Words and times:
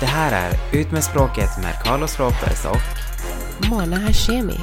Det 0.00 0.06
här 0.06 0.50
är 0.50 0.78
Ut 0.80 0.92
med 0.92 1.04
språket 1.04 1.50
med 1.62 1.74
Carlos 1.84 2.20
Ropez 2.20 2.64
och 2.64 3.70
Mona 3.70 3.96
Hashemi. 3.96 4.60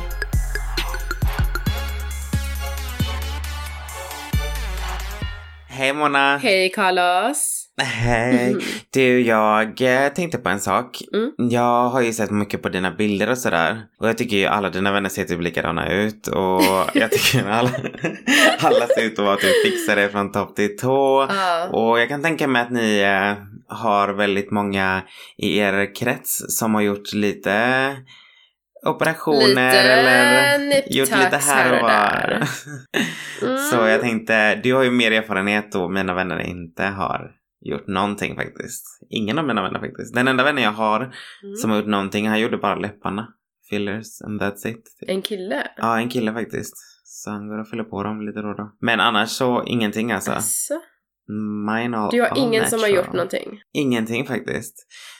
Hej 5.67 5.93
Mona! 5.93 6.37
Hej 6.37 6.69
Carlos! 6.69 7.67
Hej! 7.81 8.55
Du, 8.93 9.21
jag 9.21 9.81
eh, 9.81 10.09
tänkte 10.13 10.37
på 10.37 10.49
en 10.49 10.59
sak. 10.59 11.01
Mm. 11.13 11.31
Jag 11.51 11.89
har 11.89 12.01
ju 12.01 12.13
sett 12.13 12.31
mycket 12.31 12.61
på 12.61 12.69
dina 12.69 12.91
bilder 12.91 13.29
och 13.29 13.37
sådär. 13.37 13.81
Och 13.99 14.07
jag 14.07 14.17
tycker 14.17 14.37
ju 14.37 14.45
alla 14.45 14.69
dina 14.69 14.91
vänner 14.91 15.09
ser 15.09 15.23
typ 15.23 15.41
likadana 15.41 15.91
ut. 15.91 16.27
Och 16.27 16.61
jag 16.93 17.11
tycker 17.11 17.49
alla, 17.49 17.71
alla 18.59 18.87
ser 18.87 19.03
ut 19.03 19.19
att 19.19 19.25
vara 19.25 19.35
typ 19.35 19.63
fixade 19.65 20.09
från 20.09 20.31
topp 20.31 20.55
till 20.55 20.77
tå. 20.77 21.27
Ja. 21.29 21.67
Och 21.67 21.99
jag 21.99 22.09
kan 22.09 22.23
tänka 22.23 22.47
mig 22.47 22.61
att 22.61 22.71
ni 22.71 22.99
eh, 22.99 23.46
har 23.67 24.13
väldigt 24.13 24.51
många 24.51 25.03
i 25.37 25.57
er 25.57 25.95
krets 25.95 26.57
som 26.57 26.75
har 26.75 26.81
gjort 26.81 27.13
lite 27.13 27.95
operationer 28.85 29.47
Lite 29.47 29.61
eller 29.61 30.93
gjort 30.97 31.09
lite 31.09 31.37
här 31.37 31.71
och 31.71 31.77
och 31.77 31.83
var. 31.83 32.47
Mm. 33.41 33.57
Så 33.71 33.75
jag 33.75 34.01
tänkte, 34.01 34.55
du 34.55 34.73
har 34.73 34.83
ju 34.83 34.91
mer 34.91 35.11
erfarenhet 35.11 35.71
då 35.71 35.89
mina 35.89 36.13
vänner 36.13 36.39
inte 36.39 36.83
har 36.83 37.31
gjort 37.61 37.87
någonting 37.87 38.35
faktiskt. 38.35 38.99
Ingen 39.09 39.39
av 39.39 39.45
mina 39.47 39.61
vänner 39.61 39.79
faktiskt. 39.79 40.15
Den 40.15 40.27
enda 40.27 40.43
vännen 40.43 40.63
jag 40.63 40.71
har 40.71 40.99
Mm. 40.99 41.55
som 41.55 41.69
har 41.71 41.77
gjort 41.77 41.87
någonting, 41.87 42.27
han 42.27 42.39
gjorde 42.39 42.57
bara 42.57 42.75
läpparna. 42.75 43.27
Fillers 43.69 44.21
and 44.21 44.41
that's 44.41 44.67
it. 44.67 44.83
En 45.07 45.21
kille? 45.21 45.67
Ja, 45.77 45.99
en 45.99 46.09
kille 46.09 46.33
faktiskt. 46.33 46.73
Så 47.03 47.29
han 47.31 47.47
går 47.47 47.59
och 47.59 47.69
fyller 47.69 47.83
på 47.83 48.03
dem 48.03 48.21
lite 48.21 48.39
då 48.41 48.47
och 48.47 48.57
då. 48.57 48.71
Men 48.81 48.99
annars 48.99 49.29
så 49.29 49.63
ingenting 49.65 50.11
alltså. 50.11 50.31
Asså? 50.31 50.73
Mine 51.71 52.09
Du 52.11 52.21
har 52.21 52.37
ingen 52.37 52.69
som 52.69 52.79
har 52.79 52.87
natural. 52.87 53.05
gjort 53.05 53.13
någonting? 53.13 53.59
Ingenting 53.73 54.27
faktiskt. 54.27 54.75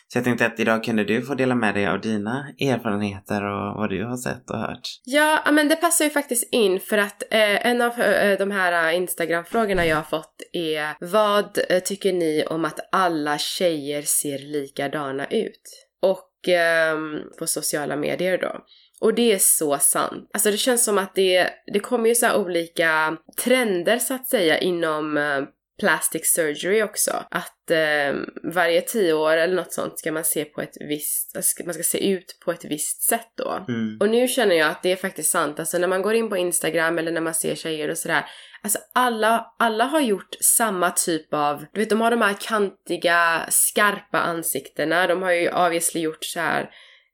Så 0.07 0.17
jag 0.17 0.25
tänkte 0.25 0.45
att 0.45 0.59
idag 0.59 0.83
kunde 0.83 1.03
du 1.03 1.21
få 1.21 1.35
dela 1.35 1.55
med 1.55 1.75
dig 1.75 1.87
av 1.87 2.01
dina 2.01 2.47
erfarenheter 2.59 3.43
och 3.43 3.75
vad 3.75 3.89
du 3.89 4.05
har 4.05 4.17
sett 4.17 4.49
och 4.49 4.57
hört. 4.59 4.87
Ja, 5.05 5.43
men 5.51 5.67
det 5.67 5.75
passar 5.75 6.05
ju 6.05 6.11
faktiskt 6.11 6.53
in 6.53 6.79
för 6.79 6.97
att 6.97 7.23
eh, 7.33 7.67
en 7.67 7.81
av 7.81 7.99
eh, 7.99 8.37
de 8.37 8.51
här 8.51 8.89
eh, 8.89 8.97
Instagram-frågorna 8.97 9.85
jag 9.85 9.95
har 9.95 10.03
fått 10.03 10.41
är 10.53 10.95
Vad 10.99 11.57
eh, 11.69 11.79
tycker 11.79 12.13
ni 12.13 12.43
om 12.49 12.65
att 12.65 12.79
alla 12.91 13.37
tjejer 13.37 14.01
ser 14.01 14.39
likadana 14.39 15.25
ut? 15.25 15.61
Och 16.01 16.47
ehm, 16.47 17.19
på 17.39 17.47
sociala 17.47 17.95
medier 17.95 18.37
då. 18.37 18.55
Och 19.01 19.13
det 19.13 19.33
är 19.33 19.37
så 19.39 19.77
sant. 19.77 20.29
Alltså 20.33 20.51
det 20.51 20.57
känns 20.57 20.85
som 20.85 20.97
att 20.97 21.15
det, 21.15 21.49
det 21.73 21.79
kommer 21.79 22.09
ju 22.09 22.15
så 22.15 22.35
olika 22.35 23.17
trender 23.43 23.97
så 23.99 24.13
att 24.13 24.27
säga 24.27 24.57
inom 24.57 25.17
eh, 25.17 25.41
plastic 25.79 26.33
surgery 26.33 26.83
också. 26.83 27.25
Att 27.31 27.71
eh, 27.71 28.15
varje 28.53 28.81
tio 28.81 29.13
år 29.13 29.37
eller 29.37 29.55
något 29.55 29.73
sånt 29.73 29.99
ska 29.99 30.11
man 30.11 30.23
se 30.23 30.45
på 30.45 30.61
ett 30.61 30.77
visst, 30.79 31.37
man 31.65 31.73
ska 31.73 31.83
se 31.83 32.09
ut 32.09 32.37
på 32.45 32.51
ett 32.51 32.65
visst 32.65 33.01
sätt 33.01 33.31
då. 33.37 33.65
Mm. 33.67 33.97
Och 33.99 34.09
nu 34.09 34.27
känner 34.27 34.55
jag 34.55 34.69
att 34.69 34.83
det 34.83 34.91
är 34.91 34.95
faktiskt 34.95 35.31
sant. 35.31 35.59
Alltså 35.59 35.77
när 35.77 35.87
man 35.87 36.01
går 36.01 36.13
in 36.13 36.29
på 36.29 36.37
Instagram 36.37 36.97
eller 36.97 37.11
när 37.11 37.21
man 37.21 37.33
ser 37.33 37.55
tjejer 37.55 37.89
och 37.89 37.97
sådär. 37.97 38.25
Alltså 38.63 38.79
alla, 38.93 39.53
alla 39.59 39.83
har 39.83 40.01
gjort 40.01 40.35
samma 40.41 40.91
typ 40.91 41.33
av, 41.33 41.65
du 41.73 41.79
vet 41.79 41.89
de 41.89 42.01
har 42.01 42.11
de 42.11 42.21
här 42.21 42.37
kantiga, 42.41 43.45
skarpa 43.49 44.19
ansiktena. 44.19 45.07
De 45.07 45.21
har 45.21 45.31
ju 45.31 45.49
obviously 45.49 46.01
gjort 46.01 46.23
så 46.23 46.39
här 46.39 46.69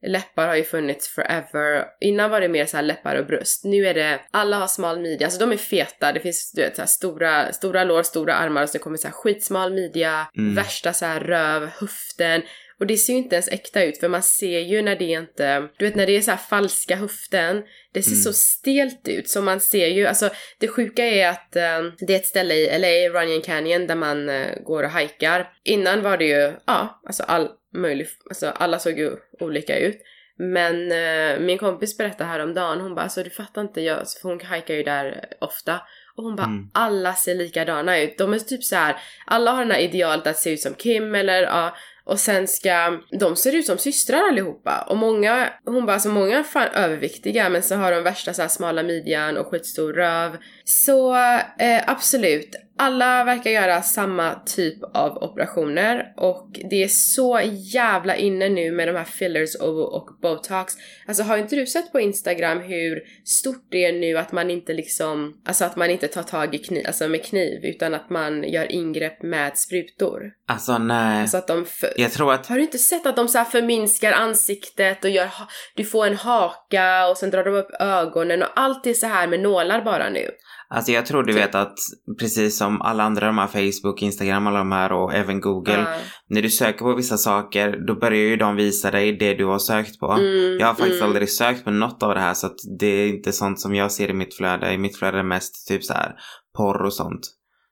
Läppar 0.07 0.47
har 0.47 0.55
ju 0.55 0.63
funnits 0.63 1.07
forever. 1.07 1.85
Innan 2.01 2.29
var 2.29 2.41
det 2.41 2.47
mer 2.47 2.65
så 2.65 2.81
läppar 2.81 3.15
och 3.15 3.25
bröst. 3.25 3.63
Nu 3.63 3.87
är 3.87 3.93
det, 3.93 4.19
alla 4.31 4.57
har 4.57 4.67
smal 4.67 4.99
midja. 4.99 5.27
Alltså 5.27 5.39
de 5.39 5.51
är 5.51 5.57
feta. 5.57 6.11
Det 6.11 6.19
finns 6.19 6.51
du 6.51 6.61
vet 6.61 6.75
så 6.75 6.87
stora, 6.87 7.53
stora 7.53 7.83
lår, 7.83 8.03
stora 8.03 8.35
armar 8.35 8.63
och 8.63 8.69
så 8.69 8.79
kommer 8.79 8.97
så 8.97 9.07
här 9.07 9.13
skitsmal 9.15 9.73
midja. 9.73 10.27
Mm. 10.37 10.55
Värsta 10.55 10.93
så 10.93 11.05
röv, 11.05 11.65
höften. 11.65 12.41
Och 12.83 12.87
det 12.87 12.97
ser 12.97 13.13
ju 13.13 13.19
inte 13.19 13.35
ens 13.35 13.47
äkta 13.47 13.83
ut 13.83 13.99
för 13.99 14.07
man 14.07 14.23
ser 14.23 14.59
ju 14.59 14.81
när 14.81 14.95
det 14.95 15.05
inte, 15.05 15.69
du 15.77 15.85
vet 15.85 15.95
när 15.95 16.05
det 16.05 16.17
är 16.17 16.21
så 16.21 16.31
här 16.31 16.37
falska 16.37 16.95
höften, 16.95 17.63
det 17.93 18.03
ser 18.03 18.11
Mm. 18.11 18.21
så 18.23 18.33
stelt 18.33 19.07
ut 19.07 19.29
så 19.29 19.41
man 19.41 19.59
ser 19.59 19.87
ju, 19.87 20.05
alltså 20.07 20.29
det 20.59 20.67
sjuka 20.67 21.05
är 21.05 21.27
att 21.27 21.55
eh, 21.55 21.81
det 21.99 22.13
är 22.13 22.17
ett 22.17 22.25
ställe 22.25 22.53
i 22.53 22.79
LA, 22.79 23.19
Runyon 23.19 23.41
Canyon, 23.41 23.87
där 23.87 23.95
man 23.95 24.29
eh, 24.29 24.47
går 24.63 24.83
och 24.83 24.89
hajkar. 24.89 25.49
Innan 25.63 26.01
var 26.01 26.17
det 26.17 26.25
ju, 26.25 26.53
ja, 26.65 27.01
alltså 27.07 27.23
all 27.23 27.49
möjlig, 27.75 28.07
alltså 28.29 28.47
alla 28.47 28.79
såg 28.79 28.99
ju 28.99 29.11
olika 29.39 29.77
ut. 29.77 29.97
Men 30.37 30.91
eh, 30.91 31.39
min 31.39 31.57
kompis 31.57 31.97
berättade 31.97 32.29
häromdagen, 32.29 32.81
hon 32.81 32.95
bara 32.95 33.01
alltså 33.01 33.23
du 33.23 33.29
fattar 33.29 33.61
inte, 33.61 33.81
jag, 33.81 33.97
för 34.21 34.29
hon 34.29 34.41
hajkar 34.41 34.73
ju 34.73 34.83
där 34.83 35.25
ofta. 35.41 35.81
Och 36.15 36.23
hon 36.23 36.35
bara 36.35 36.47
Mm. 36.47 36.69
alla 36.73 37.13
ser 37.13 37.35
likadana 37.35 37.99
ut. 37.99 38.17
De 38.17 38.33
är 38.33 38.39
typ 38.39 38.63
så 38.63 38.75
här, 38.75 38.95
alla 39.25 39.51
har 39.51 39.59
den 39.61 39.71
här 39.71 39.79
idealet 39.79 40.27
att 40.27 40.37
se 40.37 40.53
ut 40.53 40.61
som 40.61 40.73
Kim 40.73 41.15
eller 41.15 41.41
ja, 41.41 41.75
och 42.05 42.19
sen 42.19 42.47
ska, 42.47 42.99
de 43.19 43.35
ser 43.35 43.55
ut 43.55 43.65
som 43.65 43.77
systrar 43.77 44.27
allihopa. 44.29 44.85
Och 44.89 44.97
många, 44.97 45.49
hon 45.65 45.85
bara, 45.85 45.93
alltså 45.93 46.09
många 46.09 46.39
är 46.39 46.43
fan 46.43 46.67
överviktiga 46.73 47.49
men 47.49 47.63
så 47.63 47.75
har 47.75 47.91
de 47.91 48.03
värsta 48.03 48.33
så 48.33 48.41
här 48.41 48.49
smala 48.49 48.83
midjan 48.83 49.37
och 49.37 49.47
skitstor 49.47 49.93
röv. 49.93 50.37
Så 50.63 51.15
eh, 51.59 51.81
absolut, 51.87 52.55
alla 52.77 53.23
verkar 53.23 53.51
göra 53.51 53.81
samma 53.81 54.35
typ 54.45 54.83
av 54.93 55.23
operationer 55.23 56.13
och 56.17 56.49
det 56.69 56.83
är 56.83 56.87
så 56.87 57.41
jävla 57.73 58.15
inne 58.15 58.49
nu 58.49 58.71
med 58.71 58.87
de 58.87 58.95
här 58.95 59.03
fillers 59.03 59.55
och, 59.55 59.95
och 59.95 60.09
botox. 60.21 60.73
Alltså 61.07 61.23
har 61.23 61.37
inte 61.37 61.55
du 61.55 61.65
sett 61.65 61.91
på 61.91 61.99
Instagram 61.99 62.59
hur 62.59 63.01
stort 63.25 63.67
det 63.71 63.85
är 63.85 63.93
nu 63.93 64.17
att 64.17 64.31
man 64.31 64.49
inte 64.49 64.73
liksom, 64.73 65.41
alltså 65.45 65.65
att 65.65 65.75
man 65.75 65.89
inte 65.89 66.07
tar 66.07 66.23
tag 66.23 66.55
i 66.55 66.57
kniv, 66.57 66.87
alltså 66.87 67.07
med 67.07 67.25
kniv 67.25 67.65
utan 67.65 67.93
att 67.93 68.09
man 68.09 68.43
gör 68.43 68.71
ingrepp 68.71 69.23
med 69.23 69.57
sprutor. 69.57 70.21
Alltså 70.47 70.77
nej. 70.77 71.21
Alltså 71.21 71.37
att 71.37 71.47
de 71.47 71.65
för, 71.65 71.93
jag 71.97 72.11
tror 72.11 72.33
att 72.33 72.47
har 72.47 72.55
du 72.55 72.61
inte 72.61 72.77
sett 72.77 73.05
att 73.05 73.15
de 73.15 73.27
så 73.27 73.43
förminskar 73.43 74.11
ansiktet 74.11 75.03
och 75.03 75.09
gör, 75.09 75.29
du 75.75 75.85
får 75.85 76.07
en 76.07 76.17
haka 76.17 77.07
och 77.07 77.17
sen 77.17 77.29
drar 77.29 77.43
de 77.43 77.55
upp 77.55 77.71
ögonen 77.79 78.43
och 78.43 78.49
allt 78.55 78.87
är 78.87 78.93
så 78.93 79.07
här 79.07 79.27
med 79.27 79.39
nålar 79.39 79.81
bara 79.81 80.09
nu. 80.09 80.29
Alltså 80.73 80.91
jag 80.91 81.05
tror 81.05 81.23
du 81.23 81.33
vet 81.33 81.55
att 81.55 81.77
precis 82.19 82.57
som 82.57 82.81
alla 82.81 83.03
andra 83.03 83.25
de 83.25 83.37
här 83.37 83.47
Facebook, 83.47 84.01
Instagram, 84.01 84.47
alla 84.47 84.57
de 84.57 84.71
här 84.71 84.91
och 84.91 85.13
även 85.13 85.41
Google. 85.41 85.73
Ja. 85.73 85.97
När 86.29 86.41
du 86.41 86.49
söker 86.49 86.79
på 86.79 86.93
vissa 86.95 87.17
saker 87.17 87.77
då 87.87 87.95
börjar 87.95 88.19
ju 88.19 88.35
de 88.35 88.55
visa 88.55 88.91
dig 88.91 89.17
det 89.17 89.33
du 89.33 89.45
har 89.45 89.59
sökt 89.59 89.99
på. 89.99 90.11
Mm, 90.11 90.57
Jag 90.59 90.67
har 90.67 90.73
faktiskt 90.73 91.01
mm. 91.01 91.07
aldrig 91.09 91.29
sökt 91.29 91.63
på 91.63 91.71
något 91.71 92.03
av 92.03 92.13
det 92.13 92.19
här 92.21 92.33
så 92.33 92.47
att 92.47 92.57
det 92.79 92.87
är 92.87 93.07
inte 93.07 93.31
sånt 93.31 93.59
som 93.59 93.75
jag 93.75 93.91
ser 93.91 94.09
i 94.09 94.13
mitt 94.13 94.35
flöde. 94.37 94.73
I 94.73 94.77
mitt 94.77 94.97
flöde 94.97 95.19
är 95.19 95.23
mest 95.23 95.67
typ 95.67 95.83
så 95.83 95.93
här 95.93 96.11
porr 96.57 96.85
och 96.85 96.93
sånt. 96.93 97.21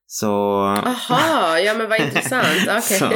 Så... 0.08 0.32
Aha, 0.86 1.60
ja 1.60 1.74
men 1.74 1.90
vad 1.90 2.00
intressant. 2.00 2.46
Okej. 2.64 2.82
Så, 2.82 3.08
så 3.08 3.12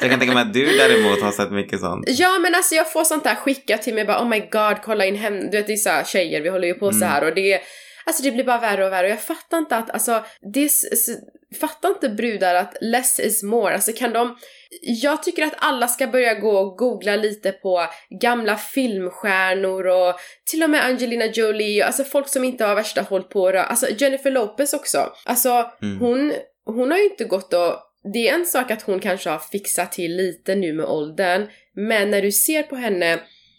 jag 0.00 0.10
kan 0.10 0.18
tänka 0.18 0.34
mig 0.34 0.42
att 0.42 0.54
du 0.54 0.66
däremot 0.66 1.22
har 1.22 1.30
sett 1.32 1.52
mycket 1.52 1.80
sånt. 1.80 2.04
Ja 2.08 2.38
men 2.38 2.54
alltså 2.54 2.74
jag 2.74 2.92
får 2.92 3.04
sånt 3.04 3.24
där 3.24 3.34
skickat 3.34 3.82
till 3.82 3.94
mig 3.94 4.04
bara 4.04 4.22
oh 4.22 4.28
my 4.28 4.40
god 4.40 4.76
kolla 4.84 5.04
in 5.04 5.16
hem, 5.16 5.34
du 5.50 5.56
vet 5.56 5.66
det 5.66 5.72
är 5.72 5.76
så 5.76 5.88
här, 5.88 6.04
tjejer 6.04 6.42
vi 6.42 6.48
håller 6.48 6.68
ju 6.68 6.74
på 6.74 6.90
så 6.90 6.96
Mm. 6.96 7.08
här 7.08 7.24
och 7.24 7.34
det 7.34 7.60
Alltså 8.06 8.22
det 8.22 8.30
blir 8.30 8.44
bara 8.44 8.58
värre 8.60 8.86
och 8.86 8.92
värre 8.92 9.06
och 9.06 9.12
jag 9.12 9.22
fattar 9.22 9.58
inte 9.58 9.76
att 9.76 9.90
alltså 9.90 10.24
det 10.54 10.60
är, 10.60 10.66
s- 10.66 10.92
s- 10.92 11.18
fattar 11.60 11.88
inte 11.88 12.08
brudar 12.08 12.54
att 12.54 12.76
less 12.80 13.20
is 13.20 13.42
more, 13.42 13.74
alltså 13.74 13.92
kan 13.92 14.12
de 14.12 14.36
jag 14.82 15.22
tycker 15.22 15.42
att 15.46 15.54
alla 15.56 15.88
ska 15.88 16.06
börja 16.06 16.34
gå 16.34 16.58
och 16.58 16.78
googla 16.78 17.16
lite 17.16 17.52
på 17.52 17.86
gamla 18.20 18.56
filmstjärnor 18.56 19.86
och 19.86 20.14
till 20.50 20.62
och 20.62 20.70
med 20.70 20.84
Angelina 20.84 21.26
Jolie, 21.26 21.84
alltså 21.84 22.04
folk 22.04 22.28
som 22.28 22.44
inte 22.44 22.64
har 22.64 22.74
värsta 22.74 23.02
håll 23.02 23.22
på 23.22 23.52
det. 23.52 23.62
Alltså 23.62 23.86
Jennifer 23.98 24.30
Lopez 24.30 24.72
också. 24.74 25.12
Alltså 25.24 25.70
Mm. 25.82 25.98
hon, 26.00 26.32
hon 26.64 26.90
har 26.90 26.98
ju 26.98 27.04
inte 27.04 27.24
gått 27.24 27.52
och 27.54 27.72
det 28.14 28.28
är 28.28 28.34
en 28.34 28.46
sak 28.46 28.70
att 28.70 28.82
hon 28.82 29.00
kanske 29.00 29.30
har 29.30 29.38
fixat 29.38 29.92
till 29.92 30.16
lite 30.16 30.54
nu 30.54 30.72
med 30.72 30.86
åldern, 30.86 31.46
men 31.74 32.10
när 32.10 32.22
du 32.22 32.32
ser 32.32 32.62
på 32.62 32.76
henne, 32.76 33.18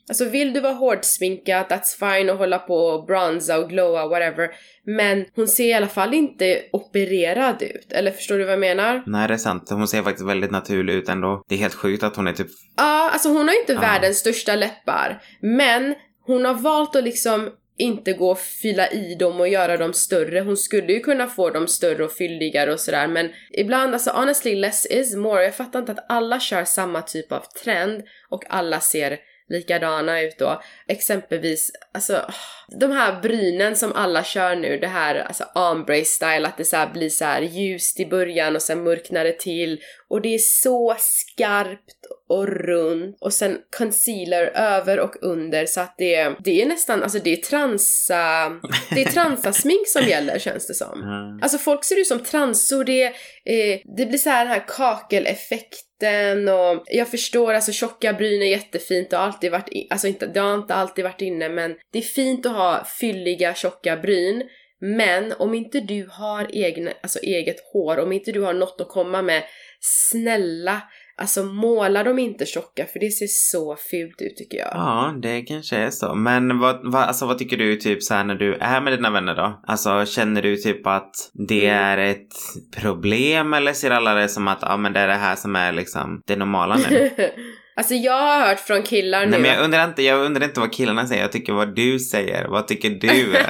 alltså 0.09 0.25
vill 0.25 0.53
du 0.53 0.59
vara 0.59 0.73
hårdsminkad, 0.73 1.65
that's 1.69 2.15
fine 2.17 2.29
och 2.29 2.37
hålla 2.37 2.59
på 2.59 2.75
och 2.75 3.05
bronza 3.05 3.57
och 3.57 3.69
glowa, 3.69 4.07
whatever, 4.07 4.49
men 4.85 5.25
hon 5.35 5.47
ser 5.47 5.67
i 5.67 5.73
alla 5.73 5.87
fall 5.87 6.13
inte 6.13 6.61
opererad 6.71 7.61
ut, 7.61 7.91
eller 7.91 8.11
förstår 8.11 8.37
du 8.37 8.43
vad 8.43 8.53
jag 8.53 8.59
menar? 8.59 9.03
Nej 9.05 9.27
det 9.27 9.33
är 9.33 9.37
sant. 9.37 9.69
Hon 9.69 9.87
ser 9.87 10.01
faktiskt 10.03 10.27
väldigt 10.27 10.51
naturlig 10.51 10.93
ut 10.93 11.09
ändå. 11.09 11.43
Det 11.47 11.55
är 11.55 11.59
helt 11.59 11.73
sjukt 11.73 12.03
att 12.03 12.15
hon 12.15 12.27
är 12.27 12.33
typ... 12.33 12.47
Ja, 12.77 13.09
alltså 13.09 13.29
hon 13.29 13.47
har 13.47 13.53
ju 13.53 13.59
inte 13.59 13.73
Ja. 13.73 13.79
världens 13.79 14.17
största 14.17 14.55
läppar, 14.55 15.21
men 15.41 15.95
hon 16.25 16.45
har 16.45 16.53
valt 16.53 16.95
att 16.95 17.03
liksom 17.03 17.49
inte 17.79 18.13
gå 18.13 18.31
och 18.31 18.39
fylla 18.39 18.91
i 18.91 19.15
dem 19.15 19.39
och 19.39 19.47
göra 19.47 19.77
dem 19.77 19.93
större. 19.93 20.39
Hon 20.39 20.57
skulle 20.57 20.93
ju 20.93 20.99
kunna 20.99 21.27
få 21.27 21.49
dem 21.49 21.67
större 21.67 22.03
och 22.05 22.11
fylligare 22.11 22.73
och 22.73 22.79
sådär 22.79 23.07
men 23.07 23.29
ibland, 23.51 23.93
alltså 23.93 24.09
honestly 24.11 24.55
less 24.55 24.85
is 24.85 25.15
more. 25.15 25.43
Jag 25.43 25.55
fattar 25.55 25.79
inte 25.79 25.91
att 25.91 26.05
alla 26.09 26.39
kör 26.39 26.63
samma 26.63 27.01
typ 27.01 27.31
av 27.31 27.43
trend 27.63 28.03
och 28.29 28.43
alla 28.49 28.79
ser 28.79 29.17
likadana 29.49 30.21
ut 30.21 30.37
då. 30.37 30.61
Exempelvis, 30.87 31.71
alltså 31.93 32.31
de 32.67 32.91
här 32.91 33.21
brynen 33.21 33.75
som 33.75 33.93
alla 33.93 34.23
kör 34.23 34.55
nu, 34.55 34.77
det 34.77 34.87
här 34.87 35.15
alltså 35.15 35.43
ombre 35.55 36.05
style, 36.05 36.47
att 36.47 36.57
det 36.57 36.65
så 36.65 36.75
här 36.75 36.93
blir 36.93 37.09
så 37.09 37.25
här 37.25 37.41
ljust 37.41 37.99
i 37.99 38.05
början 38.05 38.55
och 38.55 38.61
sen 38.61 38.83
mörknar 38.83 39.23
det 39.23 39.39
till 39.39 39.81
och 40.07 40.21
det 40.21 40.35
är 40.35 40.39
så 40.39 40.95
skarpt 40.99 42.06
och 42.29 42.47
runt 42.47 43.17
och 43.21 43.33
sen 43.33 43.57
concealer 43.77 44.51
över 44.55 44.99
och 44.99 45.15
under 45.21 45.65
så 45.65 45.81
att 45.81 45.95
det, 45.97 46.35
det 46.43 46.61
är 46.61 46.65
nästan, 46.65 47.03
alltså 47.03 47.19
det 47.19 47.33
är 47.33 47.37
transa, 47.37 48.49
det 48.89 49.01
är 49.01 49.11
transasmink 49.11 49.87
som 49.87 50.03
gäller 50.07 50.39
känns 50.39 50.67
det 50.67 50.73
som. 50.73 51.01
Mm. 51.01 51.39
Alltså 51.41 51.57
folk 51.57 51.83
ser 51.83 51.99
ut 51.99 52.07
som 52.07 52.19
transor, 52.19 52.83
det, 52.83 53.05
eh, 53.45 53.79
det 53.97 54.05
blir 54.05 54.17
så 54.17 54.29
här 54.29 54.45
den 54.45 54.53
här 54.53 54.65
kakeleffekten 54.67 56.49
och 56.49 56.83
jag 56.85 57.07
förstår 57.07 57.53
alltså 57.53 57.71
tjocka 57.71 58.13
bryn 58.13 58.41
är 58.41 58.51
jättefint 58.51 59.13
och 59.13 59.21
alltid 59.21 59.51
varit, 59.51 59.69
i, 59.69 59.87
alltså 59.89 60.07
inte, 60.07 60.27
det 60.27 60.39
har 60.39 60.55
inte 60.55 60.73
alltid 60.73 61.03
varit 61.03 61.21
inne 61.21 61.49
men 61.49 61.75
det 61.93 61.99
är 61.99 62.03
fint 62.03 62.45
att 62.45 62.55
ha 62.55 62.85
fylliga 62.99 63.53
tjocka 63.53 63.97
bryn 63.97 64.43
men 64.79 65.33
om 65.39 65.53
inte 65.53 65.79
du 65.79 66.07
har 66.11 66.55
egna, 66.55 66.91
alltså 67.01 67.19
eget 67.19 67.55
hår, 67.73 67.99
om 67.99 68.11
inte 68.11 68.31
du 68.31 68.41
har 68.41 68.53
något 68.53 68.81
att 68.81 68.89
komma 68.89 69.21
med, 69.21 69.43
snälla, 69.79 70.81
alltså 71.17 71.43
måla 71.43 72.03
dem 72.03 72.19
inte 72.19 72.45
tjocka 72.45 72.85
för 72.85 72.99
det 72.99 73.09
ser 73.09 73.27
så 73.27 73.75
fult 73.91 74.21
ut 74.21 74.37
tycker 74.37 74.57
jag. 74.57 74.69
Ja, 74.73 75.13
det 75.21 75.41
kanske 75.41 75.77
är 75.77 75.89
så. 75.89 76.15
Men 76.15 76.59
vad, 76.59 76.79
vad, 76.91 77.03
alltså, 77.03 77.25
vad 77.25 77.37
tycker 77.37 77.57
du 77.57 77.75
typ 77.75 78.03
så 78.03 78.13
här 78.13 78.23
när 78.23 78.35
du 78.35 78.53
är 78.55 78.81
med 78.81 78.93
dina 78.93 79.09
vänner 79.11 79.35
då? 79.35 79.61
Alltså 79.67 80.05
känner 80.05 80.41
du 80.41 80.57
typ 80.57 80.87
att 80.87 81.11
det 81.33 81.67
Mm. 81.67 81.83
är 81.83 81.97
ett 81.97 82.33
problem 82.77 83.53
eller 83.53 83.73
ser 83.73 83.91
alla 83.91 84.13
det 84.13 84.29
som 84.29 84.47
att 84.47 84.59
ja 84.61 84.77
men 84.77 84.93
det 84.93 84.99
är 84.99 85.07
det 85.07 85.13
här 85.13 85.35
som 85.35 85.55
är 85.55 85.71
liksom 85.71 86.21
det 86.27 86.35
normala 86.35 86.77
nu? 86.89 87.09
alltså 87.77 87.93
jag 87.93 88.21
har 88.21 88.47
hört 88.47 88.59
från 88.59 88.83
killar 88.83 89.25
nu 89.25 89.31
Nej 89.31 89.39
men 89.39 89.51
jag 89.51 89.63
undrar 89.63 89.85
inte, 89.85 90.01
jag 90.01 90.25
undrar 90.25 90.43
inte 90.45 90.59
vad 90.59 90.73
killarna 90.73 91.07
säger, 91.07 91.21
jag 91.21 91.31
tycker 91.31 91.53
vad 91.53 91.75
du 91.75 91.99
säger. 91.99 92.45
Vad 92.47 92.67
tycker 92.67 92.89
du? 92.89 93.35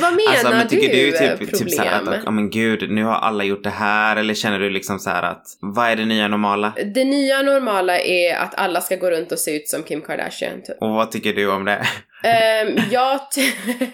menar 0.00 0.30
alltså, 0.30 0.50
men 0.50 0.68
tycker 0.68 0.96
du, 0.96 1.12
typ, 1.12 1.38
problem? 1.38 1.58
typ 1.58 1.70
så 1.70 1.82
att, 1.82 2.22
ja 2.24 2.30
men 2.30 2.50
gud, 2.50 2.90
nu 2.90 3.04
har 3.04 3.14
alla 3.14 3.44
gjort 3.44 3.64
det 3.64 3.70
här 3.70 4.16
eller 4.16 4.34
känner 4.34 4.58
du 4.58 4.70
liksom 4.70 4.98
så 4.98 5.10
här 5.10 5.22
att 5.22 5.46
vad 5.60 5.88
är 5.88 5.96
det 5.96 6.04
nya 6.04 6.28
normala? 6.28 6.72
Det 6.94 7.04
nya 7.04 7.42
normala 7.42 7.98
är 7.98 8.36
att 8.36 8.54
alla 8.54 8.80
ska 8.80 8.96
gå 8.96 9.10
runt 9.10 9.32
och 9.32 9.38
se 9.38 9.56
ut 9.56 9.68
som 9.68 9.82
Kim 9.82 10.00
Kardashian 10.00 10.62
typ. 10.62 10.76
Och 10.80 10.90
vad 10.90 11.10
tycker 11.10 11.32
du 11.32 11.50
om 11.50 11.64
det? 11.64 11.86
Um, 12.66 12.78
jag 12.90 13.20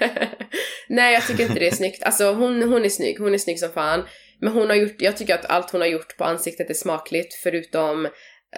Nej 0.89 1.15
jag 1.15 1.27
tycker 1.27 1.43
inte 1.43 1.59
det 1.59 1.69
är 1.69 1.75
snyggt. 1.75 2.03
Alltså 2.03 2.33
hon, 2.33 2.63
hon 2.63 2.85
är 2.85 2.89
snygg, 2.89 3.19
hon 3.19 3.35
är 3.35 3.39
snygg 3.39 3.59
som 3.59 3.73
fan. 3.73 4.05
Men 4.41 4.53
hon 4.53 4.69
har 4.69 4.77
gjort, 4.77 4.97
jag 4.99 5.17
tycker 5.17 5.35
att 5.35 5.51
allt 5.51 5.71
hon 5.71 5.81
har 5.81 5.89
gjort 5.89 6.17
på 6.17 6.25
ansiktet 6.25 6.71
är 6.71 6.75
smakligt 6.75 7.35
förutom 7.43 8.09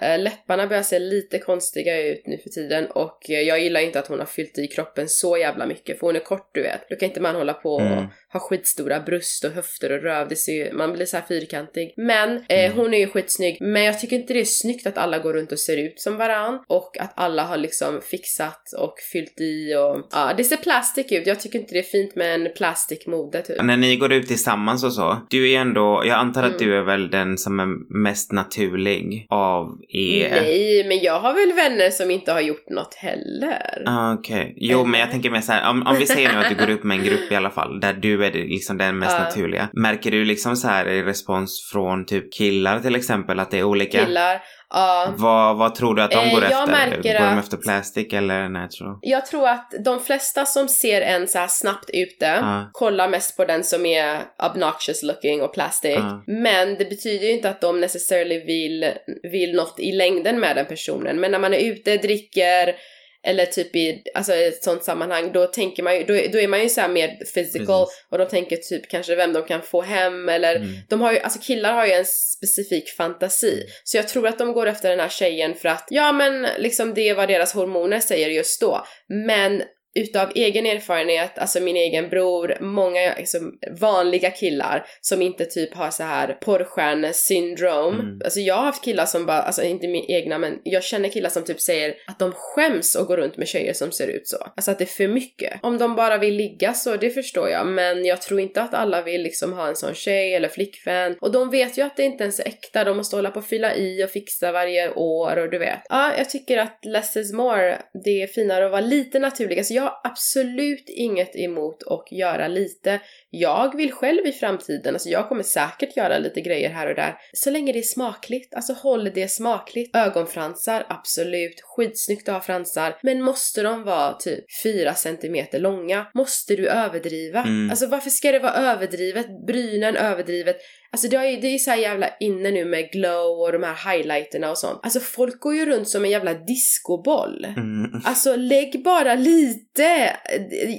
läpparna 0.01 0.67
börjar 0.67 0.83
se 0.83 0.99
lite 0.99 1.39
konstiga 1.39 2.01
ut 2.01 2.21
nu 2.27 2.37
för 2.37 2.49
tiden 2.49 2.85
och 2.85 3.29
eh, 3.29 3.39
jag 3.41 3.59
gillar 3.59 3.81
inte 3.81 3.99
att 3.99 4.07
hon 4.07 4.19
har 4.19 4.25
fyllt 4.25 4.57
i 4.57 4.67
kroppen 4.67 5.09
så 5.09 5.37
jävla 5.37 5.65
mycket 5.65 5.99
för 5.99 6.07
hon 6.07 6.15
är 6.15 6.19
kort 6.19 6.49
du 6.53 6.61
vet. 6.61 6.89
Då 6.89 6.95
kan 6.95 7.09
inte 7.09 7.21
man 7.21 7.35
hålla 7.35 7.53
på 7.53 7.73
och 7.73 7.81
Mm. 7.81 8.05
ha 8.33 8.39
skitstora 8.39 8.99
bröst 8.99 9.43
och 9.43 9.51
höfter 9.51 9.91
och 9.91 10.01
röv, 10.03 10.27
det 10.27 10.35
ser 10.35 10.53
ju, 10.53 10.73
man 10.73 10.93
blir 10.93 11.05
så 11.05 11.17
här 11.17 11.23
fyrkantig. 11.27 11.93
Men 11.97 12.37
eh, 12.49 12.65
Mm. 12.65 12.77
hon 12.77 12.93
är 12.93 12.97
ju 12.97 13.07
skitsnygg, 13.07 13.57
men 13.61 13.83
jag 13.83 13.99
tycker 13.99 14.15
inte 14.15 14.33
det 14.33 14.39
är 14.39 14.45
snyggt 14.45 14.87
att 14.87 14.97
alla 14.97 15.19
går 15.19 15.33
runt 15.33 15.51
och 15.51 15.59
ser 15.59 15.77
ut 15.77 15.99
som 15.99 16.17
varann 16.17 16.63
och 16.67 16.97
att 16.99 17.13
alla 17.15 17.43
har 17.43 17.57
liksom 17.57 18.01
fixat 18.01 18.61
och 18.77 18.95
fyllt 19.13 19.41
i 19.41 19.75
och 19.75 20.07
ja, 20.11 20.33
det 20.37 20.43
ser 20.43 20.57
plastic 20.57 21.11
ut. 21.11 21.27
Jag 21.27 21.39
tycker 21.39 21.59
inte 21.59 21.73
det 21.73 21.79
är 21.79 21.83
fint 21.83 22.15
med 22.15 22.33
en 22.35 22.53
plastikmode 22.57 23.41
typ. 23.41 23.63
När 23.63 23.77
ni 23.77 23.95
går 23.97 24.13
ut 24.13 24.27
tillsammans 24.27 24.83
och 24.83 24.93
så, 24.93 25.17
du 25.29 25.51
är 25.51 25.59
ändå, 25.59 26.03
jag 26.05 26.17
antar 26.19 26.43
att 26.43 26.61
Mm. 26.61 26.67
du 26.67 26.77
är 26.77 26.81
väl 26.83 27.09
den 27.09 27.37
som 27.37 27.59
är 27.59 27.67
mest 28.03 28.31
naturlig 28.31 29.25
av 29.29 29.67
er? 29.89 30.29
Nej, 30.41 30.85
men 30.87 30.99
jag 30.99 31.19
har 31.19 31.33
väl 31.33 31.53
vänner 31.55 31.89
som 31.89 32.11
inte 32.11 32.31
har 32.31 32.41
gjort 32.41 32.69
något 32.69 32.93
heller. 32.95 33.83
Ah, 33.85 34.13
Okej, 34.13 34.53
jo 34.57 34.85
men 34.85 34.91
jag 34.99 35.01
Eller? 35.01 35.11
tänker 35.11 35.29
mer 35.29 35.41
så 35.41 35.51
här, 35.51 35.69
om, 35.69 35.87
om 35.87 35.95
vi 35.99 36.05
säger 36.05 36.33
nu 36.33 36.39
att 36.39 36.49
du 36.49 36.65
går 36.65 36.73
upp 36.73 36.83
med 36.83 36.97
en 36.99 37.03
grupp 37.09 37.31
i 37.31 37.35
alla 37.35 37.49
fall, 37.49 37.79
där 37.79 37.93
du 37.93 38.25
är 38.25 38.31
liksom 38.31 38.77
den 38.77 38.99
mest 38.99 39.15
Ja. 39.19 39.23
naturliga. 39.23 39.69
Märker 39.73 40.11
du 40.11 40.25
liksom 40.25 40.55
så 40.55 40.67
här 40.67 40.87
i 40.87 41.03
respons 41.03 41.69
från 41.73 42.05
typ 42.05 42.33
killar 42.33 42.79
till 42.79 42.95
exempel 42.95 43.39
att 43.39 43.51
det 43.51 43.59
är 43.59 43.63
olika? 43.63 44.05
Killar, 44.05 44.41
ja. 44.69 45.13
Vad, 45.17 45.57
vad 45.57 45.75
tror 45.75 45.95
du 45.95 46.01
att 46.01 46.11
de 46.11 46.17
Eh, 46.17 46.31
går 46.33 46.43
jag 46.43 46.51
efter? 46.51 46.71
märker 46.71 47.19
går 47.19 47.25
de 47.25 47.37
efter 47.39 47.57
plastic 47.57 48.13
eller 48.13 48.49
natural? 48.49 48.99
Jag 49.01 49.25
tror 49.25 49.47
att 49.49 49.73
de 49.85 49.99
flesta 49.99 50.45
som 50.45 50.67
ser 50.67 51.01
en 51.01 51.27
så 51.27 51.37
här 51.39 51.47
snabbt 51.47 51.89
ute 51.93 52.25
Ja. 52.25 52.69
kollar 52.71 53.09
mest 53.09 53.37
på 53.37 53.45
den 53.45 53.63
som 53.63 53.85
är 53.85 54.21
obnoxious 54.51 55.03
looking 55.03 55.41
och 55.41 55.53
plastic. 55.53 55.95
Ja. 55.95 56.23
Men 56.27 56.75
det 56.75 56.85
betyder 56.85 57.27
ju 57.27 57.31
inte 57.33 57.49
att 57.49 57.61
de 57.61 57.79
necessarily 57.81 58.39
vill, 58.45 58.91
vill 59.31 59.55
något 59.55 59.79
i 59.79 59.91
längden 59.91 60.39
med 60.39 60.55
den 60.55 60.65
personen. 60.65 61.19
Men 61.19 61.31
när 61.31 61.39
man 61.39 61.53
är 61.53 61.59
ute, 61.59 61.97
dricker 61.97 62.75
eller 63.25 63.45
typ 63.45 63.75
i 63.75 64.01
alltså 64.13 64.33
ett 64.33 64.63
sånt 64.63 64.83
sammanhang, 64.83 65.31
då 65.31 65.45
tänker 65.45 65.83
man 65.83 65.95
ju, 65.97 66.03
då, 66.03 66.13
då 66.13 66.39
är 66.39 66.47
man 66.47 66.61
ju 66.63 66.69
så 66.69 66.87
mer 66.87 67.07
physical 67.33 67.85
Precis. 67.85 68.05
och 68.09 68.17
de 68.17 68.25
tänker 68.27 68.55
typ 68.57 68.89
kanske 68.89 69.15
vem 69.15 69.33
de 69.33 69.43
kan 69.43 69.61
få 69.61 69.81
hem 69.81 70.29
eller 70.29 70.55
Mm. 70.55 70.67
de 70.89 71.01
har 71.01 71.11
ju, 71.13 71.19
alltså 71.19 71.39
killar 71.39 71.73
har 71.73 71.85
ju 71.85 71.91
en 71.91 72.05
specifik 72.05 72.89
fantasi. 72.89 73.63
Så 73.83 73.97
jag 73.97 74.07
tror 74.07 74.27
att 74.27 74.37
de 74.37 74.53
går 74.53 74.67
efter 74.67 74.89
den 74.89 74.99
här 74.99 75.09
tjejen 75.09 75.55
för 75.55 75.69
att, 75.69 75.87
ja 75.89 76.11
men 76.11 76.47
liksom 76.57 76.93
det 76.93 77.09
är 77.09 77.15
vad 77.15 77.27
deras 77.27 77.53
hormoner 77.53 77.99
säger 77.99 78.29
just 78.29 78.61
då. 78.61 78.85
Men 79.27 79.63
utav 79.99 80.31
egen 80.35 80.65
erfarenhet, 80.65 81.37
alltså 81.37 81.59
min 81.59 81.75
egen 81.75 82.09
bror, 82.09 82.57
många 82.61 83.15
liksom, 83.17 83.53
vanliga 83.79 84.31
killar 84.31 84.85
som 85.01 85.21
inte 85.21 85.45
typ 85.45 85.73
har 85.73 85.91
så 85.91 86.03
här 86.03 86.37
porrstjärnesyndrom. 86.41 87.99
Mm. 87.99 88.21
Alltså 88.23 88.39
jag 88.39 88.55
har 88.55 88.63
haft 88.63 88.83
killar 88.83 89.05
som 89.05 89.25
bara, 89.25 89.41
alltså 89.41 89.63
inte 89.63 89.87
min 89.87 90.05
egna 90.07 90.37
men 90.37 90.59
jag 90.63 90.83
känner 90.83 91.09
killar 91.09 91.29
som 91.29 91.43
typ 91.43 91.61
säger 91.61 91.95
att 92.07 92.19
de 92.19 92.31
skäms 92.35 92.95
att 92.95 93.07
gå 93.07 93.17
runt 93.17 93.37
med 93.37 93.47
tjejer 93.47 93.73
som 93.73 93.91
ser 93.91 94.07
ut 94.07 94.27
så. 94.27 94.37
Alltså 94.55 94.71
att 94.71 94.77
det 94.77 94.83
är 94.83 94.85
för 94.85 95.07
mycket. 95.07 95.59
Om 95.63 95.77
de 95.77 95.95
bara 95.95 96.17
vill 96.17 96.35
ligga 96.35 96.73
så, 96.73 96.95
det 96.97 97.09
förstår 97.09 97.49
jag. 97.49 97.67
Men 97.67 98.05
jag 98.05 98.21
tror 98.21 98.39
inte 98.39 98.61
att 98.61 98.73
alla 98.73 99.01
vill 99.01 99.21
liksom 99.21 99.53
ha 99.53 99.67
en 99.67 99.75
sån 99.75 99.93
tjej 99.93 100.33
eller 100.33 100.49
flickvän. 100.49 101.17
Och 101.21 101.31
de 101.31 101.49
vet 101.49 101.77
ju 101.77 101.81
att 101.81 101.97
det 101.97 102.03
inte 102.03 102.23
ens 102.23 102.39
är 102.39 102.47
äkta. 102.47 102.83
De 102.83 102.97
måste 102.97 103.15
hålla 103.15 103.31
på 103.31 103.39
och 103.39 103.45
fylla 103.45 103.75
i 103.75 104.03
och 104.05 104.09
fixa 104.09 104.51
varje 104.51 104.93
år 104.93 105.37
och 105.37 105.49
du 105.49 105.57
vet. 105.57 105.79
Ja, 105.89 106.17
jag 106.17 106.29
tycker 106.29 106.57
att 106.57 106.85
less 106.85 107.17
is 107.17 107.33
more. 107.33 107.77
Det 108.03 108.21
är 108.21 108.27
finare 108.27 108.65
att 108.65 108.71
vara 108.71 108.81
lite 108.81 109.19
naturlig. 109.19 109.57
Alltså 109.57 109.73
jag 109.73 109.84
har 109.85 109.99
absolut 110.03 110.89
inget 110.89 111.35
emot 111.35 111.83
att 111.83 112.11
göra 112.11 112.47
lite. 112.47 112.99
Jag 113.29 113.77
vill 113.77 113.91
själv 113.91 114.27
i 114.27 114.31
framtiden, 114.31 114.95
alltså 114.95 115.09
jag 115.09 115.29
kommer 115.29 115.43
säkert 115.43 115.97
göra 115.97 116.17
lite 116.17 116.41
grejer 116.41 116.69
här 116.69 116.89
och 116.89 116.95
där. 116.95 117.15
Så 117.33 117.49
länge 117.49 117.73
det 117.73 117.79
är 117.79 117.83
smakligt. 117.83 118.53
Alltså 118.53 118.73
håll 118.73 119.11
det 119.15 119.27
smakligt. 119.27 119.95
Ögonfransar, 119.95 120.85
absolut. 120.89 121.61
Skitsnyggt 121.61 122.29
att 122.29 122.33
ha 122.35 122.41
fransar. 122.41 122.97
Men 123.03 123.21
måste 123.21 123.61
de 123.61 123.83
vara 123.83 124.13
typ 124.13 124.45
4 124.63 124.93
centimeter 124.93 125.59
långa? 125.59 126.07
Måste 126.13 126.55
du 126.55 126.67
överdriva? 126.67 127.39
Mm. 127.39 127.69
Alltså 127.69 127.87
varför 127.87 128.09
ska 128.09 128.31
det 128.31 128.39
vara 128.39 128.53
överdrivet? 128.53 129.45
Brynen 129.47 129.95
överdrivet? 129.95 130.57
Alltså 130.95 131.07
det, 131.07 131.29
ju, 131.29 131.39
det 131.39 131.47
är 131.47 131.51
ju 131.51 131.59
så 131.59 131.73
jävla 131.73 132.09
inne 132.19 132.51
nu 132.51 132.65
med 132.65 132.91
glow 132.91 133.39
och 133.39 133.51
de 133.51 133.63
här 133.63 133.91
highlighterna 133.91 134.51
och 134.51 134.57
sånt. 134.57 134.79
Alltså 134.83 134.99
folk 134.99 135.39
går 135.39 135.55
ju 135.55 135.65
runt 135.65 135.89
som 135.89 136.05
en 136.05 136.11
jävla 136.11 136.33
discoboll. 136.33 137.45
Mm. 137.45 138.01
Alltså 138.05 138.35
lägg 138.35 138.83
bara 138.83 139.15
lite! 139.15 140.15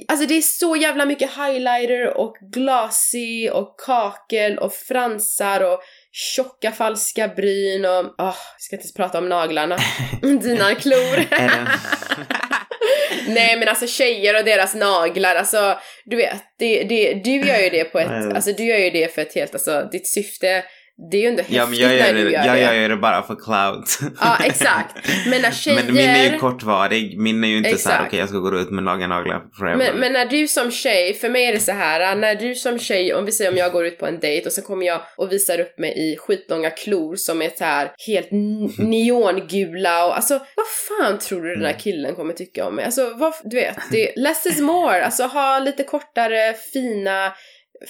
Alltså 0.09 0.27
det 0.27 0.35
är 0.35 0.43
så 0.43 0.77
jävla 0.77 1.07
mycket 1.07 1.31
highlighter 1.31 2.17
och 2.17 2.37
glassy 2.53 3.51
och 3.51 3.81
kakel 3.87 4.59
och 4.59 4.73
fransar 4.73 5.73
och 5.73 5.81
tjocka 6.13 6.73
falska 6.73 7.29
bryn 7.29 7.85
och... 7.85 8.05
Åh, 8.19 8.37
jag 8.55 8.61
ska 8.61 8.77
inte 8.77 8.93
prata 8.97 9.19
om 9.19 9.29
naglarna. 9.29 9.77
Dina 10.23 10.75
klor. 10.75 11.25
Nej 13.29 13.59
men 13.59 13.69
alltså 13.69 13.87
tjejer 13.87 14.39
och 14.39 14.45
deras 14.45 14.75
naglar, 14.75 15.35
alltså 15.35 15.79
du 16.05 16.17
vet, 16.17 16.43
det, 16.59 16.85
det, 16.85 17.15
du 17.15 17.31
gör 17.31 17.59
ju 17.59 17.71
det 17.71 17.85
på 17.85 17.99
ett, 17.99 18.35
alltså 18.35 18.53
du 18.53 18.65
gör 18.65 18.79
ju 18.79 18.91
det 18.91 19.15
för 19.15 19.23
ett 19.23 19.35
helt, 19.35 19.55
alltså 19.55 19.89
ditt 19.93 20.09
syfte, 20.09 20.65
det 21.11 21.17
är 21.17 21.21
ju 21.21 21.27
ändå 21.29 21.39
häftigt 21.41 21.57
Ja 21.57 21.67
men 21.67 21.79
jag 21.79 21.89
när 21.89 21.97
gör, 21.97 22.15
du 22.15 22.25
det, 22.25 22.31
gör 22.31 22.45
jag 22.45 22.57
det. 22.57 22.61
gör 22.63 22.75
ju 22.75 22.89
det 22.89 22.97
bara 22.97 23.23
för 23.23 23.35
clout. 23.35 23.99
Ja 24.21 24.37
exakt, 24.45 24.97
men 25.31 25.43
när 25.43 25.51
tjejer... 25.51 25.83
Men 25.85 25.95
min 25.95 26.09
är 26.11 26.33
ju 26.33 26.39
kortvarig, 26.39 27.19
min 27.19 27.45
är 27.45 27.49
ju 27.49 27.57
inte 27.59 27.79
så 27.79 27.89
här 27.89 27.97
Exakt. 27.97 28.09
okej 28.09 28.19
jag 28.21 28.29
ska 28.29 28.39
gå 28.39 28.59
ut 28.59 28.71
med 28.71 28.85
långa 28.85 29.07
naglar. 29.07 29.43
Men, 29.77 29.97
men 30.01 30.13
när 30.13 30.27
du 30.27 30.49
som 30.49 30.71
tjej, 30.71 31.15
för 31.15 31.29
mig 31.29 31.45
är 31.47 31.53
det 31.53 31.61
så 31.61 31.73
här, 31.73 32.17
när 32.17 32.35
du 32.35 32.55
som 32.55 32.79
tjej, 32.79 33.15
om 33.15 33.25
vi 33.25 33.33
säger 33.33 33.51
om 33.51 33.57
jag 33.57 33.73
går 33.73 33.87
ut 33.87 33.99
på 33.99 34.07
en 34.07 34.21
dejt 34.21 34.47
och 34.47 34.53
så 34.53 34.63
kommer 34.63 34.87
jag 34.87 35.01
och 35.17 35.33
visar 35.33 35.61
upp 35.61 35.79
mig 35.79 35.93
i 36.13 36.17
skitlånga 36.17 36.71
klor 36.71 37.17
som 37.17 37.43
är 37.43 37.51
så 37.59 37.65
här 37.65 37.91
helt 38.07 38.29
neongula 38.79 40.07
och 40.07 40.17
alltså 40.17 40.35
vad 40.35 40.67
fan 40.89 41.19
tror 41.19 41.43
du 41.43 41.49
den 41.49 41.57
Mm. 41.59 41.67
här 41.73 41.81
killen 41.81 42.15
kommer 42.15 42.35
tycka 42.35 42.67
om 42.67 42.75
mig? 42.75 42.85
Alltså 42.85 43.15
vad, 43.17 43.35
du 43.45 43.57
vet, 43.57 43.77
det, 43.91 44.13
less 44.17 44.47
is 44.47 44.61
more, 44.61 45.05
alltså 45.05 45.23
ha 45.25 45.59
lite 45.59 45.83
kortare, 45.83 46.55
fina 46.73 47.33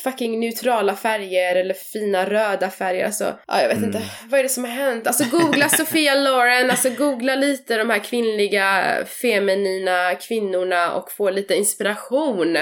fucking 0.04 0.40
neutrala 0.40 0.96
färger 0.96 1.56
eller 1.56 1.74
fina 1.74 2.24
röda 2.30 2.70
färger, 2.70 3.06
alltså 3.06 3.38
ja, 3.46 3.60
jag 3.62 3.68
vet 3.68 3.76
Mm. 3.76 3.88
inte, 3.88 4.02
vad 4.28 4.40
är 4.40 4.42
det 4.42 4.48
som 4.48 4.64
har 4.64 4.70
hänt? 4.70 5.06
Alltså 5.06 5.24
googla 5.24 5.68
Sofia 5.68 6.14
Loren, 6.14 6.70
alltså 6.70 6.90
googla 6.90 7.34
lite 7.34 7.76
de 7.76 7.90
här 7.90 7.98
kvinnliga 7.98 8.96
feminina 9.06 10.14
kvinnorna 10.14 10.92
och 10.94 11.12
få 11.12 11.30
lite 11.30 11.54
inspiration. 11.54 12.58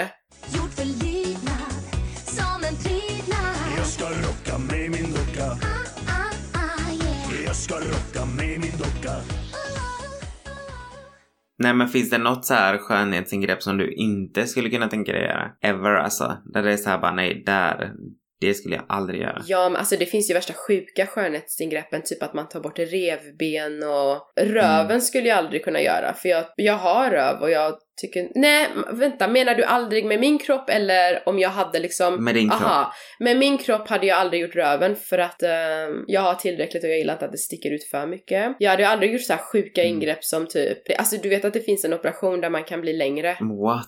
Nej 11.64 11.75
men 11.75 11.88
finns 11.88 12.11
det 12.11 12.18
något 12.18 12.44
så 12.44 12.54
här 12.54 12.78
skönhetsingrepp 12.78 13.62
som 13.62 13.78
du 13.78 13.92
inte 13.92 14.47
skulle 14.47 14.71
kunna 14.71 14.88
tänka 14.88 15.12
dig 15.12 15.23
göra? 15.23 15.50
Ever 15.62 15.94
alltså? 15.94 16.37
Där 16.52 16.62
det 16.62 16.73
är 16.73 16.76
så 16.76 16.90
här 16.90 16.99
bara 16.99 17.14
nej, 17.14 17.42
där. 17.47 17.92
Det 18.40 18.54
skulle 18.54 18.75
jag 18.76 18.85
aldrig 18.88 19.21
göra. 19.21 19.42
Ja, 19.47 19.68
men 19.68 19.76
alltså 19.76 19.97
det 19.97 20.06
finns 20.06 20.30
ju 20.30 20.35
värsta 20.35 20.52
sjuka 20.52 21.06
skönhetsingreppen, 21.06 22.02
typ 22.04 22.23
att 22.23 22.35
man 22.35 22.49
tar 22.49 22.61
bort 22.61 22.78
revben 22.78 23.83
och 23.83 24.33
röven 24.40 24.87
Mm. 24.87 25.00
skulle 25.00 25.28
jag 25.28 25.38
aldrig 25.38 25.64
kunna 25.64 25.80
göra 25.80 26.12
för 26.12 26.28
jag, 26.28 26.44
jag 26.56 26.76
har 26.76 27.11
röv 27.11 27.40
och 27.40 27.50
jag 27.50 27.75
tycker, 27.96 28.28
nej 28.34 28.68
vänta, 28.92 29.28
menar 29.28 29.54
du 29.54 29.64
aldrig 29.64 30.04
med 30.04 30.20
min 30.20 30.38
kropp 30.38 30.70
eller 30.70 31.22
om 31.28 31.38
jag 31.38 31.48
hade 31.48 31.78
liksom 31.78 32.24
Med 32.24 32.34
din 32.34 32.50
kropp. 32.50 32.60
Aha, 32.62 32.92
med 33.18 33.36
min 33.38 33.58
kropp 33.58 33.88
hade 33.88 34.06
jag 34.06 34.18
aldrig 34.18 34.42
gjort 34.42 34.54
röven 34.56 34.96
för 34.96 35.18
att 35.18 35.42
eh, 35.42 35.50
jag 36.06 36.20
har 36.20 36.34
tillräckligt 36.34 36.84
och 36.84 36.90
jag 36.90 36.98
gillar 36.98 37.12
inte 37.14 37.24
att 37.24 37.32
det 37.32 37.38
sticker 37.38 37.70
ut 37.70 37.84
för 37.90 38.06
mycket. 38.06 38.56
Jag 38.58 38.70
hade 38.70 38.82
ju 38.82 38.88
aldrig 38.88 39.12
gjort 39.12 39.22
så 39.22 39.32
här 39.32 39.40
sjuka 39.40 39.80
Mm. 39.84 39.94
ingrepp 39.94 40.24
som 40.24 40.46
typ, 40.46 40.78
alltså 40.98 41.16
du 41.16 41.28
vet 41.28 41.44
att 41.44 41.52
det 41.52 41.60
finns 41.60 41.84
en 41.84 41.94
operation 41.94 42.40
där 42.40 42.50
man 42.50 42.64
kan 42.64 42.80
bli 42.80 42.92
längre. 42.92 43.36
What? 43.40 43.86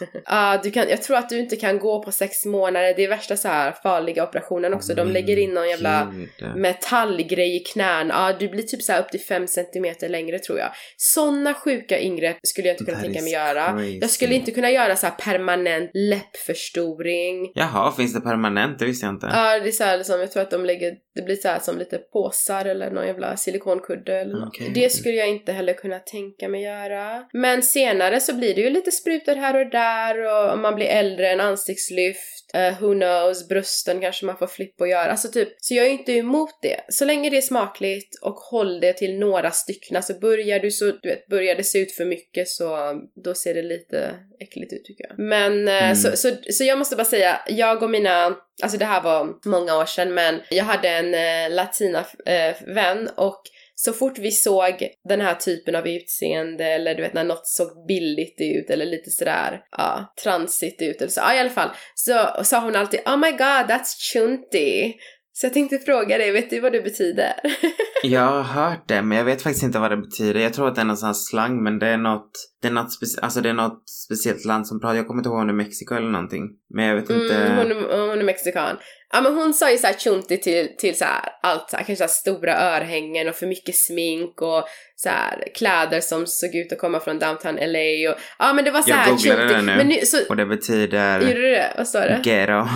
Ja, 0.26 0.60
du 0.62 0.70
kan, 0.70 0.88
jag 0.88 1.02
tror 1.02 1.16
att 1.16 1.28
du 1.28 1.38
inte 1.38 1.56
kan 1.56 1.78
gå 1.78 2.02
på 2.02 2.12
sex 2.12 2.44
månader, 2.44 2.94
det 2.96 3.04
är 3.04 3.08
värsta 3.08 3.36
så 3.36 3.48
här 3.48 3.72
farliga 3.82 4.24
operationen 4.24 4.74
också. 4.74 4.94
De 4.94 5.04
Men 5.04 5.12
lägger 5.12 5.36
in 5.38 5.50
någon 5.54 5.68
jävla 5.68 6.12
gud. 6.38 6.56
metallgrej 6.56 7.56
i 7.56 7.58
knän. 7.58 8.08
Ja, 8.08 8.32
du 8.38 8.48
blir 8.48 8.62
typ 8.62 8.82
så 8.82 8.96
upp 8.96 9.08
till 9.08 9.20
5 9.20 9.46
centimeter 9.46 10.08
längre 10.08 10.38
tror 10.38 10.58
jag. 10.58 10.68
Såna 10.96 11.54
sjuka 11.54 11.98
ingrepp 11.98 12.36
skulle 12.42 12.68
jag 12.68 12.74
inte 12.74 12.84
kunna 12.84 13.00
tänka 13.00 13.22
mig 13.22 13.32
göra. 13.32 13.45
Crazy. 13.54 13.98
Jag 14.00 14.10
skulle 14.10 14.34
inte 14.34 14.50
kunna 14.50 14.70
göra 14.70 14.96
så 14.96 15.06
här 15.06 15.14
permanent 15.14 15.90
läppförstoring. 15.94 17.52
Jaha, 17.54 17.92
finns 17.92 18.14
det 18.14 18.20
permanent? 18.20 18.78
Det 18.78 18.84
visste 18.84 19.06
jag 19.06 19.14
inte. 19.14 19.26
Ja, 19.32 19.58
det 19.58 19.68
är 19.68 19.72
så 19.72 19.84
här 19.84 19.98
liksom, 19.98 20.20
jag 20.20 20.32
tror 20.32 20.42
att 20.42 20.50
de 20.50 20.64
lägger, 20.64 20.94
det 21.14 21.22
blir 21.22 21.36
så 21.36 21.48
här 21.48 21.58
som 21.58 21.78
lite 21.78 21.98
påsar 21.98 22.64
eller 22.64 22.90
någon 22.90 23.06
jävla 23.06 23.36
silikonkudde 23.36 24.20
eller 24.20 24.34
något. 24.34 24.48
Okej. 24.48 24.70
Det 24.74 24.90
skulle 24.90 25.14
jag 25.14 25.28
inte 25.28 25.52
heller 25.52 25.72
kunna 25.72 25.98
tänka 25.98 26.48
mig 26.48 26.62
göra. 26.62 27.24
Men 27.32 27.62
senare 27.62 28.20
så 28.20 28.34
blir 28.34 28.54
det 28.54 28.60
ju 28.60 28.70
lite 28.70 28.90
sprutor 28.90 29.34
här 29.34 29.64
och 29.64 29.70
där 29.70 30.24
och 30.24 30.52
om 30.52 30.62
man 30.62 30.74
blir 30.74 30.86
äldre, 30.86 31.30
en 31.30 31.40
ansiktslyft, 31.40 32.54
eh, 32.54 32.80
who 32.80 32.94
knows, 32.94 33.48
brösten 33.48 34.00
kanske 34.00 34.26
man 34.26 34.36
får 34.36 34.46
flipp 34.46 34.80
att 34.80 34.88
göra. 34.90 35.10
Alltså 35.10 35.28
typ, 35.28 35.48
så 35.58 35.74
jag 35.74 35.86
är 35.86 35.90
inte 35.90 36.12
emot 36.12 36.58
det. 36.62 36.80
Så 36.88 37.04
länge 37.04 37.30
det 37.30 37.36
är 37.36 37.40
smakligt 37.40 38.22
och 38.22 38.34
håll 38.34 38.80
det 38.80 38.92
till 38.92 39.18
några 39.18 39.50
stycken. 39.50 39.96
Alltså 39.96 40.18
börjar 40.18 40.60
du 40.60 40.70
så, 40.70 40.84
du 40.84 41.08
vet, 41.08 41.26
börjar 41.26 41.54
det 41.54 41.64
se 41.64 41.78
ut 41.78 41.92
för 41.92 42.04
mycket 42.04 42.48
så 42.48 43.00
då 43.24 43.34
ser 43.36 43.54
det 43.54 43.62
lite 43.62 44.14
äckligt 44.40 44.72
ut 44.72 44.84
tycker 44.84 45.04
jag. 45.08 45.18
Men 45.18 45.68
eh, 45.68 45.76
Mm. 45.76 45.96
så, 45.96 46.16
så, 46.16 46.30
så 46.50 46.64
jag 46.64 46.78
måste 46.78 46.96
bara 46.96 47.04
säga, 47.04 47.40
jag 47.48 47.82
och 47.82 47.90
mina 47.90 48.36
Alltså 48.62 48.78
det 48.78 48.84
här 48.84 49.02
var 49.02 49.48
många 49.48 49.76
år 49.76 49.86
sedan 49.86 50.14
men 50.14 50.40
jag 50.50 50.64
hade 50.64 50.88
en 50.88 51.14
eh, 51.14 51.54
latina 51.54 52.04
eh, 52.26 52.56
vän 52.74 53.08
och 53.16 53.42
så 53.74 53.92
fort 53.92 54.18
vi 54.18 54.30
såg 54.30 54.88
den 55.08 55.20
här 55.20 55.34
typen 55.34 55.74
av 55.76 55.88
utseende 55.88 56.64
eller 56.64 56.94
du 56.94 57.02
vet 57.02 57.14
när 57.14 57.24
något 57.24 57.46
såg 57.46 57.86
billigt 57.88 58.36
ut 58.40 58.70
eller 58.70 58.86
lite 58.86 59.10
sådär, 59.10 59.60
ja, 59.70 60.14
transigt 60.22 60.82
ut 60.82 60.96
eller 61.00 61.10
så, 61.10 61.20
ja 61.20 61.34
i 61.34 61.38
alla 61.38 61.50
fall, 61.50 61.70
så 61.94 62.44
sa 62.44 62.60
hon 62.60 62.76
alltid 62.76 63.00
Oh 63.06 63.16
my 63.16 63.30
god 63.30 63.66
that's 63.70 64.12
chunty. 64.12 64.94
Så 65.38 65.46
jag 65.46 65.52
tänkte 65.54 65.78
fråga 65.78 66.18
dig, 66.18 66.32
vet 66.32 66.50
du 66.50 66.60
vad 66.60 66.72
det 66.72 66.80
betyder? 66.82 67.32
Jag 68.02 68.20
har 68.20 68.42
hört 68.42 68.88
det, 68.88 69.02
men 69.02 69.18
jag 69.18 69.24
vet 69.24 69.42
faktiskt 69.42 69.64
inte 69.64 69.78
vad 69.78 69.90
det 69.90 69.96
betyder. 69.96 70.40
Jag 70.40 70.54
tror 70.54 70.68
att 70.68 70.74
det 70.74 70.80
är 70.80 70.84
någon 70.84 70.96
sån 70.96 71.06
här 71.06 71.14
slang, 71.14 71.62
men 71.62 71.78
det 71.78 71.86
är 71.88 71.96
något, 71.96 72.30
det 72.62 72.68
är 72.68 72.72
något, 72.72 72.88
speci- 73.00 73.18
alltså 73.22 73.40
det 73.40 73.48
är 73.48 73.52
något 73.54 73.82
speciellt 74.06 74.44
land 74.44 74.66
som 74.66 74.80
pratar. 74.80 74.94
Jag 74.96 75.06
kommer 75.06 75.20
inte 75.20 75.28
ihåg 75.28 75.38
om 75.38 75.46
det 75.46 75.52
är 75.52 75.54
Mexiko 75.64 75.94
eller 75.94 76.10
någonting. 76.10 76.42
Men 76.74 76.84
jag 76.84 76.94
vet 76.96 77.10
inte. 77.10 77.36
Mm, 77.36 77.56
hon, 77.58 77.70
är- 77.70 78.08
hon 78.08 78.18
är 78.18 78.24
mexikan. 78.24 78.76
Ja 79.12 79.20
men 79.20 79.34
hon 79.34 79.54
sa 79.54 79.70
ju 79.70 79.78
såhär 79.78 79.94
chunti 79.94 80.38
till, 80.38 80.76
till 80.78 80.98
så 80.98 81.04
här, 81.04 81.22
allt 81.42 81.70
så 81.70 81.76
här, 81.76 81.84
kanske 81.84 81.96
så 81.96 82.02
här 82.02 82.08
stora 82.34 82.58
örhängen 82.58 83.28
och 83.28 83.34
för 83.34 83.46
mycket 83.46 83.76
smink 83.76 84.42
och 84.42 84.64
så 84.96 85.08
här, 85.08 85.44
kläder 85.54 86.00
som 86.00 86.26
såg 86.26 86.54
ut 86.54 86.72
att 86.72 86.78
komma 86.78 87.00
från 87.00 87.18
downtown 87.18 87.54
LA 87.54 88.10
och 88.10 88.18
ja 88.38 88.52
men 88.52 88.64
det 88.64 88.70
var 88.70 88.82
så 88.82 88.90
Jag 88.90 88.96
här 88.96 89.10
googlade 89.10 89.46
det 89.46 89.62
nu. 89.62 89.76
Men 89.76 89.88
nu, 89.88 90.00
så, 90.04 90.18
Och 90.28 90.36
det 90.36 90.46
betyder 90.46 91.20
gjorde 91.20 91.34
du 91.34 91.50
det? 91.50 91.72
Vad 91.76 91.88
står 91.88 92.00
det? 92.00 92.20
ghetto. 92.24 92.68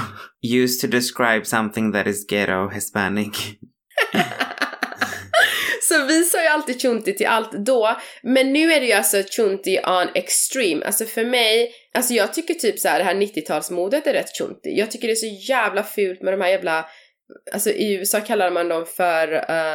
Used 0.42 0.80
to 0.80 0.96
describe 0.96 1.44
something 1.44 1.92
that 1.92 2.06
is 2.06 2.26
ghetto 2.30 2.68
hispanic. 2.68 3.36
Så 5.90 6.04
vi 6.04 6.22
sa 6.22 6.42
ju 6.42 6.48
alltid 6.48 6.82
chunti 6.82 7.16
till 7.16 7.26
allt 7.26 7.52
då, 7.52 7.96
men 8.22 8.52
nu 8.52 8.72
är 8.72 8.80
det 8.80 8.86
ju 8.86 8.92
alltså 8.92 9.22
chunti 9.30 9.78
on 9.86 10.08
extreme. 10.14 10.86
Alltså 10.86 11.04
för 11.04 11.24
mig, 11.24 11.72
alltså 11.94 12.14
jag 12.14 12.34
tycker 12.34 12.54
typ 12.54 12.78
så 12.78 12.88
här 12.88 12.98
det 12.98 13.04
här 13.04 13.14
90-talsmodet 13.14 14.08
är 14.08 14.12
rätt 14.12 14.36
chunti. 14.38 14.78
Jag 14.78 14.90
tycker 14.90 15.08
det 15.08 15.14
är 15.14 15.14
så 15.14 15.52
jävla 15.52 15.82
fult 15.82 16.22
med 16.22 16.32
de 16.32 16.40
här 16.40 16.48
jävla, 16.48 16.86
alltså 17.52 17.70
i 17.70 17.94
USA 17.94 18.20
kallar 18.20 18.50
man 18.50 18.68
dem 18.68 18.86
för, 18.86 19.32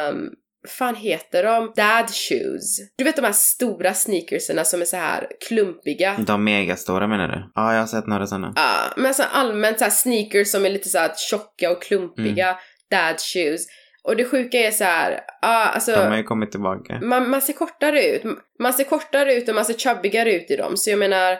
um, 0.08 0.30
fan 0.68 0.94
heter 0.94 1.42
de? 1.42 1.72
Dad 1.76 2.10
shoes. 2.14 2.78
Du 2.98 3.04
vet 3.04 3.16
de 3.16 3.24
här 3.24 3.32
stora 3.32 3.94
sneakerserna 3.94 4.64
som 4.64 4.80
är 4.80 4.84
så 4.84 4.96
här 4.96 5.26
klumpiga. 5.48 6.16
De 6.26 6.44
megastora 6.44 7.06
menar 7.06 7.28
du? 7.28 7.50
Ja, 7.54 7.72
jag 7.72 7.80
har 7.80 7.86
sett 7.86 8.06
några 8.06 8.26
sådana. 8.26 8.52
Ja, 8.56 8.92
men 8.96 9.06
alltså 9.06 9.22
allmänt 9.22 9.78
så 9.78 9.84
här 9.84 9.90
sneakers 9.90 10.48
som 10.48 10.66
är 10.66 10.70
lite 10.70 10.88
så 10.88 10.98
här 10.98 11.12
tjocka 11.30 11.70
och 11.70 11.82
klumpiga. 11.82 12.56
Dad 12.90 13.16
shoes. 13.20 13.66
Och 14.06 14.16
det 14.16 14.24
sjuka 14.24 14.58
är 14.58 14.70
så 14.70 14.84
här, 14.84 15.20
ja 15.42 15.64
alltså. 15.64 15.92
De 15.92 15.98
har 15.98 16.16
ju 16.16 16.22
kommit 16.22 16.50
tillbaka. 16.50 16.98
man, 17.02 17.30
man 17.30 17.42
ser 17.42 17.52
kortare 17.52 18.06
ut. 18.06 18.22
Man 18.58 18.72
ser 18.72 18.84
kortare 18.84 19.34
ut 19.34 19.48
och 19.48 19.54
man 19.54 19.64
ser 19.64 19.74
chubbigare 19.74 20.32
ut 20.32 20.50
i 20.50 20.56
dem. 20.56 20.76
Så 20.76 20.90
jag 20.90 20.98
menar, 20.98 21.38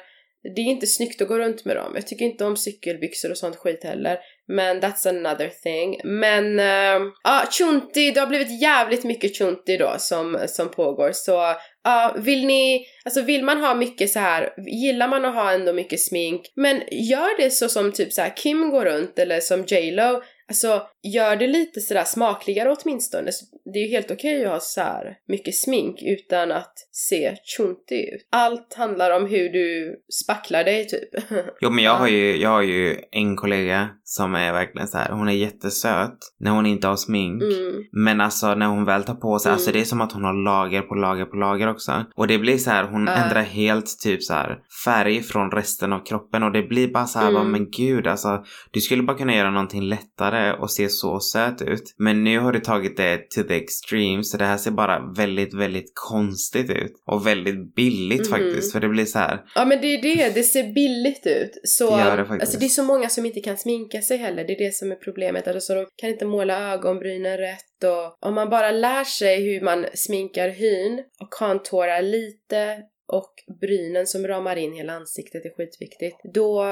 det 0.55 0.61
är 0.61 0.65
inte 0.65 0.87
snyggt 0.87 1.23
att 1.23 1.29
gå 1.29 1.39
runt 1.39 1.65
med 1.65 1.77
dem. 1.77 1.93
Jag 1.95 2.07
tycker 2.07 2.25
inte 2.25 2.45
om 2.45 2.57
cykelbyxor 2.57 3.31
och 3.31 3.39
sånt 3.39 3.57
skit 3.57 3.85
heller. 3.85 4.19
Men 4.49 4.81
that's 4.81 5.09
another 5.09 5.49
thing. 5.63 6.01
Men, 6.05 6.59
ja, 6.59 7.43
uh, 7.43 7.51
chunti, 7.51 8.11
det 8.11 8.21
har 8.21 8.27
blivit 8.27 8.63
jävligt 8.63 9.05
mycket 9.05 9.39
chunti 9.39 9.77
då 9.77 9.95
som, 9.99 10.39
som 10.47 10.69
pågår. 10.69 11.11
Så, 11.13 11.55
ja, 11.85 12.17
vill 12.19 12.47
ni, 12.47 12.87
alltså 13.05 13.23
vill 13.23 13.45
man 13.45 13.61
ha 13.61 13.75
mycket 13.75 14.11
så 14.11 14.19
här, 14.19 14.55
gillar 14.67 15.09
man 15.09 15.25
att 15.25 15.35
ha 15.35 15.53
ändå 15.53 15.73
mycket 15.73 16.01
smink, 16.01 16.53
men 16.57 16.83
gör 16.91 17.43
det 17.43 17.51
så 17.51 17.69
som 17.69 17.93
typ 17.93 18.13
så 18.13 18.23
här 18.23 18.37
Kim 18.37 18.71
går 18.71 18.85
runt 18.85 19.19
eller 19.19 19.41
som 19.41 19.65
J 19.65 19.91
Lo. 19.91 20.23
Alltså, 20.49 20.83
gör 21.15 21.37
det 21.37 21.47
lite 21.47 21.81
sådär 21.81 22.05
smakligare 22.05 22.77
åtminstone. 22.83 23.33
Så 23.33 23.45
Det 23.73 23.79
är 23.79 23.83
ju 23.87 23.91
helt 23.91 24.11
okej 24.11 24.45
att 24.45 24.53
ha 24.53 24.61
så 24.61 24.83
mycket 25.29 25.55
smink 25.57 26.03
utan 26.03 26.53
att 26.53 26.73
se 26.93 27.37
chunti 27.57 28.15
ut. 28.15 28.29
Allt 28.33 28.75
handlar 28.75 29.11
om 29.11 29.27
hur 29.27 29.49
du 29.49 29.97
spacklar 30.25 30.65
dig 30.65 30.87
typ. 30.89 31.09
Jo 31.61 31.71
men 31.71 31.85
jag 31.85 31.93
Ja. 31.95 31.97
har 31.99 32.09
ju, 32.09 32.37
jag 32.37 32.51
har 32.51 32.63
ju 32.63 32.97
en 33.11 33.37
kollega 33.37 33.89
som 34.05 34.35
är 34.35 34.53
verkligen 34.53 34.89
så 34.89 34.99
här. 34.99 35.11
hon 35.13 35.29
är 35.29 35.33
jättesöt 35.33 36.19
när 36.41 36.51
hon 36.51 36.67
inte 36.67 36.87
har 36.89 36.97
smink. 36.97 37.43
Mm. 37.43 37.75
Men 37.93 38.21
alltså 38.21 38.55
när 38.55 38.67
hon 38.67 38.85
väl 38.85 39.05
tar 39.05 39.15
på 39.15 39.39
sig, 39.39 39.49
Mm. 39.51 39.55
alltså 39.57 39.73
det 39.73 39.81
är 39.81 39.85
som 39.85 40.01
att 40.01 40.13
hon 40.13 40.25
har 40.25 40.45
lager 40.45 40.83
på 40.83 40.95
lager 40.95 41.25
på 41.25 41.37
lager 41.37 41.69
också. 41.69 42.05
Och 42.17 42.27
det 42.27 42.39
blir 42.39 42.59
så 42.59 42.71
här, 42.71 42.85
hon 42.85 43.07
Ja. 43.07 43.13
ändrar 43.13 43.43
helt 43.43 43.99
typ 44.03 44.23
så 44.23 44.35
här 44.35 44.59
färg 44.85 45.23
från 45.23 45.51
resten 45.51 45.93
av 45.93 46.05
kroppen 46.05 46.43
och 46.43 46.53
det 46.53 46.63
blir 46.63 46.89
bara 46.89 47.07
så 47.07 47.19
här, 47.19 47.29
Mm. 47.29 47.35
bara, 47.35 47.45
men 47.45 47.71
gud 47.71 48.07
alltså. 48.07 48.45
Du 48.71 48.81
skulle 48.81 49.03
bara 49.03 49.17
kunna 49.17 49.37
göra 49.37 49.51
någonting 49.51 49.83
lättare 49.83 50.53
och 50.53 50.71
se 50.71 50.89
så 51.01 51.21
söt 51.21 51.63
ut. 51.63 51.95
Men 51.99 52.25
nu 52.25 52.39
har 52.39 52.53
du 52.53 52.61
tagit 52.61 52.97
det 52.97 53.17
to 53.31 53.43
the 53.43 53.55
extreme 53.57 54.25
så 54.25 54.37
det 54.37 54.45
här 54.45 54.57
ser 54.57 54.71
bara 54.71 55.13
väldigt, 55.17 55.55
väldigt 55.55 55.93
konstigt 55.95 56.71
ut. 56.71 56.93
Och 57.07 57.27
väldigt 57.27 57.75
billigt 57.75 58.21
Mhm. 58.21 58.31
faktiskt 58.31 58.73
för 58.73 58.81
det 58.81 58.89
blir 58.89 59.05
så 59.05 59.19
här. 59.19 59.41
Ja 59.55 59.65
men 59.65 59.81
det 59.81 59.87
är 59.95 60.03
det, 60.03 60.35
det 60.35 60.43
ser 60.43 60.73
billigt 60.75 61.27
ut. 61.27 61.51
Så, 61.65 61.97
Det 61.97 62.03
gör 62.03 62.17
det 62.17 62.25
faktiskt. 62.25 62.41
alltså 62.43 62.59
det 62.59 62.67
är 62.67 62.69
så 62.69 62.83
många 62.83 63.09
som 63.09 63.27
inte 63.27 63.41
kan 63.41 63.57
sminka 63.57 64.01
sig 64.03 64.17
heller, 64.17 64.45
det 64.45 64.53
är 64.53 64.65
det 64.67 64.75
som 64.75 64.91
är 64.93 64.97
problemet. 64.97 65.49
Alltså 65.49 65.75
de 65.75 65.87
kan 65.97 66.11
inte 66.11 66.27
måla 66.27 66.73
ögonbrynen 66.73 67.39
rätt 67.39 67.85
och 67.85 68.27
om 68.29 68.35
man 68.35 68.49
bara 68.51 68.71
lär 68.71 69.05
sig 69.05 69.43
hur 69.45 69.61
man 69.61 69.87
sminkar 69.95 70.49
hyn 70.49 70.99
och 71.21 71.31
contourar 71.31 72.03
lite 72.03 72.77
och 73.09 73.35
brynen 73.61 74.07
som 74.07 74.27
ramar 74.27 74.57
in 74.57 74.73
hela 74.73 74.93
ansiktet 74.93 75.45
är 75.45 75.51
skitviktigt. 75.57 76.17
Då, 76.35 76.65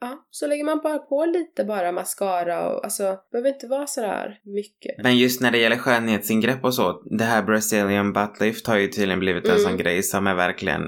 ja, 0.00 0.26
så 0.30 0.46
lägger 0.46 0.64
man 0.64 0.80
bara 0.82 0.98
på 0.98 1.24
lite 1.24 1.64
bara 1.64 1.92
mascara 1.92 2.68
och 2.68 2.84
alltså, 2.84 3.16
behöver 3.32 3.48
inte 3.48 3.66
vara 3.66 3.86
sådär 3.86 4.38
mycket. 4.44 4.94
Men 5.02 5.18
just 5.18 5.40
när 5.40 5.50
det 5.50 5.58
gäller 5.58 5.76
skönhetsingrepp 5.76 6.64
och 6.64 6.74
så, 6.74 7.02
det 7.18 7.24
här 7.24 7.42
Brazilian 7.42 8.12
butt 8.12 8.40
lift 8.40 8.66
har 8.66 8.78
ju 8.78 8.86
tydligen 8.88 9.20
blivit 9.20 9.44
en 9.44 9.50
Mm. 9.50 9.62
sån 9.62 9.76
grej 9.76 10.02
som 10.02 10.26
är 10.26 10.34
verkligen 10.34 10.82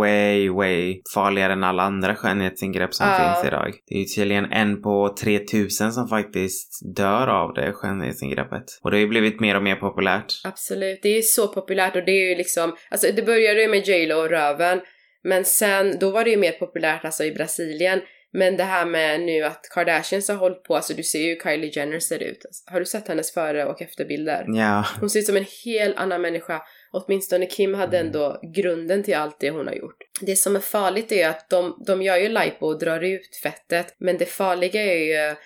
way, 0.00 0.48
way 0.50 1.02
farligare 1.14 1.52
än 1.52 1.64
alla 1.64 1.82
andra 1.82 2.14
skönhetsingrepp 2.14 2.94
som 2.94 3.06
Ja. 3.06 3.34
finns 3.34 3.46
idag. 3.48 3.72
Det 3.86 3.94
är 3.94 3.98
ju 3.98 4.04
tydligen 4.04 4.52
en 4.52 4.82
på 4.82 5.14
3000 5.20 5.92
som 5.92 6.08
faktiskt 6.08 6.96
dör 6.96 7.26
av 7.28 7.54
det 7.54 7.72
skönhetsingreppet. 7.72 8.64
Och 8.82 8.90
det 8.90 8.96
har 8.96 9.00
ju 9.00 9.08
blivit 9.08 9.40
mer 9.40 9.56
och 9.56 9.62
mer 9.62 9.76
populärt. 9.76 10.40
Absolut, 10.44 11.00
det 11.02 11.08
är 11.18 11.22
så 11.22 11.48
populärt 11.48 11.96
och 11.96 12.04
det 12.04 12.12
är 12.12 12.28
ju 12.30 12.34
liksom, 12.36 12.76
alltså 12.90 13.06
det 13.16 13.22
började 13.22 13.62
ju 13.62 13.68
med 13.68 13.88
J 13.88 14.06
Lo 14.06 14.19
och 14.20 14.30
röven, 14.30 14.80
men 15.24 15.44
sen, 15.44 15.98
då 15.98 16.10
var 16.10 16.24
det 16.24 16.30
ju 16.30 16.36
mer 16.36 16.52
populärt 16.52 17.04
alltså 17.04 17.24
i 17.24 17.32
Brasilien. 17.32 18.00
Men 18.32 18.56
det 18.56 18.64
här 18.64 18.86
med 18.86 19.20
nu 19.20 19.42
att 19.42 19.68
Kardashians 19.74 20.28
har 20.28 20.36
hållit 20.36 20.62
på, 20.62 20.76
alltså 20.76 20.94
du 20.94 21.02
ser 21.02 21.18
ju 21.18 21.40
Kylie 21.40 21.70
Jenner 21.74 22.00
ser 22.00 22.22
ut. 22.22 22.38
Har 22.66 22.80
du 22.80 22.86
sett 22.86 23.08
hennes 23.08 23.34
före 23.34 23.64
och 23.64 23.82
efterbilder? 23.82 24.44
Ja, 24.48 24.86
Hon 25.00 25.10
ser 25.10 25.18
ut 25.20 25.26
som 25.26 25.36
en 25.36 25.46
helt 25.64 25.96
annan 25.96 26.22
människa. 26.22 26.62
Åtminstone 26.92 27.46
Kim 27.46 27.74
hade 27.74 27.96
Mm. 27.98 28.06
ändå 28.06 28.40
grunden 28.54 29.02
till 29.02 29.14
allt 29.16 29.40
det 29.40 29.50
hon 29.50 29.66
har 29.66 29.74
gjort. 29.74 29.96
Det 30.20 30.36
som 30.36 30.56
är 30.56 30.60
farligt 30.60 31.12
är 31.12 31.28
att 31.28 31.50
de, 31.50 31.82
de 31.86 32.02
gör 32.02 32.16
ju 32.16 32.28
lipo 32.28 32.66
och 32.66 32.78
drar 32.78 33.00
ut 33.00 33.36
fettet, 33.42 33.96
men 33.98 34.18
det 34.18 34.26
farliga 34.26 34.82
är 34.82 34.96
ju 34.98 35.36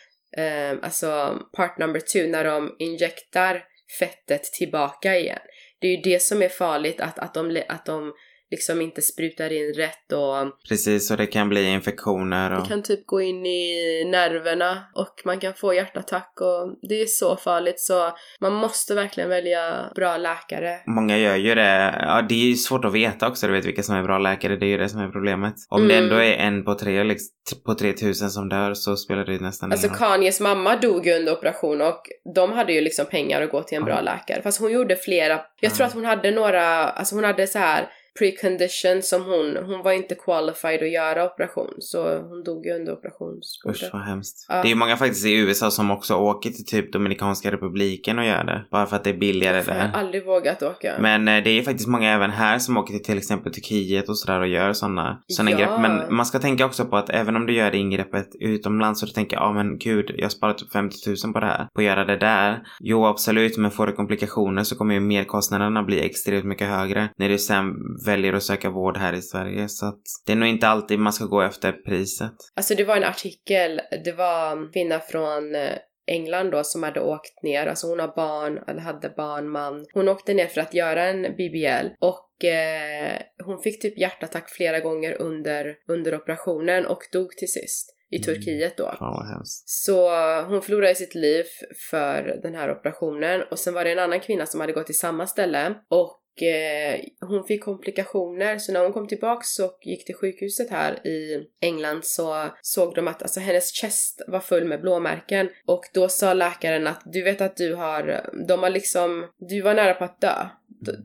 eh, 0.45 0.79
alltså 0.83 1.39
part 1.57 1.79
number 1.79 2.01
two 2.01 2.27
när 2.31 2.45
de 2.45 2.77
injektar 2.79 3.65
fettet 3.99 4.43
tillbaka 4.45 5.17
igen. 5.17 5.39
Det 5.81 5.87
är 5.87 5.91
ju 5.91 6.03
det 6.03 6.23
som 6.23 6.43
är 6.43 6.49
farligt, 6.49 7.01
att, 7.01 7.19
att, 7.19 7.35
de, 7.35 7.63
att 7.69 7.87
de 7.87 8.13
liksom 8.51 8.81
inte 8.81 9.03
sprutar 9.03 9.53
in 9.53 9.75
rätt 9.75 10.13
och 10.13 10.69
Precis, 10.69 11.11
och 11.11 11.17
det 11.17 11.27
kan 11.27 11.49
bli 11.49 11.65
infektioner 11.65 12.53
och... 12.57 12.63
det 12.63 12.69
kan 12.69 12.83
typ 12.83 13.07
gå 13.07 13.21
in 13.21 13.47
i 13.47 14.05
nerverna 14.11 14.85
och 14.95 15.23
man 15.25 15.41
kan 15.41 15.55
få 15.55 15.75
hjärtattack 15.75 16.33
och 16.41 16.89
det 16.89 17.03
är 17.03 17.07
så 17.07 17.37
farligt 17.37 17.81
så 17.81 18.11
man 18.41 18.53
måste 18.53 18.95
verkligen 18.95 19.29
välja 19.31 19.91
bra 19.95 20.17
läkare. 20.17 20.79
Många 20.87 21.19
gör 21.19 21.37
ju 21.37 21.55
det. 21.55 21.95
Ja, 22.01 22.23
det 22.29 22.35
är 22.35 22.47
ju 22.49 22.55
svårt 22.55 22.85
att 22.85 22.93
veta 22.93 23.29
också, 23.29 23.47
du 23.47 23.53
vet 23.53 23.65
vilka 23.65 23.83
som 23.83 23.95
är 23.95 24.03
bra 24.03 24.19
läkare. 24.19 24.57
Det 24.57 24.67
är 24.67 24.71
ju 24.71 24.79
det 24.79 24.89
som 24.89 25.01
är 25.01 25.09
problemet. 25.09 25.55
Om 25.69 25.89
det 25.89 25.95
Mm. 25.95 26.05
ändå 26.05 26.17
är 26.17 26.33
en 26.33 26.65
på 26.65 26.75
tre, 26.75 27.05
liksom, 27.05 27.59
på 27.67 27.75
3000 27.75 28.31
som 28.31 28.49
dör 28.49 28.75
så 28.75 28.97
spelar 28.97 29.25
det 29.25 29.33
ju 29.33 29.41
nästan 29.41 29.73
Alltså 29.73 29.87
ingen. 29.87 29.99
Kanyes 29.99 30.41
mamma 30.41 30.77
dog 30.77 31.07
ju 31.07 31.15
under 31.15 31.33
operation 31.33 31.81
och 31.83 32.03
de 32.35 32.53
hade 32.53 32.73
ju 32.73 32.81
liksom 32.81 33.07
pengar 33.07 33.43
att 33.43 33.51
gå 33.51 33.63
till 33.63 33.79
en 33.79 33.85
bra 33.85 33.95
Ja. 33.95 34.01
läkare. 34.01 34.43
Fast 34.43 34.61
hon 34.61 34.73
gjorde 34.73 34.97
flera, 34.97 35.41
jag 35.61 35.75
tror 35.75 35.87
att 35.87 35.95
hon 35.95 36.05
hade 36.05 36.31
några, 36.31 36.67
alltså 36.85 37.15
hon 37.15 37.25
hade 37.25 37.47
så 37.47 37.59
här 37.59 37.89
preconditions 38.19 39.09
som 39.09 39.23
hon, 39.25 39.57
hon 39.67 39.83
var 39.83 39.93
inte 39.93 40.15
qualified 40.15 40.83
att 40.83 40.91
göra 40.93 41.27
operation 41.27 41.75
så 41.79 42.19
hon 42.19 42.43
dog 42.45 42.67
ju 42.67 42.73
under 42.73 42.93
Usch 42.93 42.99
operationsbordet. 42.99 43.91
vad 43.93 44.03
hemskt. 44.03 44.47
Ja. 44.49 44.55
Det 44.55 44.69
är 44.69 44.71
ju 44.71 44.75
många 44.75 44.97
faktiskt 44.97 45.27
i 45.27 45.35
USA 45.39 45.71
som 45.71 45.91
också 45.91 46.15
åker 46.15 46.51
till 46.51 46.65
typ 46.67 46.93
Dominikanska 46.93 47.51
republiken 47.53 48.19
och 48.19 48.25
gör 48.25 48.45
det. 48.45 48.65
Bara 48.71 48.87
för 48.87 48.97
att 48.97 49.05
det 49.05 49.11
är 49.11 49.15
billigare 49.19 49.57
Jag 49.67 49.75
har 49.75 49.81
där. 49.81 49.91
aldrig 49.95 50.25
vågat 50.27 50.63
åka. 50.63 50.95
Men 51.01 51.29
eh, 51.29 51.45
det 51.45 51.51
är 51.51 51.63
faktiskt 51.63 51.89
många 51.89 52.11
även 52.13 52.31
här 52.31 52.59
som 52.59 52.77
åker 52.77 52.95
till 52.95 53.05
till 53.05 53.19
exempel 53.19 53.53
Turkiet 53.55 54.09
och 54.09 54.19
sådär 54.19 54.41
och 54.41 54.49
gör 54.49 54.73
sådana 54.73 55.23
såna 55.29 55.51
Ja. 55.51 55.57
ingrepp. 55.57 55.81
Men 55.81 56.15
man 56.17 56.27
ska 56.27 56.39
tänka 56.39 56.67
också 56.67 56.85
på 56.85 56.97
att 56.97 57.11
även 57.11 57.37
om 57.37 57.47
du 57.47 57.53
gör 57.55 57.71
det 57.71 57.79
ingreppet 57.79 58.29
utomlands 58.41 59.01
så 59.01 59.07
du 59.07 59.13
tänker 59.13 59.37
ja 59.37 59.43
ah, 59.43 59.53
men 59.53 59.79
gud 59.79 60.11
jag 60.17 60.25
har 60.25 60.31
sparat 60.31 60.59
typ 60.59 60.73
50 60.73 60.97
000 61.25 61.33
på 61.33 61.41
det 61.41 61.47
här. 61.47 61.67
På 61.75 61.81
att 61.81 61.85
göra 61.85 62.05
det 62.05 62.17
där. 62.17 62.63
Jo 62.81 63.07
absolut 63.07 63.57
men 63.59 63.71
får 63.71 63.87
du 63.87 63.93
komplikationer 63.93 64.63
så 64.65 64.77
kommer 64.77 64.95
ju 64.95 65.01
merkostnaderna 65.01 65.83
bli 65.83 66.05
extremt 66.07 66.45
mycket 66.45 66.69
högre 66.69 67.09
när 67.19 67.29
du 67.29 67.39
sen 67.39 67.65
väljer 68.07 68.33
att 68.33 68.43
söka 68.43 68.71
vård 68.71 68.97
här 68.97 69.13
i 69.13 69.23
Sverige. 69.23 69.69
Så 69.69 69.87
att 69.87 70.03
det 70.27 70.33
är 70.33 70.37
nog 70.37 70.49
inte 70.49 70.69
alltid 70.69 70.99
man 70.99 71.13
ska 71.13 71.25
gå 71.25 71.43
efter 71.43 71.73
priset. 71.73 72.33
Alltså 72.55 72.75
det 72.75 72.85
var 72.85 72.97
en 72.97 73.05
artikel, 73.05 73.81
det 74.05 74.13
var 74.13 74.53
en 74.53 74.73
kvinna 74.73 75.01
från 75.01 75.55
eh, 75.55 75.79
England 76.07 76.51
då 76.51 76.65
som 76.65 76.83
hade 76.83 77.01
åkt 77.01 77.43
ner, 77.43 77.67
alltså 77.67 77.87
hon 77.87 78.01
har 78.01 78.17
barn, 78.17 78.59
eller 78.69 78.81
hade 78.81 79.09
barn, 79.09 79.49
man. 79.49 79.87
Hon 79.95 80.09
åkte 80.09 80.35
ner 80.35 80.47
för 80.47 80.61
att 80.61 80.75
göra 80.75 81.05
en 81.05 81.23
BBL 81.23 81.89
och 82.01 82.45
eh, 82.45 83.21
hon 83.45 83.63
fick 83.63 83.83
typ 83.83 83.99
hjärtattack 83.99 84.51
flera 84.51 84.81
gånger 84.81 85.23
under, 85.23 85.77
under 85.89 86.15
operationen 86.15 86.87
och 86.87 87.01
dog 87.13 87.31
till 87.31 87.53
sist. 87.53 87.91
I 88.11 88.17
Mm. 88.17 88.25
Turkiet 88.25 88.77
då. 88.77 88.87
Hemskt. 89.35 89.69
Så 89.69 90.11
hon 90.43 90.63
förlorade 90.63 90.95
sitt 90.95 91.15
liv 91.15 91.45
för 91.91 92.41
den 92.43 92.55
här 92.55 92.73
operationen 92.73 93.43
och 93.51 93.59
sen 93.59 93.75
var 93.75 93.85
det 93.85 93.93
en 93.93 93.99
annan 93.99 94.21
kvinna 94.21 94.47
som 94.47 94.61
hade 94.61 94.73
gått 94.73 94.87
till 94.87 94.99
samma 94.99 95.27
ställe 95.27 95.75
och 95.91 96.21
eh, 96.43 97.01
hon 97.21 97.45
fick 97.45 97.65
komplikationer 97.65 98.59
så 98.59 98.73
när 98.73 98.83
hon 98.83 98.93
kom 98.93 99.09
tillbaks 99.09 99.59
och 99.59 99.79
gick 99.83 100.05
till 100.05 100.15
sjukhuset 100.15 100.71
här 100.71 101.07
i 101.07 101.47
England 101.61 102.05
så 102.05 102.49
såg 102.63 102.95
de 102.95 103.09
att 103.09 103.23
alltså, 103.23 103.41
hennes 103.41 103.73
chest 103.73 104.23
var 104.27 104.41
full 104.41 104.65
med 104.65 104.81
blåmärken 104.81 105.49
och 105.67 105.85
då 105.95 106.09
sa 106.09 106.35
läkaren 106.35 106.87
att 106.87 107.03
du 107.05 107.23
vet 107.23 107.41
att 107.41 107.57
du 107.57 107.75
har, 107.75 108.31
de 108.49 108.63
har 108.63 108.71
liksom, 108.71 109.29
du 109.39 109.61
var 109.61 109.75
nära 109.75 109.95
på 109.95 110.05
att 110.05 110.21
dö. 110.21 110.49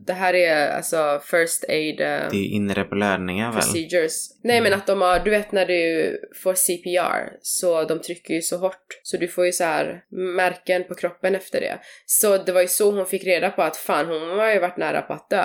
Det 0.06 0.12
här 0.12 0.34
är 0.34 0.68
alltså 0.68 1.20
first 1.24 1.64
aid 1.68 2.00
eh, 2.00 2.06
Det 2.06 2.36
är 2.36 2.54
inre 2.54 2.84
blödningar 2.84 3.52
väl? 3.52 3.62
procedures. 3.62 4.28
Nej 4.42 4.60
men 4.60 4.72
att 4.72 4.86
de 4.86 5.00
har, 5.00 5.20
du 5.20 5.30
vet 5.30 5.52
när 5.52 5.66
du 5.66 6.16
får 6.42 6.54
CPR 6.54 7.38
så 7.42 7.84
de 7.84 7.98
trycker 7.98 8.34
ju 8.34 8.42
så 8.42 8.56
hårt 8.56 8.86
så 9.02 9.16
du 9.16 9.28
får 9.28 9.46
ju 9.46 9.52
så 9.52 9.64
här 9.64 10.02
märken 10.36 10.84
på 10.84 10.94
kroppen 10.94 11.34
efter 11.34 11.60
det. 11.60 11.78
Så 12.06 12.36
det 12.38 12.52
var 12.52 12.60
ju 12.60 12.68
så 12.68 12.90
hon 12.90 13.06
fick 13.06 13.24
reda 13.24 13.50
på 13.50 13.62
att 13.62 13.76
fan 13.76 14.06
hon 14.06 14.38
har 14.38 14.52
ju 14.52 14.58
varit 14.60 14.76
nära 14.76 15.02
på 15.02 15.12
att 15.12 15.30
dö. 15.30 15.44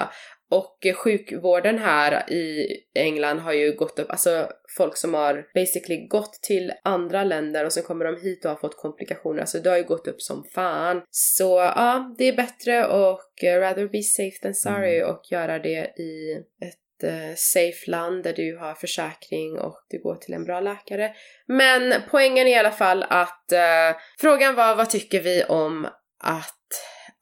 Och 0.52 0.88
sjukvården 0.96 1.80
här 1.80 2.32
i 2.32 2.68
England 2.96 3.40
har 3.40 3.54
ju 3.54 3.76
gått 3.76 4.00
upp, 4.00 4.10
alltså 4.10 4.50
folk 4.78 4.98
som 4.98 5.14
har 5.14 5.46
basically 5.54 6.08
gått 6.08 6.34
till 6.34 6.74
andra 6.84 7.24
länder 7.24 7.66
och 7.66 7.74
sen 7.74 7.84
kommer 7.84 8.06
de 8.06 8.22
hit 8.22 8.46
och 8.46 8.52
har 8.52 8.58
fått 8.58 8.78
komplikationer, 8.78 9.40
alltså 9.40 9.60
det 9.60 9.70
har 9.70 9.78
ju 9.78 9.84
gått 9.84 10.08
upp 10.08 10.22
som 10.22 10.44
fan. 10.56 11.02
Så 11.10 11.72
ja, 11.76 12.16
det 12.18 12.26
är 12.26 12.36
bättre 12.36 12.86
och 12.86 13.22
rather 13.44 13.88
be 13.88 14.02
safe 14.02 14.40
than 14.42 14.54
sorry 14.54 15.04
och 15.04 15.22
göra 15.32 15.60
det 15.60 16.00
i 16.00 16.34
ett 16.62 17.04
eh, 17.04 17.36
safe 17.36 17.92
land 17.92 18.24
där 18.24 18.34
du 18.34 18.58
har 18.58 18.74
försäkring 18.74 19.60
och 19.60 19.86
du 19.90 20.02
går 20.02 20.16
till 20.16 20.34
en 20.34 20.44
bra 20.44 20.60
läkare. 20.60 21.16
Men 21.48 21.94
poängen 22.12 22.48
är 22.48 22.52
i 22.52 22.56
alla 22.56 22.72
fall 22.72 23.06
att 23.10 23.52
eh, 23.52 23.98
frågan 24.20 24.56
var 24.56 24.76
vad 24.76 24.90
tycker 24.90 25.22
vi 25.22 25.44
om 25.44 25.88
att 26.24 26.56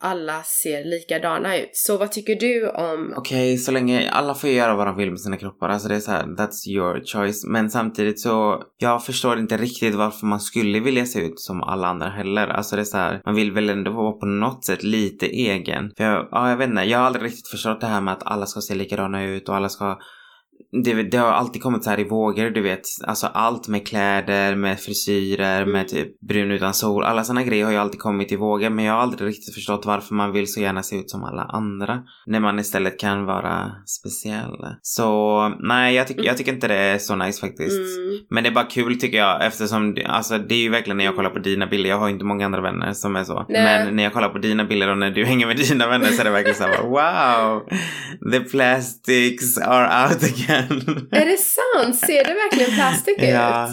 alla 0.03 0.43
ser 0.43 0.83
likadana 0.83 1.57
ut? 1.57 1.69
Så 1.73 1.97
vad 1.97 2.11
tycker 2.11 2.35
du 2.35 2.69
om 2.69 3.13
Okej, 3.17 3.57
så 3.57 3.71
länge 3.71 4.09
alla 4.11 4.35
får 4.35 4.49
göra 4.49 4.75
vad 4.75 4.87
de 4.87 4.97
vill 4.97 5.09
med 5.09 5.19
sina 5.19 5.37
kroppar. 5.37 5.69
Alltså 5.69 5.87
det 5.87 5.95
är 5.95 5.99
så 5.99 6.11
här, 6.11 6.23
that's 6.23 6.67
your 6.67 7.03
choice. 7.05 7.45
Men 7.45 7.69
samtidigt 7.69 8.19
så, 8.19 8.63
jag 8.77 9.05
förstår 9.05 9.39
inte 9.39 9.57
riktigt 9.57 9.95
varför 9.95 10.25
man 10.25 10.39
skulle 10.39 10.79
vilja 10.79 11.05
se 11.05 11.19
ut 11.19 11.39
som 11.39 11.63
alla 11.63 11.87
andra 11.87 12.09
heller. 12.09 12.47
Alltså 12.47 12.75
det 12.75 12.81
är 12.81 12.85
så 12.85 12.97
här, 12.97 13.21
man 13.25 13.35
vill 13.35 13.51
väl 13.51 13.69
ändå 13.69 13.91
vara 13.91 14.11
på 14.11 14.25
något 14.25 14.65
sätt 14.65 14.83
lite 14.83 15.25
egen. 15.25 15.91
För 15.97 16.03
jag, 16.03 16.27
ja, 16.31 16.49
jag 16.49 16.57
vet 16.57 16.69
inte, 16.69 16.81
jag 16.81 16.99
har 16.99 17.05
aldrig 17.05 17.25
riktigt 17.25 17.47
förstått 17.47 17.81
det 17.81 17.87
här 17.87 18.01
med 18.01 18.13
att 18.13 18.23
alla 18.23 18.45
ska 18.45 18.61
se 18.61 18.75
likadana 18.75 19.23
ut 19.23 19.49
och 19.49 19.55
alla 19.55 19.69
ska 19.69 19.97
det, 20.83 21.03
det 21.03 21.17
har 21.17 21.31
alltid 21.31 21.61
kommit 21.61 21.83
så 21.83 21.89
här 21.89 21.99
i 21.99 22.03
vågor, 22.03 22.49
du 22.49 22.61
vet. 22.61 22.81
Alltså 23.07 23.27
allt 23.27 23.67
med 23.67 23.87
kläder, 23.87 24.55
med 24.55 24.79
frisyrer, 24.79 25.65
med 25.65 25.87
typ 25.87 26.19
brun 26.19 26.51
utan 26.51 26.73
sol. 26.73 27.03
Alla 27.03 27.23
såna 27.23 27.43
grejer 27.43 27.65
har 27.65 27.71
ju 27.71 27.77
alltid 27.77 27.99
kommit 27.99 28.31
i 28.31 28.35
vågor. 28.35 28.69
Men 28.69 28.85
jag 28.85 28.93
har 28.93 28.99
aldrig 28.99 29.29
riktigt 29.29 29.53
förstått 29.53 29.85
varför 29.85 30.15
man 30.15 30.31
vill 30.31 30.53
så 30.53 30.61
gärna 30.61 30.83
se 30.83 30.95
ut 30.95 31.09
som 31.09 31.23
alla 31.23 31.41
andra. 31.41 32.03
När 32.25 32.39
man 32.39 32.59
istället 32.59 32.99
kan 32.99 33.25
vara 33.25 33.71
speciell. 33.85 34.57
Så 34.81 35.49
nej, 35.59 35.95
jag, 35.95 36.07
tycker 36.07 36.23
jag 36.23 36.37
tycker 36.37 36.53
inte 36.53 36.67
det 36.67 36.75
är 36.77 36.97
så 36.97 37.15
nice 37.15 37.39
faktiskt. 37.39 37.97
Mm. 37.97 38.19
Men 38.29 38.43
det 38.43 38.49
är 38.49 38.53
bara 38.53 38.65
kul 38.65 38.99
tycker 38.99 39.17
jag 39.17 39.45
eftersom, 39.45 39.97
alltså 40.05 40.37
det 40.37 40.55
är 40.55 40.59
ju 40.59 40.69
verkligen 40.69 40.97
när 40.97 41.05
jag 41.05 41.15
kollar 41.15 41.29
på 41.29 41.39
dina 41.39 41.67
bilder, 41.67 41.89
jag 41.89 41.99
har 41.99 42.09
inte 42.09 42.25
många 42.25 42.45
andra 42.45 42.61
vänner 42.61 42.93
som 42.93 43.15
är 43.15 43.23
så. 43.23 43.45
Nej. 43.49 43.63
Men 43.63 43.95
när 43.95 44.03
jag 44.03 44.13
kollar 44.13 44.29
på 44.29 44.37
dina 44.37 44.65
bilder 44.65 44.89
och 44.89 44.97
när 44.97 45.11
du 45.11 45.25
hänger 45.25 45.47
med 45.47 45.57
dina 45.57 45.87
vänner 45.87 46.07
så 46.07 46.21
är 46.21 46.25
det 46.25 46.31
verkligen 46.31 46.57
såhär 46.57 46.83
wow! 46.83 47.61
The 48.31 48.39
plastics 48.39 49.57
are 49.57 50.07
out 50.07 50.23
again. 50.23 50.42
Är 51.11 51.25
det 51.25 51.37
sant? 51.37 51.95
Ser 51.95 52.23
det 52.23 52.33
verkligen 52.33 52.71
plastic 52.71 53.17
ut? 53.17 53.23
ja. 53.29 53.69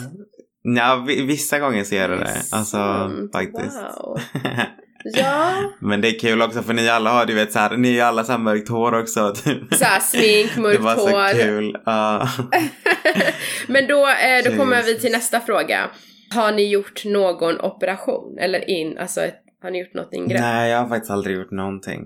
Ja, 0.62 1.04
vi- 1.08 1.22
vissa 1.26 1.58
gånger 1.58 1.84
ser 1.84 2.00
jag 2.00 2.10
det. 2.10 2.26
Alltså 2.52 2.76
Sant. 2.76 3.32
faktiskt. 3.32 3.76
Wow. 3.76 4.20
Ja, 5.04 5.52
Men 5.80 6.00
det 6.00 6.08
är 6.08 6.18
kul 6.18 6.42
också 6.42 6.62
för 6.62 6.72
ni 6.74 6.88
alla 6.88 7.10
har, 7.10 7.26
du 7.26 7.34
vet 7.34 7.52
såhär, 7.52 7.76
ni 7.76 7.96
är 7.98 8.04
alla 8.04 8.24
så 8.24 8.32
här 8.32 8.38
mörkt 8.38 8.68
hår 8.68 8.98
också. 9.00 9.34
Typ. 9.44 9.74
såhär 9.74 10.00
smink, 10.00 10.50
Det 10.54 10.60
mörkt 10.60 10.80
var 10.80 10.94
så 10.96 11.08
hår. 11.10 11.42
kul. 11.42 11.76
Ja. 11.86 12.28
Men 13.66 13.86
då, 13.86 14.06
eh, 14.08 14.44
då 14.50 14.56
kommer 14.56 14.82
vi 14.82 14.98
till 14.98 15.12
nästa 15.12 15.40
fråga. 15.40 15.90
Har 16.34 16.52
ni 16.52 16.68
gjort 16.70 17.04
någon 17.04 17.60
operation? 17.60 18.38
Eller 18.40 18.70
in, 18.70 18.98
alltså 18.98 19.20
ett, 19.20 19.34
har 19.62 19.70
ni 19.70 19.78
gjort 19.80 19.94
något 19.94 20.12
ingrepp? 20.12 20.40
Nej, 20.40 20.70
jag 20.70 20.78
har 20.78 20.88
faktiskt 20.88 21.10
aldrig 21.10 21.36
gjort 21.36 21.50
någonting. 21.50 22.00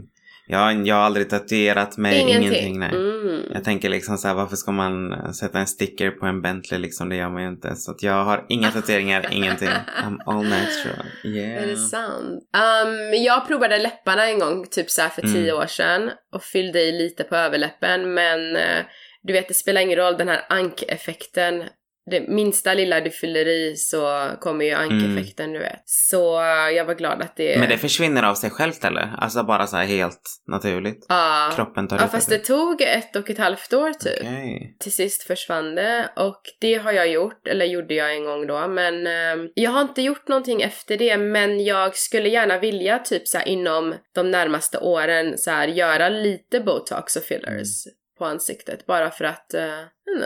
Jag, 0.46 0.86
jag 0.86 0.94
har 0.94 1.02
aldrig 1.02 1.30
tatuerat 1.30 1.96
mig, 1.96 2.20
ingenting. 2.20 2.78
nej. 2.78 2.88
Mm. 2.94 3.42
Jag 3.54 3.64
tänker 3.64 3.88
liksom 3.88 4.18
så 4.18 4.28
här, 4.28 4.34
varför 4.34 4.56
ska 4.56 4.72
man 4.72 5.14
sätta 5.34 5.58
en 5.58 5.66
sticker 5.66 6.10
på 6.10 6.26
en 6.26 6.42
Bentley 6.42 6.80
liksom? 6.80 7.08
Det 7.08 7.16
gör 7.16 7.28
man 7.30 7.42
ju 7.42 7.48
inte. 7.48 7.76
Så 7.76 7.90
att 7.90 8.02
jag 8.02 8.24
har 8.24 8.46
inga 8.48 8.70
tatueringar, 8.72 9.26
ingenting. 9.30 9.68
I'm 10.04 10.18
all 10.26 10.44
natural. 10.44 11.06
Yeah. 11.24 11.62
Är 11.62 11.66
det 11.66 11.76
sant? 11.76 12.42
Um, 12.56 13.22
jag 13.24 13.46
provade 13.48 13.78
läpparna 13.78 14.26
en 14.26 14.38
gång, 14.38 14.66
typ 14.70 14.90
så 14.90 15.02
för 15.02 15.22
Mm. 15.22 15.34
tio 15.34 15.52
år 15.52 15.66
sedan 15.66 16.10
och 16.32 16.42
fyllde 16.42 16.80
i 16.80 16.92
lite 16.92 17.24
på 17.24 17.36
överläppen 17.36 18.14
men 18.14 18.56
eh, 18.56 18.84
du 19.22 19.32
vet 19.32 19.48
det 19.48 19.54
spelar 19.54 19.80
ingen 19.80 19.98
roll 19.98 20.16
den 20.18 20.28
här 20.28 20.40
ankeffekten. 20.48 21.64
Det 22.10 22.28
minsta 22.28 22.74
lilla 22.74 23.00
du 23.00 23.10
fyller 23.10 23.48
i 23.48 23.76
så 23.76 24.30
kommer 24.40 24.64
ju 24.64 24.72
ankeffekten 24.72 25.52
du 25.52 25.58
vet. 25.58 25.82
Så 25.84 26.40
jag 26.76 26.84
var 26.84 26.94
glad 26.94 27.22
att 27.22 27.36
det... 27.36 27.48
Mm. 27.48 27.60
Men 27.60 27.68
det 27.68 27.78
försvinner 27.78 28.22
av 28.22 28.34
sig 28.34 28.50
självt 28.50 28.84
eller? 28.84 29.14
Alltså 29.18 29.42
bara 29.42 29.66
så 29.66 29.76
här 29.76 29.84
helt 29.84 30.20
naturligt? 30.46 31.06
Ja. 31.08 31.52
Kroppen 31.56 31.88
tar 31.88 31.98
Ja 31.98 32.08
fast 32.08 32.28
det 32.28 32.38
tog 32.38 32.82
ett 32.82 33.16
och 33.16 33.30
ett 33.30 33.38
halvt 33.38 33.72
år 33.72 33.92
typ. 33.92 34.20
Okej. 34.20 34.76
Till 34.80 34.92
sist 34.92 35.22
försvann 35.22 35.74
det 35.74 36.08
och 36.16 36.42
det 36.60 36.74
har 36.74 36.92
jag 36.92 37.08
gjort, 37.08 37.46
eller 37.46 37.64
gjorde 37.64 37.94
jag 37.94 38.16
en 38.16 38.24
gång 38.24 38.46
då, 38.46 38.68
men 38.68 39.06
eh, 39.06 39.50
jag 39.54 39.70
har 39.70 39.82
inte 39.82 40.02
gjort 40.02 40.28
någonting 40.28 40.62
efter 40.62 40.96
det 40.96 41.16
men 41.16 41.64
jag 41.64 41.96
skulle 41.96 42.28
gärna 42.28 42.58
vilja 42.58 42.98
typ 42.98 43.28
så 43.28 43.40
inom 43.46 43.94
de 44.14 44.30
närmaste 44.30 44.78
åren 44.78 45.38
så 45.38 45.50
här, 45.50 45.68
göra 45.68 46.08
lite 46.08 46.60
botox 46.60 47.16
och 47.16 47.22
fillers 47.22 47.84
på 48.18 48.24
ansiktet 48.24 48.86
bara 48.86 49.10
för 49.10 49.24
att 49.24 49.54
eh, 49.54 49.80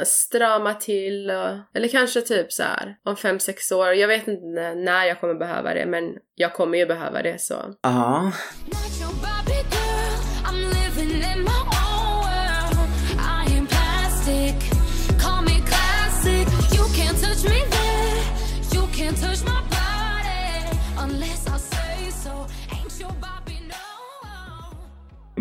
strama 0.04 0.74
till 0.74 1.30
och, 1.30 1.58
eller 1.74 1.88
kanske 1.88 2.20
typ 2.20 2.52
så 2.52 2.62
här 2.62 2.96
om 3.04 3.16
fem 3.16 3.40
sex 3.40 3.72
år. 3.72 3.94
Jag 3.94 4.08
vet 4.08 4.28
inte 4.28 4.74
när 4.74 5.04
jag 5.04 5.20
kommer 5.20 5.34
behöva 5.34 5.74
det 5.74 5.86
men 5.86 6.14
jag 6.34 6.54
kommer 6.54 6.78
ju 6.78 6.86
behöva 6.86 7.22
det 7.22 7.40
så. 7.40 7.74
Ja. 7.82 8.32
Not 8.66 9.00
your 9.00 9.18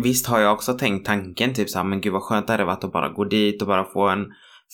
visst 0.02 0.26
har 0.26 0.40
jag 0.40 0.52
också 0.52 0.74
tänkt 0.74 1.06
tanken 1.06 1.54
typ 1.54 1.70
såhär, 1.70 1.84
men 1.84 2.00
gud 2.00 2.12
vad 2.12 2.22
skönt 2.22 2.46
det 2.46 2.52
hade 2.52 2.64
varit 2.64 2.84
att 2.84 2.92
bara 2.92 3.08
gå 3.08 3.24
dit 3.24 3.62
och 3.62 3.68
bara 3.68 3.84
få 3.84 4.08
en 4.08 4.26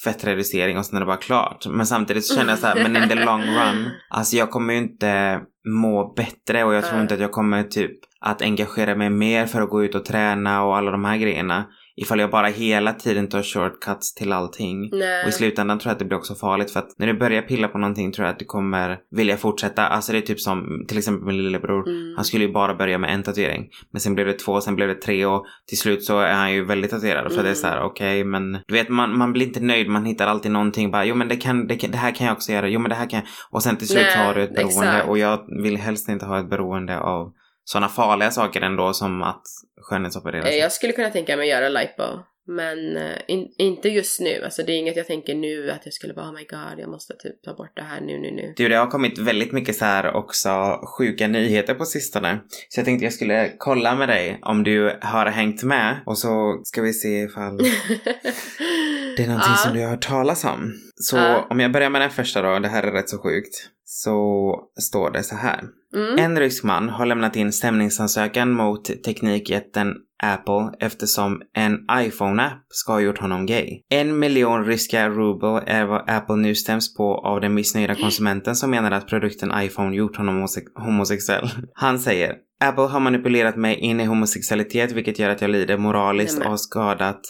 fettreducering 0.04 0.78
och 0.78 0.86
sen 0.86 0.96
är 0.96 1.00
det 1.00 1.06
bara 1.06 1.16
klart. 1.16 1.66
Men 1.66 1.86
samtidigt 1.86 2.24
så 2.24 2.34
känner 2.34 2.50
jag 2.50 2.58
så 2.58 2.66
här, 2.66 2.88
men 2.88 3.02
in 3.02 3.08
the 3.08 3.14
long 3.14 3.40
run, 3.40 3.90
alltså 4.10 4.36
jag 4.36 4.50
kommer 4.50 4.72
ju 4.72 4.78
inte 4.78 5.40
må 5.68 6.14
bättre 6.16 6.64
och 6.64 6.74
jag 6.74 6.84
tror 6.84 7.00
inte 7.00 7.14
att 7.14 7.20
jag 7.20 7.32
kommer 7.32 7.62
typ 7.62 7.92
att 8.20 8.42
engagera 8.42 8.94
mig 8.94 9.10
mer 9.10 9.46
för 9.46 9.62
att 9.62 9.70
gå 9.70 9.84
ut 9.84 9.94
och 9.94 10.04
träna 10.04 10.64
och 10.64 10.76
alla 10.76 10.90
de 10.90 11.04
här 11.04 11.16
grejerna. 11.16 11.64
Ifall 11.96 12.20
jag 12.20 12.30
bara 12.30 12.46
hela 12.46 12.92
tiden 12.92 13.28
tar 13.28 13.42
shortcuts 13.42 14.14
till 14.14 14.32
allting. 14.32 14.88
Nej. 14.92 15.22
Och 15.22 15.28
i 15.28 15.32
slutändan 15.32 15.78
tror 15.78 15.90
jag 15.90 15.92
att 15.92 15.98
det 15.98 16.04
blir 16.04 16.18
också 16.18 16.34
farligt 16.34 16.70
för 16.70 16.80
att 16.80 16.88
när 16.98 17.06
du 17.06 17.14
börjar 17.14 17.42
pilla 17.42 17.68
på 17.68 17.78
någonting 17.78 18.12
tror 18.12 18.26
jag 18.26 18.32
att 18.32 18.38
du 18.38 18.44
kommer 18.44 18.98
vilja 19.10 19.36
fortsätta. 19.36 19.86
Alltså 19.86 20.12
det 20.12 20.18
är 20.18 20.22
typ 20.22 20.40
som 20.40 20.84
till 20.88 20.98
exempel 20.98 21.26
min 21.26 21.42
lillebror. 21.44 21.88
Mm. 21.88 22.14
Han 22.16 22.24
skulle 22.24 22.44
ju 22.44 22.52
bara 22.52 22.74
börja 22.74 22.98
med 22.98 23.14
en 23.14 23.22
tatuering. 23.22 23.68
Men 23.92 24.00
sen 24.00 24.14
blev 24.14 24.26
det 24.26 24.32
två, 24.32 24.60
sen 24.60 24.76
blev 24.76 24.88
det 24.88 24.94
tre 24.94 25.26
och 25.26 25.44
till 25.68 25.78
slut 25.78 26.04
så 26.04 26.18
är 26.20 26.32
han 26.34 26.52
ju 26.52 26.64
väldigt 26.64 26.90
tatuerad. 26.90 27.32
För 27.32 27.42
det 27.42 27.48
är 27.48 27.54
Mm. 27.54 27.54
så 27.54 27.66
här, 27.66 27.82
okej 27.82 28.24
men 28.24 28.52
du 28.66 28.74
vet 28.74 28.88
man, 28.88 29.18
man 29.18 29.32
blir 29.32 29.46
inte 29.46 29.60
nöjd, 29.60 29.88
man 29.88 30.04
hittar 30.04 30.26
alltid 30.26 30.52
någonting 30.52 30.90
bara 30.90 31.04
jo 31.04 31.14
men 31.14 31.28
det, 31.28 31.36
kan, 31.36 31.66
det, 31.66 31.76
kan, 31.76 31.90
det 31.90 31.98
här 31.98 32.10
kan 32.14 32.26
jag 32.26 32.34
också 32.34 32.52
göra, 32.52 32.68
jo 32.68 32.80
men 32.80 32.88
det 32.88 32.94
här 32.94 33.10
kan 33.10 33.16
jag. 33.18 33.28
Och 33.50 33.62
sen 33.62 33.76
till 33.76 33.88
slut 33.88 34.10
så 34.10 34.18
Nej, 34.18 34.26
har 34.26 34.34
du 34.34 34.42
ett 34.42 34.54
beroende 34.54 34.88
exakt. 34.88 35.08
och 35.08 35.18
jag 35.18 35.62
vill 35.62 35.76
helst 35.76 36.08
inte 36.08 36.26
ha 36.26 36.40
ett 36.40 36.50
beroende 36.50 36.98
av 37.00 37.32
sådana 37.64 37.88
farliga 37.88 38.30
saker 38.30 38.60
ändå 38.60 38.92
som 38.92 39.22
att 39.22 39.42
skönhetsoperera 39.80 40.42
Eh, 40.42 40.48
sig. 40.48 40.58
Jag 40.58 40.72
skulle 40.72 40.92
kunna 40.92 41.10
tänka 41.10 41.36
mig 41.36 41.52
att 41.52 41.60
göra 41.60 41.68
lipo. 41.68 42.02
Men 42.46 42.96
eh, 42.96 43.16
in, 43.28 43.48
inte 43.58 43.88
just 43.88 44.20
nu. 44.20 44.42
Alltså 44.44 44.62
det 44.62 44.72
är 44.72 44.76
inget 44.76 44.96
jag 44.96 45.06
tänker 45.06 45.34
nu 45.34 45.70
att 45.70 45.80
jag 45.84 45.94
skulle 45.94 46.14
bara 46.14 46.26
oh 46.28 46.32
my 46.32 46.44
god 46.44 46.78
jag 46.78 46.88
måste 46.90 47.14
typ 47.16 47.42
ta 47.42 47.54
bort 47.54 47.72
det 47.76 47.82
här 47.82 48.00
nu 48.00 48.18
nu 48.18 48.30
nu. 48.30 48.52
Du, 48.56 48.68
det 48.68 48.74
har 48.76 48.86
kommit 48.86 49.18
väldigt 49.18 49.52
mycket 49.52 49.76
så 49.76 49.84
här 49.84 50.12
också 50.16 50.80
sjuka 50.98 51.26
nyheter 51.28 51.74
på 51.74 51.84
sistone. 51.84 52.38
Så 52.68 52.78
jag 52.80 52.84
tänkte 52.84 53.04
jag 53.04 53.12
skulle 53.12 53.52
kolla 53.58 53.94
med 53.94 54.08
dig 54.08 54.38
om 54.42 54.62
du 54.62 54.98
har 55.02 55.26
hängt 55.26 55.62
med 55.62 56.00
och 56.06 56.18
så 56.18 56.60
ska 56.64 56.82
vi 56.82 56.92
se 56.92 57.22
ifall 57.22 57.56
det 59.16 59.22
är 59.22 59.26
någonting 59.26 59.50
Ja. 59.52 59.56
som 59.56 59.74
du 59.74 59.80
har 59.82 59.88
hört 59.90 60.06
talas 60.08 60.44
om. 60.44 60.72
Så 60.96 61.16
Ja. 61.16 61.46
om 61.50 61.60
jag 61.60 61.72
börjar 61.72 61.90
med 61.90 62.00
den 62.00 62.10
första 62.10 62.42
då, 62.42 62.58
det 62.58 62.68
här 62.68 62.82
är 62.82 62.92
rätt 62.92 63.08
så 63.08 63.18
sjukt. 63.18 63.54
Så 63.84 64.58
står 64.80 65.10
det 65.10 65.22
så 65.22 65.34
här. 65.36 65.60
Mm. 65.94 66.18
En 66.18 66.38
rysk 66.38 66.64
man 66.64 66.88
har 66.88 67.06
lämnat 67.06 67.36
in 67.36 67.52
stämningsansökan 67.52 68.52
mot 68.52 69.02
teknikjätten 69.04 69.94
Apple 70.22 70.70
eftersom 70.80 71.42
en 71.56 71.78
iPhone-app 71.92 72.66
ska 72.68 72.92
ha 72.92 73.00
gjort 73.00 73.18
honom 73.18 73.46
gay. 73.46 73.80
En 73.90 74.18
miljon 74.18 74.64
ryska 74.64 75.08
rubel 75.08 75.62
är 75.66 75.84
vad 75.84 76.10
Apple 76.10 76.36
nu 76.36 76.54
stäms 76.54 76.96
på 76.96 77.14
av 77.14 77.40
den 77.40 77.54
missnöjda 77.54 77.94
konsumenten 77.94 78.56
som 78.56 78.70
menar 78.70 78.90
att 78.90 79.08
produkten 79.08 79.52
iPhone 79.56 79.96
gjort 79.96 80.16
honom 80.16 80.34
homose- 80.34 80.84
homosexuell. 80.84 81.48
Han 81.74 81.98
säger 81.98 82.34
Apple 82.64 82.84
har 82.84 83.00
manipulerat 83.00 83.56
mig 83.56 83.76
in 83.76 84.00
i 84.00 84.04
homosexualitet 84.04 84.92
vilket 84.92 85.18
gör 85.18 85.30
att 85.30 85.40
jag 85.40 85.50
lider 85.50 85.76
moraliskt 85.78 86.38
och 86.38 86.50
har 86.50 86.56
skadat 86.56 87.20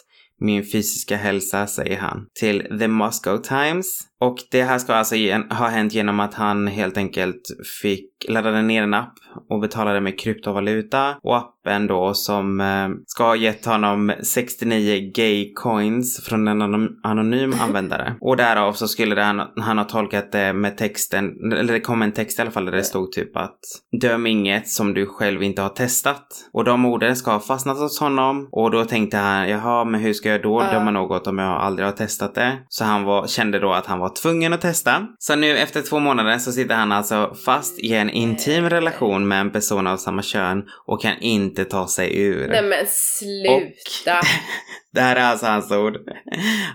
min 0.40 0.64
fysiska 0.64 1.16
hälsa, 1.16 1.66
säger 1.66 1.98
han. 1.98 2.26
Till 2.40 2.78
The 2.78 2.88
Moscow 2.88 3.38
Times. 3.38 4.00
Och 4.20 4.36
det 4.50 4.62
här 4.62 4.78
ska 4.78 4.94
alltså 4.94 5.14
ha 5.50 5.68
hänt 5.68 5.92
genom 5.92 6.20
att 6.20 6.34
han 6.34 6.66
helt 6.66 6.96
enkelt 6.96 7.42
fick 7.82 8.10
laddade 8.28 8.62
ner 8.62 8.82
en 8.82 8.94
app 8.94 9.14
och 9.50 9.60
betalade 9.60 10.00
med 10.00 10.18
kryptovaluta. 10.18 11.16
Och 11.22 11.36
appen 11.64 11.86
då 11.86 12.14
som 12.14 12.60
eh, 12.60 12.88
ska 13.06 13.24
ha 13.24 13.36
gett 13.36 13.64
honom 13.64 14.12
69 14.22 15.10
gay 15.14 15.52
coins 15.54 16.24
från 16.24 16.48
en 16.48 16.62
anon- 16.62 16.88
anonym 17.02 17.54
användare. 17.60 18.14
Och 18.20 18.36
därav 18.36 18.72
så 18.72 18.88
skulle 18.88 19.14
det 19.14 19.22
han, 19.22 19.40
han 19.56 19.78
ha 19.78 19.84
tolkat 19.84 20.32
det 20.32 20.52
med 20.52 20.76
texten, 20.76 21.52
eller 21.52 21.72
det 21.72 21.80
kom 21.80 22.02
en 22.02 22.12
text 22.12 22.38
i 22.38 22.42
alla 22.42 22.50
fall 22.50 22.64
där 22.64 22.72
det 22.72 22.84
stod 22.84 23.12
typ 23.12 23.36
att 23.36 23.58
döm 24.00 24.26
inget 24.26 24.68
som 24.68 24.94
du 24.94 25.06
själv 25.06 25.42
inte 25.42 25.62
har 25.62 25.68
testat. 25.68 26.26
Och 26.52 26.64
de 26.64 26.84
orden 26.84 27.16
ska 27.16 27.32
ha 27.32 27.40
fastnat 27.40 27.78
hos 27.78 28.00
honom 28.00 28.48
och 28.52 28.70
då 28.70 28.84
tänkte 28.84 29.16
han, 29.16 29.48
jaha 29.48 29.84
men 29.84 30.00
hur 30.00 30.12
ska 30.12 30.28
jag 30.28 30.42
då 30.42 30.60
döma 30.60 30.90
något 30.90 31.26
om 31.26 31.38
jag 31.38 31.60
aldrig 31.60 31.86
har 31.86 31.92
testat 31.92 32.34
det? 32.34 32.58
Så 32.68 32.84
han 32.84 33.04
var, 33.04 33.26
kände 33.26 33.58
då 33.58 33.72
att 33.72 33.86
han 33.86 33.98
var 33.98 34.22
tvungen 34.22 34.52
att 34.52 34.60
testa. 34.60 35.06
Så 35.18 35.36
nu 35.36 35.58
efter 35.58 35.82
två 35.82 35.98
månader 35.98 36.38
så 36.38 36.52
sitter 36.52 36.74
han 36.74 36.92
alltså 36.92 37.34
fast 37.44 37.78
i 37.78 37.94
en 37.94 38.10
intim 38.10 38.70
relation 38.70 39.28
med 39.28 39.40
en 39.40 39.50
person 39.50 39.86
av 39.86 39.96
samma 39.96 40.22
kön 40.22 40.64
och 40.86 41.02
kan 41.02 41.18
inte 41.20 41.53
ta 41.64 41.86
sig 41.88 42.20
ur. 42.20 42.48
Nej 42.48 42.62
men 42.62 42.86
sluta. 42.86 44.20
Det 44.92 45.00
här 45.00 45.16
är 45.16 45.20
alltså 45.20 45.46
hans 45.46 45.72
ord. 45.72 45.96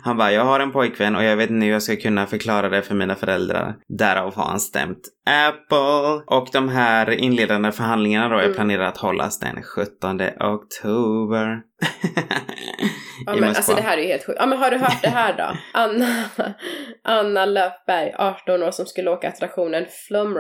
Han 0.04 0.18
bara, 0.18 0.32
jag 0.32 0.46
har 0.46 0.60
en 0.60 0.72
pojkvän 0.72 1.16
och 1.16 1.24
jag 1.24 1.38
vet 1.38 1.50
inte 1.50 1.66
hur 1.66 1.74
jag 1.74 1.84
ska 1.84 1.96
kunna 1.96 2.28
förklara 2.28 2.70
det 2.70 2.82
för 2.82 2.96
mina 2.96 3.16
föräldrar. 3.16 3.76
Därav 3.98 4.36
har 4.36 4.44
han 4.44 4.60
stämt 4.60 5.00
Apple. 5.26 6.24
Och 6.38 6.48
de 6.54 6.70
här 6.70 7.10
inledande 7.10 7.72
förhandlingarna 7.72 8.30
då 8.30 8.36
är 8.36 8.44
Mm. 8.44 8.56
planerade 8.56 8.88
att 8.88 8.98
hållas 8.98 9.40
den 9.40 9.64
17 9.64 10.22
oktober. 10.40 11.62
Ja, 13.26 13.36
men, 13.36 13.50
alltså 13.50 13.76
det 13.76 13.82
här 13.82 13.98
är 13.98 14.02
ju 14.02 14.08
helt 14.08 14.26
sjukt. 14.26 14.38
Ja 14.40 14.46
men 14.46 14.58
har 14.58 14.72
du 14.72 14.78
hört 14.78 15.02
det 15.02 15.10
här 15.10 15.38
då? 15.38 15.58
Anna, 15.80 16.26
Anna 17.04 17.46
Löfberg, 17.46 18.14
18 18.18 18.64
år, 18.64 18.72
som 18.72 18.86
skulle 18.86 19.12
åka 19.12 19.28
attraktionen 19.28 19.86
Flum, 20.08 20.38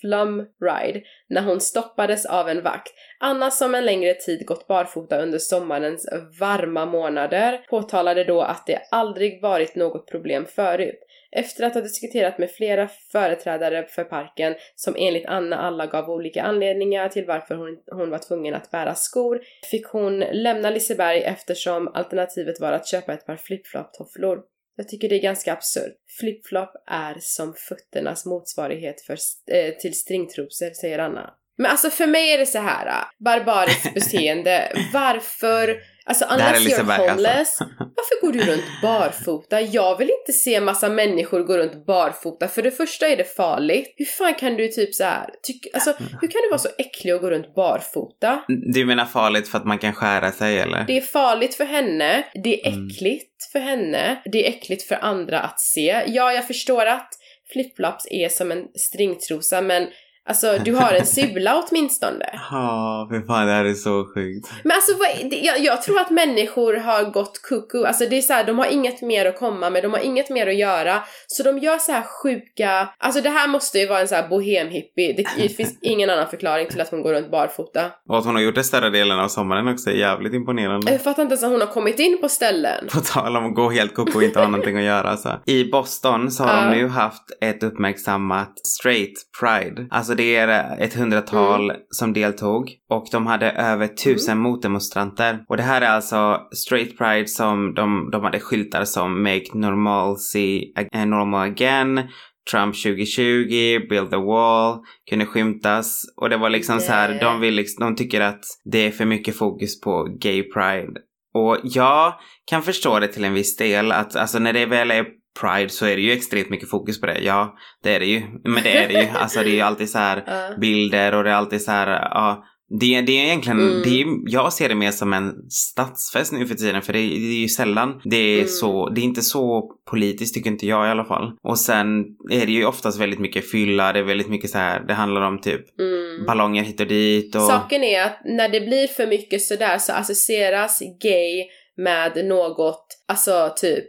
Flum 0.00 0.38
Ride 0.38 1.00
när 1.28 1.42
hon 1.42 1.60
stoppades 1.60 2.26
av 2.26 2.48
en 2.48 2.62
vakt. 2.62 2.88
Anna 3.26 3.50
som 3.50 3.74
en 3.74 3.84
längre 3.84 4.14
tid 4.14 4.46
gått 4.46 4.66
barfota 4.66 5.22
under 5.22 5.38
sommarens 5.38 6.08
varma 6.40 6.86
månader 6.86 7.64
påtalade 7.70 8.24
då 8.24 8.40
att 8.42 8.66
det 8.66 8.82
aldrig 8.90 9.42
varit 9.42 9.74
något 9.74 10.10
problem 10.10 10.46
förut. 10.46 10.98
Efter 11.32 11.64
att 11.64 11.74
ha 11.74 11.80
diskuterat 11.80 12.38
med 12.38 12.50
flera 12.50 12.88
företrädare 13.12 13.86
för 13.86 14.04
parken 14.04 14.54
som 14.74 14.94
enligt 14.98 15.26
Anna 15.26 15.56
alla 15.56 15.86
gav 15.86 16.10
olika 16.10 16.42
anledningar 16.42 17.08
till 17.08 17.26
varför 17.26 17.54
hon, 17.54 17.78
hon 17.90 18.10
var 18.10 18.18
tvungen 18.18 18.54
att 18.54 18.70
bära 18.70 18.94
skor 18.94 19.40
fick 19.70 19.86
hon 19.86 20.18
lämna 20.20 20.70
Liseberg 20.70 21.22
eftersom 21.22 21.88
alternativet 21.88 22.60
var 22.60 22.72
att 22.72 22.88
köpa 22.88 23.12
ett 23.12 23.26
par 23.26 23.36
flip-flop-tofflor. 23.36 24.42
Jag 24.76 24.88
tycker 24.88 25.08
det 25.08 25.16
är 25.16 25.22
ganska 25.22 25.52
absurt. 25.52 25.96
Flip-flop 26.20 26.70
är 26.86 27.16
som 27.20 27.54
fötternas 27.68 28.26
motsvarighet 28.26 29.00
för, 29.00 29.16
eh, 29.50 29.74
till 29.74 29.94
stringtrosor, 29.94 30.70
säger 30.70 30.98
Anna. 30.98 31.34
Men 31.58 31.70
alltså 31.70 31.90
för 31.90 32.06
mig 32.06 32.32
är 32.32 32.38
det 32.38 32.46
så 32.46 32.58
här 32.58 32.86
äh, 32.86 33.24
barbariskt 33.24 33.94
beteende. 33.94 34.72
Varför? 34.92 35.76
Alltså 36.06 36.24
unless 36.24 36.58
you're 36.58 36.92
alltså. 36.92 37.10
homeless, 37.10 37.58
varför 37.78 38.20
går 38.26 38.32
du 38.32 38.52
runt 38.52 38.64
barfota? 38.82 39.60
Jag 39.60 39.98
vill 39.98 40.10
inte 40.20 40.32
se 40.32 40.60
massa 40.60 40.88
människor 40.88 41.40
gå 41.44 41.58
runt 41.58 41.86
barfota. 41.86 42.48
För 42.48 42.62
det 42.62 42.70
första 42.70 43.08
är 43.08 43.16
det 43.16 43.36
farligt. 43.36 43.94
Hur 43.96 44.04
fan 44.04 44.34
kan 44.34 44.54
du 44.56 44.68
typ 44.68 44.94
så 44.94 45.04
här, 45.04 45.30
tyck, 45.42 45.66
alltså 45.74 45.90
hur 45.98 46.28
kan 46.28 46.40
du 46.42 46.48
vara 46.48 46.58
så 46.58 46.68
äcklig 46.78 47.14
och 47.14 47.20
gå 47.20 47.30
runt 47.30 47.54
barfota? 47.54 48.44
Du 48.74 48.84
menar 48.84 49.04
farligt 49.04 49.48
för 49.48 49.58
att 49.58 49.64
man 49.66 49.78
kan 49.78 49.92
skära 49.92 50.32
sig 50.32 50.58
eller? 50.58 50.84
Det 50.86 50.96
är 50.96 51.00
farligt 51.00 51.54
för 51.54 51.64
henne, 51.64 52.24
det 52.44 52.60
är 52.66 52.72
Mm. 52.72 52.86
äckligt 52.86 53.52
för 53.52 53.58
henne, 53.58 54.22
det 54.32 54.46
är 54.46 54.48
äckligt 54.48 54.82
för 54.88 54.94
andra 54.94 55.40
att 55.40 55.60
se. 55.60 56.02
Ja, 56.06 56.32
jag 56.32 56.46
förstår 56.46 56.86
att 56.86 57.08
flipflops 57.52 58.06
är 58.10 58.28
som 58.28 58.52
en 58.52 58.64
stringtrosa, 58.74 59.60
men 59.60 59.88
alltså 60.28 60.58
du 60.64 60.74
har 60.74 60.92
en 60.92 61.06
sula 61.06 61.64
åtminstone. 61.68 62.24
Ja, 62.50 63.06
för 63.10 63.26
fan 63.26 63.46
det 63.46 63.52
här 63.52 63.64
är 63.64 63.74
så 63.74 64.04
sjukt. 64.14 64.50
Men 64.62 64.72
alltså 64.72 64.92
vad, 64.98 65.30
det- 65.30 65.36
jag, 65.40 65.58
jag 65.60 65.82
tror 65.82 66.00
att 66.00 66.10
människor 66.10 66.74
har 66.74 67.04
gått 67.04 67.42
kucku, 67.42 67.84
alltså 67.84 68.06
det 68.06 68.18
är 68.18 68.22
så 68.22 68.32
här, 68.32 68.44
de 68.44 68.58
har 68.58 68.66
inget 68.66 69.02
mer 69.02 69.26
att 69.26 69.38
komma 69.38 69.70
med, 69.70 69.82
de 69.82 69.92
har 69.92 70.00
inget 70.00 70.30
mer 70.30 70.46
att 70.46 70.56
göra, 70.56 71.02
så 71.26 71.42
de 71.42 71.58
gör 71.58 71.78
så 71.78 71.92
här 71.92 72.02
sjuka, 72.22 72.88
alltså 72.98 73.20
det 73.20 73.30
här 73.30 73.48
måste 73.48 73.78
ju 73.78 73.86
vara 73.86 74.00
en 74.00 74.08
så 74.08 74.14
här 74.14 74.28
bohemhippie, 74.28 75.12
det, 75.36 75.48
finns 75.48 75.78
ingen 75.82 76.10
annan 76.10 76.28
förklaring 76.28 76.68
till 76.68 76.80
att 76.80 76.88
hon 76.90 77.02
går 77.02 77.12
runt 77.14 77.30
barfota. 77.30 77.90
Och 78.08 78.18
att 78.18 78.24
hon 78.24 78.34
har 78.34 78.42
gjort 78.42 78.54
det 78.54 78.64
större 78.64 78.90
delen 78.90 79.18
av 79.20 79.28
sommaren 79.28 79.68
också 79.68 79.90
är 79.90 79.94
jävligt 79.94 80.32
imponerande. 80.34 80.92
Jag 80.92 81.02
fattar 81.02 81.22
inte 81.22 81.32
ens 81.32 81.44
att 81.44 81.50
hon 81.50 81.60
har 81.60 81.68
kommit 81.68 81.98
in 81.98 82.18
på 82.20 82.28
ställen. 82.28 82.86
På 82.92 83.00
tal 83.00 83.36
om 83.36 83.46
att 83.46 83.54
gå 83.54 83.70
helt 83.70 83.94
koko 83.94 84.16
och 84.18 84.22
inte 84.22 84.38
ha 84.40 84.48
någonting 84.48 84.76
att 84.76 84.84
göra. 84.84 85.08
Alltså. 85.10 85.40
I 85.46 85.64
Boston 85.64 86.30
så 86.30 86.44
har 86.44 86.54
Ja. 86.64 86.70
de 86.70 86.76
nu 86.76 86.88
haft 86.88 87.22
ett 87.40 87.62
uppmärksammat 87.62 88.66
straight 88.66 89.12
pride. 89.40 89.86
Alltså 89.90 90.13
det 90.16 90.36
är 90.36 90.76
ett 90.80 90.94
hundratal 90.94 91.70
Mm. 91.70 91.82
som 91.90 92.12
deltog 92.12 92.70
och 92.90 93.06
de 93.12 93.26
hade 93.26 93.50
över 93.50 93.86
tusen 93.86 94.38
motdemonstranter. 94.38 95.44
Och 95.48 95.56
det 95.56 95.62
här 95.62 95.80
är 95.80 95.88
alltså 95.88 96.40
straight 96.54 96.98
pride 96.98 97.28
som 97.28 97.74
de, 97.74 98.10
de 98.12 98.22
hade 98.24 98.40
skyltar 98.40 98.84
som 98.84 99.22
make 99.22 99.44
normalcy 99.54 100.72
normal 101.06 101.50
again. 101.50 102.08
Trump 102.50 102.74
2020, 102.74 103.88
Build 103.88 104.10
the 104.10 104.16
Wall, 104.16 104.78
kunde 105.10 105.26
skymtas. 105.26 106.02
Och 106.16 106.30
det 106.30 106.36
var 106.36 106.50
liksom 106.50 106.80
så 106.80 106.92
här, 106.92 107.20
de, 107.20 107.40
vill 107.40 107.54
liksom, 107.54 107.84
de 107.84 107.96
tycker 107.96 108.20
att 108.20 108.44
det 108.72 108.86
är 108.86 108.90
för 108.90 109.04
mycket 109.04 109.36
fokus 109.36 109.80
på 109.80 110.16
gay 110.20 110.42
pride. 110.42 110.92
Och 111.34 111.58
jag 111.62 112.14
kan 112.46 112.62
förstå 112.62 112.98
det 112.98 113.08
till 113.08 113.24
en 113.24 113.34
viss 113.34 113.56
del 113.56 113.92
att 113.92 114.16
alltså 114.16 114.38
när 114.38 114.52
det 114.52 114.66
väl 114.66 114.90
är 114.90 115.06
Pride 115.40 115.68
så 115.68 115.86
är 115.86 115.96
det 115.96 116.02
ju 116.02 116.12
extremt 116.12 116.50
mycket 116.50 116.70
fokus 116.70 117.00
på 117.00 117.06
det. 117.06 117.18
Ja, 117.22 117.54
det 117.82 117.94
är 117.94 118.00
det 118.00 118.06
ju. 118.06 118.22
Men 118.44 118.62
det 118.62 118.76
är 118.76 118.88
det 118.88 118.94
ju. 119.02 119.08
Alltså 119.08 119.40
det 119.40 119.50
är 119.50 119.54
ju 119.54 119.60
alltid 119.70 119.90
så 119.90 119.98
här 119.98 120.58
bilder 120.60 121.14
och 121.14 121.24
det 121.24 121.30
är 121.30 121.34
alltid 121.34 121.62
så 121.62 121.70
här, 121.70 121.86
ja, 121.88 122.44
Det, 122.80 123.00
det 123.00 123.12
är 123.12 123.24
egentligen, 123.24 123.60
Mm. 123.60 123.82
det 123.82 124.00
är, 124.00 124.06
jag 124.26 124.52
ser 124.52 124.68
det 124.68 124.74
mer 124.74 124.90
som 124.90 125.12
en 125.12 125.32
stadsfest 125.50 126.32
nu 126.32 126.46
för 126.46 126.54
tiden 126.54 126.82
för 126.82 126.92
det, 126.92 126.98
det 126.98 127.04
är 127.36 127.40
ju 127.40 127.48
sällan 127.48 128.00
det 128.04 128.16
är 128.16 128.36
Mm. 128.36 128.48
så, 128.48 128.88
det 128.88 129.00
är 129.00 129.02
inte 129.02 129.22
så 129.22 129.70
politiskt 129.90 130.34
tycker 130.34 130.50
inte 130.50 130.66
jag 130.66 130.86
i 130.86 130.90
alla 130.90 131.04
fall. 131.04 131.32
Och 131.42 131.58
sen 131.58 131.88
är 132.30 132.46
det 132.46 132.52
ju 132.52 132.66
oftast 132.66 133.00
väldigt 133.00 133.18
mycket 133.20 133.50
fylla, 133.50 133.92
det 133.92 133.98
är 133.98 134.02
väldigt 134.02 134.28
mycket 134.28 134.50
så 134.50 134.58
här, 134.58 134.80
det 134.86 134.94
handlar 134.94 135.20
om 135.22 135.40
typ 135.40 135.80
Mm. 135.80 136.26
ballonger 136.26 136.62
hit 136.62 136.80
och 136.80 136.86
dit 136.86 137.34
och... 137.34 137.42
Saken 137.42 137.84
är 137.84 138.02
att 138.02 138.20
när 138.24 138.48
det 138.48 138.60
blir 138.60 138.86
för 138.86 139.06
mycket 139.06 139.42
sådär 139.42 139.78
så 139.78 139.92
associeras 139.92 140.80
gay 141.02 141.44
med 141.76 142.24
något, 142.26 142.86
alltså 143.08 143.52
typ 143.56 143.84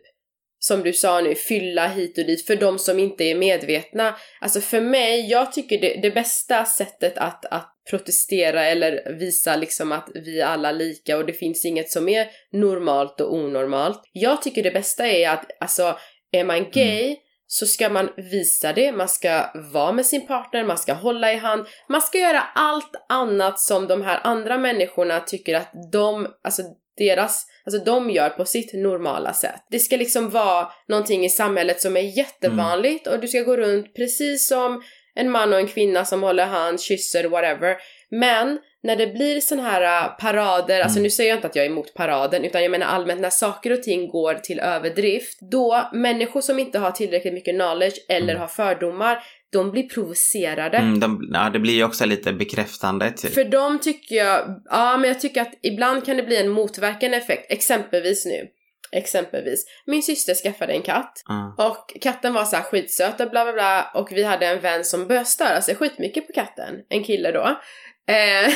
som 0.68 0.84
du 0.84 0.94
sa 0.94 1.22
nu, 1.22 1.36
fylla 1.36 1.88
hit 1.88 2.18
och 2.18 2.26
dit 2.26 2.48
för 2.48 2.56
de 2.56 2.80
som 2.80 3.00
inte 3.00 3.24
är 3.24 3.36
medvetna. 3.36 4.16
Alltså 4.42 4.62
för 4.62 4.82
mig, 4.82 5.30
jag 5.30 5.52
tycker 5.52 5.82
det, 5.82 6.00
det 6.02 6.12
bästa 6.12 6.66
sättet 6.66 7.18
att, 7.18 7.46
att 7.46 7.72
protestera 7.90 8.66
eller 8.66 9.14
visa 9.20 9.56
liksom 9.56 9.92
att 9.92 10.10
vi 10.14 10.40
är 10.40 10.46
alla 10.46 10.72
lika 10.72 11.18
och 11.18 11.26
det 11.26 11.34
finns 11.34 11.66
inget 11.66 11.92
som 11.92 12.10
är 12.10 12.28
normalt 12.52 13.22
och 13.22 13.34
onormalt. 13.34 14.02
Jag 14.12 14.42
tycker 14.42 14.64
det 14.64 14.72
bästa 14.72 15.08
är 15.08 15.30
att, 15.30 15.46
alltså, 15.60 15.98
är 16.32 16.44
man 16.44 16.72
gay 16.72 17.16
så 17.48 17.66
ska 17.66 17.90
man 17.90 18.10
visa 18.18 18.74
det, 18.74 18.92
man 18.92 19.10
ska 19.10 19.52
vara 19.74 19.92
med 19.92 20.06
sin 20.06 20.28
partner, 20.28 20.64
man 20.64 20.78
ska 20.78 20.94
hålla 20.94 21.34
i 21.34 21.38
hand, 21.38 21.66
man 21.90 22.02
ska 22.02 22.18
göra 22.18 22.42
allt 22.56 22.92
annat 23.10 23.60
som 23.60 23.88
de 23.88 24.02
här 24.02 24.20
andra 24.24 24.58
människorna 24.58 25.20
tycker 25.20 25.56
att 25.56 25.72
de, 25.92 26.28
alltså 26.44 26.62
deras, 26.98 27.46
alltså 27.66 27.84
de 27.84 28.10
gör 28.10 28.30
på 28.30 28.46
sitt 28.46 28.74
normala 28.74 29.34
sätt. 29.34 29.62
Det 29.72 29.80
ska 29.80 29.98
liksom 29.98 30.30
vara 30.30 30.68
någonting 30.88 31.26
i 31.26 31.30
samhället 31.30 31.82
som 31.82 31.98
är 31.98 32.18
jättevanligt 32.18 33.08
och 33.08 33.20
du 33.20 33.28
ska 33.28 33.40
gå 33.42 33.58
runt 33.58 33.96
precis 33.96 34.48
som 34.48 34.84
en 35.16 35.32
man 35.32 35.54
och 35.54 35.60
en 35.60 35.68
kvinna 35.68 36.06
som 36.06 36.24
håller 36.24 36.46
hand, 36.46 36.82
kysser, 36.82 37.24
whatever. 37.24 37.78
Men 38.10 38.60
när 38.84 38.96
det 38.96 39.08
blir 39.08 39.42
sån 39.42 39.60
här 39.60 40.04
äh, 40.04 40.18
parader, 40.18 40.82
alltså 40.82 40.98
Mm. 40.98 41.04
nu 41.04 41.10
säger 41.10 41.30
jag 41.30 41.38
inte 41.38 41.48
att 41.48 41.56
jag 41.56 41.66
är 41.66 41.70
emot 41.70 41.94
paraden 41.94 42.46
utan 42.46 42.62
jag 42.62 42.72
menar 42.72 42.86
allmänt 42.88 43.22
när 43.22 43.30
saker 43.30 43.72
och 43.72 43.84
ting 43.84 44.08
går 44.10 44.34
till 44.34 44.60
överdrift, 44.60 45.40
då 45.52 45.90
människor 45.94 46.42
som 46.42 46.60
inte 46.60 46.80
har 46.80 46.92
tillräckligt 46.92 47.34
mycket 47.34 47.56
knowledge 47.56 47.96
eller 48.10 48.30
Mm. 48.34 48.42
har 48.42 48.48
fördomar, 48.48 49.24
de 49.56 49.72
blir 49.72 49.90
provocerade. 49.90 50.78
Mm, 50.78 51.00
de, 51.00 51.30
ja, 51.34 51.50
det 51.50 51.60
blir 51.60 51.74
ju 51.74 51.84
också 51.84 52.06
lite 52.06 52.34
bekräftande 52.34 53.12
typ. 53.12 53.34
För 53.34 53.44
dem 53.44 53.80
tycker 53.80 54.16
jag, 54.16 54.62
ja 54.66 54.98
men 54.98 55.08
jag 55.08 55.20
tycker 55.20 55.42
att 55.42 55.54
ibland 55.64 56.06
kan 56.06 56.18
det 56.18 56.24
bli 56.24 56.38
en 56.38 56.50
motverkande 56.50 57.18
effekt. 57.18 57.52
Exempelvis 57.52 58.26
nu, 58.26 58.48
exempelvis. 58.92 59.66
Min 59.86 60.04
syster 60.04 60.34
skaffade 60.34 60.74
en 60.74 60.82
katt 60.82 61.24
Ja. 61.28 61.56
och 61.58 62.02
katten 62.02 62.34
var 62.34 62.46
så 62.46 62.56
här 62.56 62.64
skitsöt 62.64 63.22
och 63.22 63.30
bla 63.30 63.44
bla 63.44 63.54
bla 63.54 63.92
och 63.94 64.12
vi 64.12 64.24
hade 64.24 64.46
en 64.48 64.60
vän 64.62 64.86
som 64.86 65.08
började 65.08 65.26
störa 65.26 65.62
sig 65.62 65.76
skitmycket 65.76 66.28
på 66.28 66.34
katten. 66.34 66.76
En 66.90 67.04
kille 67.04 67.32
då. 67.32 67.60
Eh, 68.08 68.54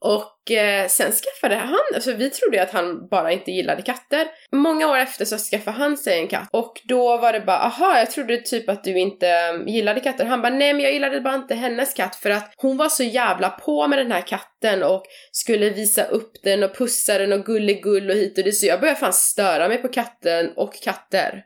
och 0.00 0.50
eh, 0.50 0.88
sen 0.88 1.12
skaffade 1.12 1.56
han, 1.56 1.78
alltså 1.94 2.12
vi 2.12 2.30
trodde 2.30 2.56
ju 2.56 2.62
att 2.62 2.70
han 2.70 3.08
bara 3.08 3.32
inte 3.32 3.50
gillade 3.50 3.82
katter. 3.82 4.26
Många 4.52 4.88
år 4.88 4.98
efter 4.98 5.24
så 5.24 5.38
skaffade 5.38 5.76
han 5.76 5.96
sig 5.96 6.18
en 6.18 6.28
katt 6.28 6.48
och 6.52 6.80
då 6.84 7.16
var 7.16 7.32
det 7.32 7.40
bara 7.40 7.58
aha 7.58 7.98
jag 7.98 8.10
trodde 8.10 8.36
typ 8.36 8.68
att 8.68 8.84
du 8.84 8.98
inte 8.98 9.28
eh, 9.28 9.74
gillade 9.74 10.00
katter. 10.00 10.24
Han 10.24 10.42
bara 10.42 10.52
nej 10.52 10.72
men 10.72 10.82
jag 10.82 10.92
gillade 10.92 11.20
bara 11.20 11.34
inte 11.34 11.54
hennes 11.54 11.94
katt 11.94 12.16
för 12.16 12.30
att 12.30 12.52
hon 12.56 12.76
var 12.76 12.88
så 12.88 13.02
jävla 13.02 13.50
på 13.50 13.88
med 13.88 13.98
den 13.98 14.12
här 14.12 14.20
katten 14.20 14.82
och 14.82 15.02
skulle 15.32 15.70
visa 15.70 16.04
upp 16.04 16.32
den 16.42 16.62
och 16.62 16.76
pussa 16.76 17.18
den 17.18 17.32
och 17.32 17.44
gulligull 17.44 18.10
och 18.10 18.16
hit 18.16 18.38
och 18.38 18.44
dit 18.44 18.58
så 18.58 18.66
jag 18.66 18.80
började 18.80 19.00
fan 19.00 19.12
störa 19.12 19.68
mig 19.68 19.78
på 19.78 19.88
katten 19.88 20.52
och 20.56 20.74
katter. 20.82 21.44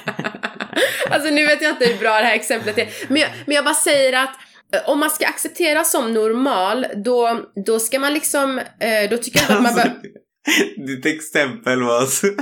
alltså 1.10 1.30
nu 1.30 1.46
vet 1.46 1.62
jag 1.62 1.70
inte 1.70 1.86
hur 1.86 1.98
bra 1.98 2.18
det 2.18 2.24
här 2.24 2.34
exemplet 2.34 2.78
är 2.78 2.88
men 3.08 3.20
jag, 3.22 3.30
men 3.46 3.54
jag 3.54 3.64
bara 3.64 3.74
säger 3.74 4.12
att 4.12 4.36
om 4.86 5.00
man 5.00 5.10
ska 5.10 5.26
acceptera 5.26 5.84
som 5.84 6.14
normal, 6.14 6.86
då, 7.04 7.40
då 7.66 7.78
ska 7.78 7.98
man 7.98 8.14
liksom, 8.14 8.58
eh, 8.58 9.10
då 9.10 9.16
tycker 9.16 9.38
jag 9.38 9.44
inte 9.44 9.54
att 9.54 9.62
man 9.62 9.74
bör... 9.74 9.92
Ditt 10.86 11.06
exempel 11.06 11.82
var 11.82 12.06
så... 12.06 12.26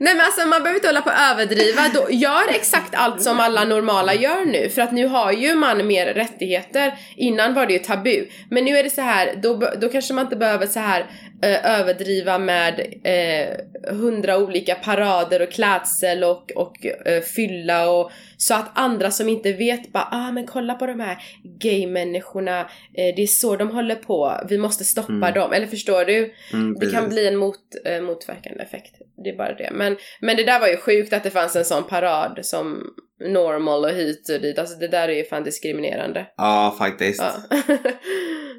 Nej 0.00 0.14
men 0.14 0.24
alltså 0.24 0.46
man 0.46 0.62
behöver 0.62 0.74
inte 0.74 0.88
hålla 0.88 1.02
på 1.02 1.10
och 1.10 1.18
överdriva, 1.18 1.82
då, 1.94 2.06
gör 2.10 2.48
exakt 2.50 2.94
allt 2.94 3.22
som 3.22 3.40
alla 3.40 3.64
normala 3.64 4.14
gör 4.14 4.44
nu 4.44 4.68
för 4.68 4.82
att 4.82 4.92
nu 4.92 5.06
har 5.06 5.32
ju 5.32 5.54
man 5.54 5.86
mer 5.86 6.06
rättigheter. 6.06 6.94
Innan 7.16 7.54
var 7.54 7.66
det 7.66 7.72
ju 7.72 7.78
tabu. 7.78 8.26
Men 8.50 8.64
nu 8.64 8.76
är 8.76 8.84
det 8.84 8.90
så 8.90 9.00
här, 9.00 9.34
då, 9.42 9.72
då 9.80 9.88
kanske 9.88 10.14
man 10.14 10.24
inte 10.24 10.36
behöver 10.36 10.66
så 10.66 10.80
här 10.80 11.06
eh, 11.42 11.80
överdriva 11.80 12.38
med 12.38 12.80
eh, 13.04 13.48
hundra 13.94 14.38
olika 14.38 14.74
parader 14.74 15.42
och 15.42 15.52
klädsel 15.52 16.24
och, 16.24 16.52
och 16.56 16.86
eh, 16.86 17.22
fylla 17.22 17.90
och 17.90 18.10
så 18.36 18.54
att 18.54 18.70
andra 18.78 19.10
som 19.10 19.28
inte 19.28 19.52
vet 19.52 19.92
bara 19.92 20.08
ah 20.10 20.32
men 20.32 20.46
kolla 20.46 20.74
på 20.74 20.86
de 20.86 21.00
här 21.00 21.18
gay-människorna, 21.60 22.60
eh, 22.60 23.14
det 23.16 23.22
är 23.22 23.26
så 23.26 23.56
de 23.56 23.70
håller 23.70 23.94
på, 23.94 24.40
vi 24.48 24.58
måste 24.58 24.84
stoppa 24.84 25.12
Mm. 25.12 25.34
dem. 25.34 25.52
Eller 25.52 25.66
förstår 25.66 26.04
du? 26.04 26.34
Mm, 26.52 26.74
Det 26.78 26.90
kan 26.90 27.08
bli 27.08 27.26
en 27.28 27.36
mot, 27.36 27.58
eh, 27.84 28.00
motverkande 28.02 28.62
effekt. 28.62 28.94
Det 29.24 29.30
är 29.30 29.36
bara 29.36 29.54
det. 29.54 29.70
Men, 29.72 29.96
men 30.20 30.36
det 30.36 30.44
där 30.44 30.60
var 30.60 30.68
ju 30.68 30.76
sjukt 30.76 31.12
att 31.12 31.22
det 31.22 31.30
fanns 31.30 31.56
en 31.56 31.64
sån 31.64 31.84
parad 31.84 32.38
som 32.42 32.82
normal 33.20 33.84
och 33.84 33.90
hit 33.90 34.28
och 34.34 34.40
dit. 34.40 34.58
Alltså 34.58 34.78
det 34.78 34.88
där 34.88 35.08
är 35.08 35.12
ju 35.12 35.24
fan 35.24 35.44
diskriminerande. 35.44 36.26
Ja, 36.36 36.74
faktiskt. 36.78 37.22
Ja. 37.22 37.56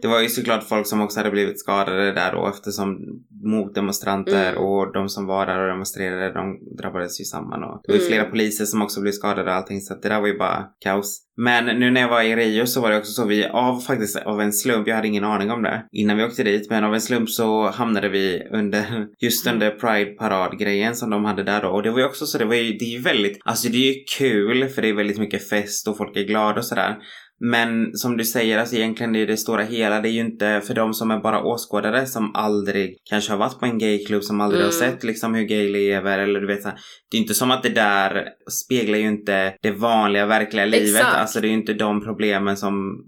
Det 0.01 0.07
var 0.07 0.21
ju 0.21 0.29
såklart 0.29 0.63
folk 0.63 0.87
som 0.87 1.01
också 1.01 1.19
hade 1.19 1.31
blivit 1.31 1.59
skadade 1.59 2.11
där 2.11 2.31
då 2.31 2.47
eftersom 2.47 2.97
motdemonstranter 3.43 4.51
Mm. 4.51 4.63
och 4.63 4.93
de 4.93 5.09
som 5.09 5.25
var 5.25 5.45
där 5.45 5.59
och 5.61 5.67
demonstrerade 5.67 6.33
de 6.33 6.59
drabbades 6.77 7.21
ju 7.21 7.25
samman 7.25 7.63
och 7.63 7.81
det 7.83 7.91
var 7.91 7.99
ju 7.99 8.01
Mm. 8.05 8.11
flera 8.11 8.25
poliser 8.29 8.65
som 8.65 8.81
också 8.81 9.01
blev 9.01 9.11
skadade 9.11 9.49
och 9.51 9.55
allting 9.57 9.81
så 9.81 9.93
att 9.93 10.01
det 10.01 10.09
där 10.09 10.19
var 10.21 10.27
ju 10.27 10.37
bara 10.37 10.65
kaos. 10.83 11.25
Men 11.37 11.65
nu 11.79 11.91
när 11.91 12.01
jag 12.01 12.09
var 12.09 12.21
i 12.21 12.35
Rio 12.35 12.65
så 12.65 12.81
var 12.81 12.89
det 12.91 12.97
också 12.97 13.11
så 13.11 13.25
vi 13.25 13.45
av 13.45 13.79
faktiskt 13.79 14.15
av 14.15 14.41
en 14.41 14.53
slump, 14.53 14.87
jag 14.87 14.95
hade 14.95 15.07
ingen 15.07 15.23
aning 15.23 15.51
om 15.51 15.63
det 15.63 15.83
innan 15.91 16.17
vi 16.17 16.23
åkte 16.23 16.43
dit 16.43 16.69
men 16.69 16.83
av 16.83 16.93
en 16.93 17.01
slump 17.01 17.29
så 17.29 17.69
hamnade 17.69 18.09
vi 18.09 18.43
under 18.53 19.07
just 19.19 19.47
under 19.47 19.71
Pride 19.71 20.11
paradgrejen 20.11 20.95
som 20.95 21.09
de 21.09 21.25
hade 21.25 21.43
där 21.43 21.61
då 21.61 21.67
och 21.69 21.83
det 21.83 21.91
var 21.91 21.99
ju 21.99 22.05
också 22.05 22.25
så 22.25 22.37
det 22.37 22.45
var 22.45 22.55
ju, 22.55 22.73
det 22.77 22.85
är 22.85 22.91
ju 22.97 23.01
väldigt, 23.01 23.39
alltså 23.45 23.69
det 23.69 23.77
är 23.77 23.93
ju 23.93 24.03
kul 24.17 24.67
för 24.69 24.81
det 24.81 24.89
är 24.89 24.93
väldigt 24.93 25.19
mycket 25.19 25.49
fest 25.49 25.87
och 25.87 25.97
folk 25.97 26.17
är 26.17 26.23
glada 26.23 26.59
och 26.59 26.65
sådär. 26.65 26.97
Men 27.41 27.93
som 27.93 28.17
du 28.17 28.25
säger, 28.25 28.57
alltså 28.59 28.75
egentligen 28.75 29.15
i 29.15 29.25
det 29.25 29.37
stora 29.37 29.63
hela, 29.63 30.01
det 30.01 30.09
är 30.09 30.11
ju 30.11 30.19
inte 30.21 30.61
för 30.67 30.73
de 30.73 30.93
som 30.93 31.11
är 31.11 31.19
bara 31.19 31.43
åskådare 31.43 32.05
som 32.05 32.35
aldrig 32.35 32.97
kanske 33.09 33.31
har 33.31 33.37
varit 33.37 33.59
på 33.59 33.65
en 33.65 33.77
gayklubb, 33.77 34.23
som 34.23 34.41
aldrig 34.41 34.63
har 34.63 34.71
Mm. 34.71 34.91
sett 34.91 35.03
liksom 35.03 35.33
hur 35.35 35.43
gay 35.43 35.69
lever 35.69 36.19
eller 36.19 36.39
du 36.41 36.47
vet 36.47 36.63
så 36.63 36.69
Det 37.11 37.17
är 37.17 37.21
inte 37.21 37.33
som 37.33 37.51
att 37.51 37.63
det 37.63 37.69
där 37.69 38.25
speglar 38.51 38.97
ju 38.97 39.07
inte 39.07 39.53
det 39.61 39.71
vanliga 39.71 40.25
verkliga 40.25 40.65
livet. 40.65 40.99
Exakt. 40.99 41.15
Alltså 41.17 41.41
det 41.41 41.47
är 41.47 41.49
ju 41.49 41.55
inte 41.55 41.73
de 41.73 42.03
problemen 42.03 42.57
som, 42.57 43.03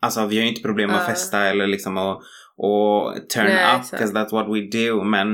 alltså 0.00 0.26
vi 0.26 0.36
har 0.36 0.42
ju 0.42 0.48
inte 0.48 0.62
problem 0.62 0.90
att 0.90 0.96
Ja. 1.06 1.08
festa 1.12 1.38
eller 1.44 1.66
liksom 1.66 1.96
att 1.96 2.18
och 2.58 3.14
turn 3.34 3.44
Nej, 3.44 3.76
up 3.76 3.90
because 3.90 4.12
that's 4.14 4.32
what 4.32 4.46
we 4.48 4.60
do. 4.88 5.04
Men, 5.04 5.30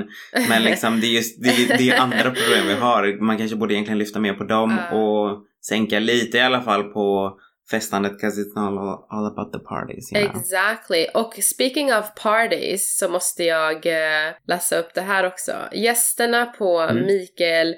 men 0.49 0.63
liksom 0.65 1.01
det 1.01 1.07
är 1.07 1.13
just 1.15 1.43
det, 1.43 1.79
det 1.79 1.91
är 1.91 2.01
andra 2.01 2.23
problem 2.31 2.67
vi 2.67 2.75
har. 2.75 3.21
Man 3.23 3.39
kanske 3.39 3.57
borde 3.57 3.75
egentligen 3.75 3.99
lyfta 3.99 4.21
mer 4.21 4.35
på 4.35 4.45
dem 4.45 4.79
Ja. 4.91 4.97
och 4.97 5.43
sänka 5.69 5.99
lite 5.99 6.39
i 6.39 6.41
alla 6.41 6.63
fall 6.63 6.83
på 6.85 7.37
festandet 7.73 8.13
because 8.13 8.39
it's 8.43 8.55
not 8.57 8.79
all, 8.79 9.07
all 9.11 9.27
about 9.27 9.53
the 9.53 9.59
parties. 9.59 10.13
You 10.13 10.21
know? 10.21 10.41
Exactly. 10.41 11.07
Och 11.15 11.35
speaking 11.43 11.93
of 11.95 12.15
parties 12.15 12.99
så 12.99 13.09
måste 13.09 13.45
jag 13.45 13.87
eh, 13.87 14.35
läsa 14.47 14.79
upp 14.79 14.95
det 14.95 15.01
här 15.01 15.27
också. 15.27 15.53
Gästerna 15.73 16.47
på 16.47 16.73
Mm. 16.83 17.07
Mikael 17.07 17.75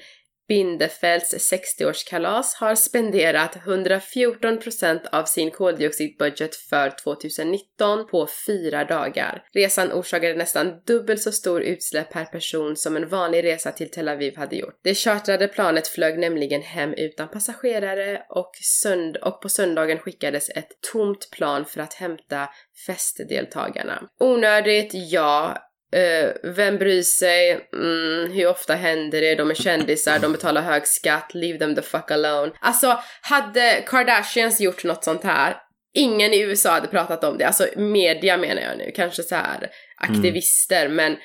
Bindefelds 0.48 1.52
60-årskalas 1.52 2.54
har 2.60 2.74
spenderat 2.74 3.56
114% 3.56 5.00
av 5.12 5.24
sin 5.24 5.50
koldioxidbudget 5.50 6.56
för 6.56 6.90
2019 7.04 8.06
på 8.06 8.28
fyra 8.46 8.84
dagar. 8.84 9.42
Resan 9.52 9.92
orsakade 9.92 10.34
nästan 10.34 10.72
dubbelt 10.86 11.22
så 11.22 11.32
stor 11.32 11.62
utsläpp 11.62 12.12
per 12.12 12.24
person 12.24 12.76
som 12.76 12.96
en 12.96 13.08
vanlig 13.08 13.44
resa 13.44 13.72
till 13.72 13.90
Tel 13.90 14.08
Aviv 14.08 14.36
hade 14.36 14.56
gjort. 14.56 14.80
Det 14.82 14.94
chartrade 14.94 15.48
planet 15.48 15.88
flög 15.88 16.18
nämligen 16.18 16.62
hem 16.62 16.94
utan 16.94 17.28
passagerare 17.28 18.22
och, 18.28 18.52
sönd- 18.62 19.16
och 19.16 19.42
på 19.42 19.48
söndagen 19.48 19.98
skickades 19.98 20.48
ett 20.48 20.68
tomt 20.92 21.28
plan 21.30 21.64
för 21.64 21.80
att 21.80 21.94
hämta 21.94 22.48
festdeltagarna. 22.86 24.08
Onödigt, 24.20 24.90
ja. 24.94 25.58
Eh, 25.94 26.30
vem 26.42 26.78
bryr 26.78 27.02
sig? 27.02 27.68
Mm, 27.72 28.32
hur 28.32 28.46
ofta 28.46 28.74
händer 28.74 29.20
det? 29.20 29.34
De 29.34 29.50
är 29.50 29.54
kändisar, 29.54 30.18
de 30.18 30.32
betalar 30.32 30.62
hög 30.62 30.86
skatt, 30.86 31.30
leave 31.34 31.58
them 31.58 31.74
the 31.74 31.82
fuck 31.82 32.10
alone. 32.10 32.52
Alltså, 32.60 32.98
hade 33.20 33.84
Kardashians 33.86 34.60
gjort 34.60 34.84
något 34.84 35.04
sånt 35.04 35.24
här, 35.24 35.56
ingen 35.94 36.32
i 36.32 36.40
USA 36.40 36.70
hade 36.70 36.88
pratat 36.88 37.24
om 37.24 37.38
det. 37.38 37.46
Alltså 37.46 37.66
media 37.76 38.36
menar 38.36 38.62
jag 38.62 38.78
nu, 38.78 38.90
kanske 38.94 39.22
så 39.22 39.34
här 39.34 39.70
aktivister, 39.96 40.88
men 40.88 41.16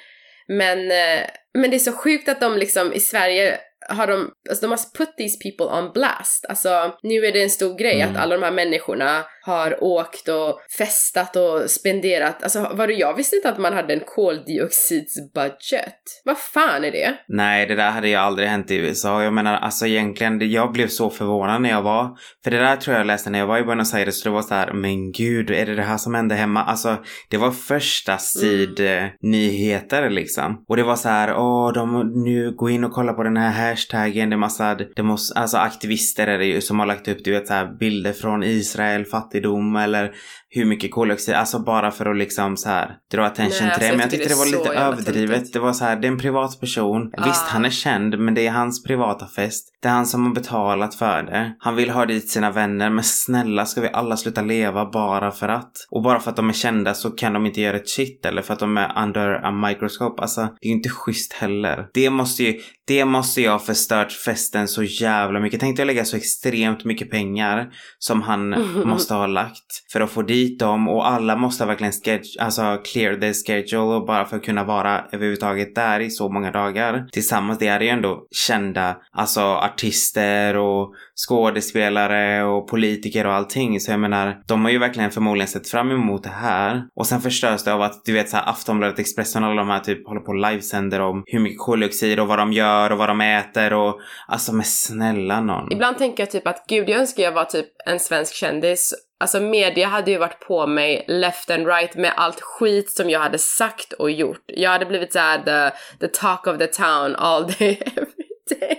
men, 0.50 0.92
eh, 0.92 1.26
men 1.54 1.70
det 1.70 1.78
är 1.78 1.80
så 1.80 1.92
sjukt 1.92 2.30
att 2.30 2.42
de 2.42 2.58
liksom 2.58 2.94
i 2.94 3.00
Sverige 3.00 3.60
har 3.90 4.08
de, 4.08 4.30
alltså 4.50 4.66
de 4.66 4.72
har 4.72 4.98
put 4.98 5.18
these 5.18 5.38
people 5.44 5.78
on 5.78 5.92
blast. 5.94 6.46
Alltså 6.50 6.70
nu 7.04 7.26
är 7.26 7.32
det 7.32 7.44
en 7.44 7.50
stor 7.50 7.78
grej 7.78 8.02
Mm. 8.02 8.16
att 8.16 8.22
alla 8.22 8.36
de 8.38 8.44
här 8.44 8.52
människorna 8.52 9.24
har 9.46 9.84
åkt 9.84 10.28
och 10.28 10.60
festat 10.78 11.36
och 11.36 11.70
spenderat, 11.70 12.44
alltså 12.44 12.72
vadå 12.74 12.94
jag 12.94 13.14
visste 13.18 13.36
inte 13.36 13.50
att 13.50 13.58
man 13.58 13.74
hade 13.74 13.94
en 13.94 14.00
koldioxidsbudget. 14.06 15.96
Vad 16.26 16.38
fan 16.38 16.84
är 16.86 16.92
det? 16.92 17.14
Nej, 17.28 17.66
det 17.66 17.76
där 17.76 17.92
hade 17.92 18.08
ju 18.10 18.16
aldrig 18.16 18.48
hänt 18.48 18.72
i 18.72 18.76
USA. 18.76 19.24
Jag 19.24 19.34
menar, 19.34 19.58
alltså 19.58 19.86
egentligen, 19.88 20.52
jag 20.52 20.72
blev 20.72 20.88
så 20.88 21.10
förvånad 21.10 21.62
när 21.62 21.70
jag 21.70 21.82
var, 21.82 22.18
för 22.44 22.52
det 22.52 22.58
där 22.58 22.76
tror 22.76 22.98
jag 22.98 23.08
läste 23.08 23.30
när 23.30 23.40
jag 23.40 23.48
var 23.48 23.58
i 23.60 23.64
Buenos 23.64 23.94
Aires, 23.94 24.22
så 24.22 24.30
det 24.30 24.34
var 24.34 24.42
så 24.42 24.54
här, 24.54 24.74
men 24.74 25.12
gud, 25.12 25.52
är 25.52 25.66
det 25.66 25.76
det 25.76 25.82
här 25.84 25.98
som 25.98 26.14
hände 26.16 26.36
hemma? 26.36 26.64
Alltså, 26.64 26.98
det 27.30 27.38
var 27.38 27.52
första 27.52 28.18
sid 28.18 28.80
eh, 28.80 29.04
nyheter 29.22 30.10
liksom. 30.10 30.64
Och 30.70 30.78
det 30.78 30.84
var 30.84 30.96
så 30.96 31.10
här, 31.10 31.36
åh, 31.38 31.74
de, 31.74 32.12
nu 32.24 32.52
gå 32.56 32.70
in 32.70 32.84
och 32.84 32.92
kolla 32.92 33.14
på 33.14 33.24
den 33.24 33.38
här 33.38 33.52
hashtaggen, 33.80 34.30
det 34.30 34.36
är 34.36 34.38
massa, 34.38 34.76
det 34.96 35.04
måste, 35.04 35.40
alltså 35.40 35.58
aktivister 35.58 36.28
är 36.28 36.38
det 36.38 36.46
ju 36.46 36.62
som 36.62 36.80
har 36.80 36.86
lagt 36.86 37.08
upp, 37.08 37.18
du 37.24 37.32
vet 37.32 37.48
så 37.48 37.54
här 37.54 37.78
bilder 37.80 38.14
från 38.14 38.44
Israel, 38.44 39.06
fattigdom 39.06 39.76
eller 39.76 40.12
hur 40.52 40.66
mycket 40.66 40.92
koldioxid, 40.92 41.36
alltså 41.36 41.60
bara 41.60 41.92
för 41.92 42.06
att 42.06 42.18
liksom 42.18 42.58
så 42.58 42.70
här 42.70 42.96
dra 43.12 43.26
attention 43.26 43.58
Nej, 43.68 43.72
alltså, 43.72 43.80
till 43.80 43.82
det. 43.82 43.88
jag 43.88 43.94
Men 43.98 44.02
jag 44.02 44.10
tycker 44.12 44.24
tyckte 44.24 44.46
det 44.46 44.52
var 44.52 44.64
lite 44.68 44.80
överdrivet. 44.80 45.54
Det 45.54 45.60
var 45.60 45.74
så 45.74 45.86
här, 45.86 45.96
det 45.96 46.08
är 46.08 46.12
en 46.12 46.18
privat 46.18 46.60
person. 46.60 47.12
Visst, 47.26 47.44
Ah. 47.46 47.50
han 47.50 47.66
är 47.66 47.70
känd, 47.70 48.20
men 48.20 48.34
det 48.34 48.48
är 48.48 48.52
hans 48.52 48.84
privata 48.84 49.28
fest. 49.28 49.66
Det 49.82 49.88
är 49.88 49.92
han 49.92 50.06
som 50.06 50.26
har 50.26 50.34
betalat 50.34 50.96
för 50.96 51.24
det. 51.24 51.56
Han 51.60 51.76
vill 51.76 51.90
ha 51.90 52.06
dit 52.06 52.30
sina 52.30 52.52
vänner, 52.52 52.90
men 52.90 53.04
snälla 53.04 53.66
ska 53.66 53.82
vi 53.82 53.90
alla 53.94 54.18
sluta 54.18 54.42
leva 54.42 54.90
bara 54.92 55.32
för 55.32 55.48
att? 55.50 55.72
Och 55.92 56.04
bara 56.04 56.20
för 56.20 56.30
att 56.30 56.36
de 56.36 56.50
är 56.50 56.54
kända 56.54 56.94
så 56.94 57.10
kan 57.12 57.34
de 57.34 57.46
inte 57.46 57.62
göra 57.62 57.76
ett 57.78 57.90
shit 57.90 58.26
eller 58.26 58.42
för 58.42 58.54
att 58.54 58.60
de 58.60 58.78
är 58.78 59.04
under 59.04 59.46
a 59.46 59.52
microscope. 59.52 60.22
Alltså, 60.22 60.42
det 60.42 60.68
är 60.68 60.70
ju 60.70 60.76
inte 60.76 60.90
schysst 60.90 61.34
heller. 61.34 61.88
Det 61.94 62.10
måste 62.10 62.44
ju, 62.44 62.60
det 62.90 63.06
måste 63.06 63.42
ju 63.42 63.50
ha 63.50 63.60
förstört 63.60 64.12
festen 64.12 64.68
så 64.68 64.84
jävla 64.84 65.40
mycket. 65.40 65.60
Tänkte 65.60 65.82
jag 65.82 65.88
lägga 65.88 66.06
så 66.06 66.18
extremt 66.18 66.86
mycket 66.86 67.12
pengar 67.12 67.70
som 68.00 68.22
han 68.22 68.50
måste 68.86 69.14
ha 69.14 69.28
lagt 69.28 69.92
för 69.92 70.02
att 70.02 70.12
få 70.12 70.22
dit 70.22 70.60
dem 70.60 70.90
och 70.90 71.08
alla 71.08 71.36
måste 71.36 71.66
verkligen 71.66 71.94
schedule, 71.94 72.40
alltså 72.40 72.78
clear 72.84 73.16
the 73.16 73.34
schedule 73.34 73.96
och 73.96 74.06
bara 74.06 74.26
för 74.26 74.38
att 74.38 74.44
kunna 74.44 74.64
vara 74.64 75.06
överhuvudtaget 75.12 75.76
där 75.76 76.00
i 76.00 76.10
så 76.10 76.30
många 76.30 76.52
dagar 76.52 77.08
tillsammans. 77.12 77.60
Det 77.60 77.68
är 77.68 77.80
ju 77.80 77.88
ändå 77.88 78.28
kända, 78.32 78.98
alltså 79.12 79.42
artister 79.42 80.58
och 80.58 80.94
skådespelare 81.28 82.44
och 82.44 82.68
politiker 82.68 83.26
och 83.26 83.34
allting. 83.34 83.80
Så 83.80 83.92
jag 83.92 84.00
menar, 84.00 84.42
de 84.48 84.64
har 84.64 84.72
ju 84.72 84.80
verkligen 84.80 85.12
förmodligen 85.12 85.48
sett 85.48 85.70
fram 85.70 85.92
emot 85.92 86.24
det 86.24 86.30
här. 86.30 86.84
Och 86.96 87.08
sen 87.08 87.22
förstörs 87.22 87.64
det 87.64 87.74
av 87.74 87.82
att 87.82 88.06
du 88.06 88.14
vet 88.14 88.30
så 88.30 88.38
här 88.38 88.50
Aftonbladet, 88.50 89.00
Expressen 89.00 89.44
och 89.44 89.50
alla 89.50 89.62
de 89.62 89.70
här 89.70 89.80
typ 89.80 90.08
håller 90.08 90.22
på 90.22 90.32
och 90.32 90.52
livesänder 90.52 91.00
om 91.00 91.24
hur 91.26 91.40
mycket 91.40 91.60
koldioxid 91.60 92.20
och 92.20 92.28
vad 92.28 92.38
de 92.38 92.54
gör 92.54 92.92
och 92.92 92.98
vad 92.98 93.10
de 93.10 93.22
äter 93.22 93.74
och 93.74 94.00
alltså 94.28 94.54
men 94.54 94.66
snälla 94.66 95.42
någon. 95.42 95.72
Ibland 95.72 95.98
tänker 95.98 96.24
jag 96.24 96.32
typ 96.32 96.48
att 96.48 96.66
gud, 96.68 96.90
jag 96.90 97.00
önskar 97.00 97.24
jag 97.24 97.32
var 97.32 97.46
typ 97.46 97.68
en 97.86 98.00
svensk 98.00 98.34
kändis. 98.34 98.94
Alltså 99.20 99.40
media 99.40 99.88
hade 99.88 100.12
ju 100.12 100.18
varit 100.18 100.40
på 100.40 100.68
mig 100.68 101.06
left 101.08 101.50
and 101.50 101.68
right 101.68 101.96
med 101.96 102.14
allt 102.16 102.42
skit 102.42 102.92
som 102.92 103.10
jag 103.10 103.20
hade 103.20 103.38
sagt 103.38 103.94
och 103.94 104.12
gjort. 104.12 104.44
Jag 104.48 104.70
hade 104.70 104.86
blivit 104.86 105.14
såhär 105.14 105.38
the, 105.38 105.76
the 106.00 106.08
talk 106.08 106.48
of 106.48 106.58
the 106.58 106.68
town 106.68 107.16
all 107.16 107.48
day 107.48 107.82
every 107.96 108.60
day. 108.60 108.78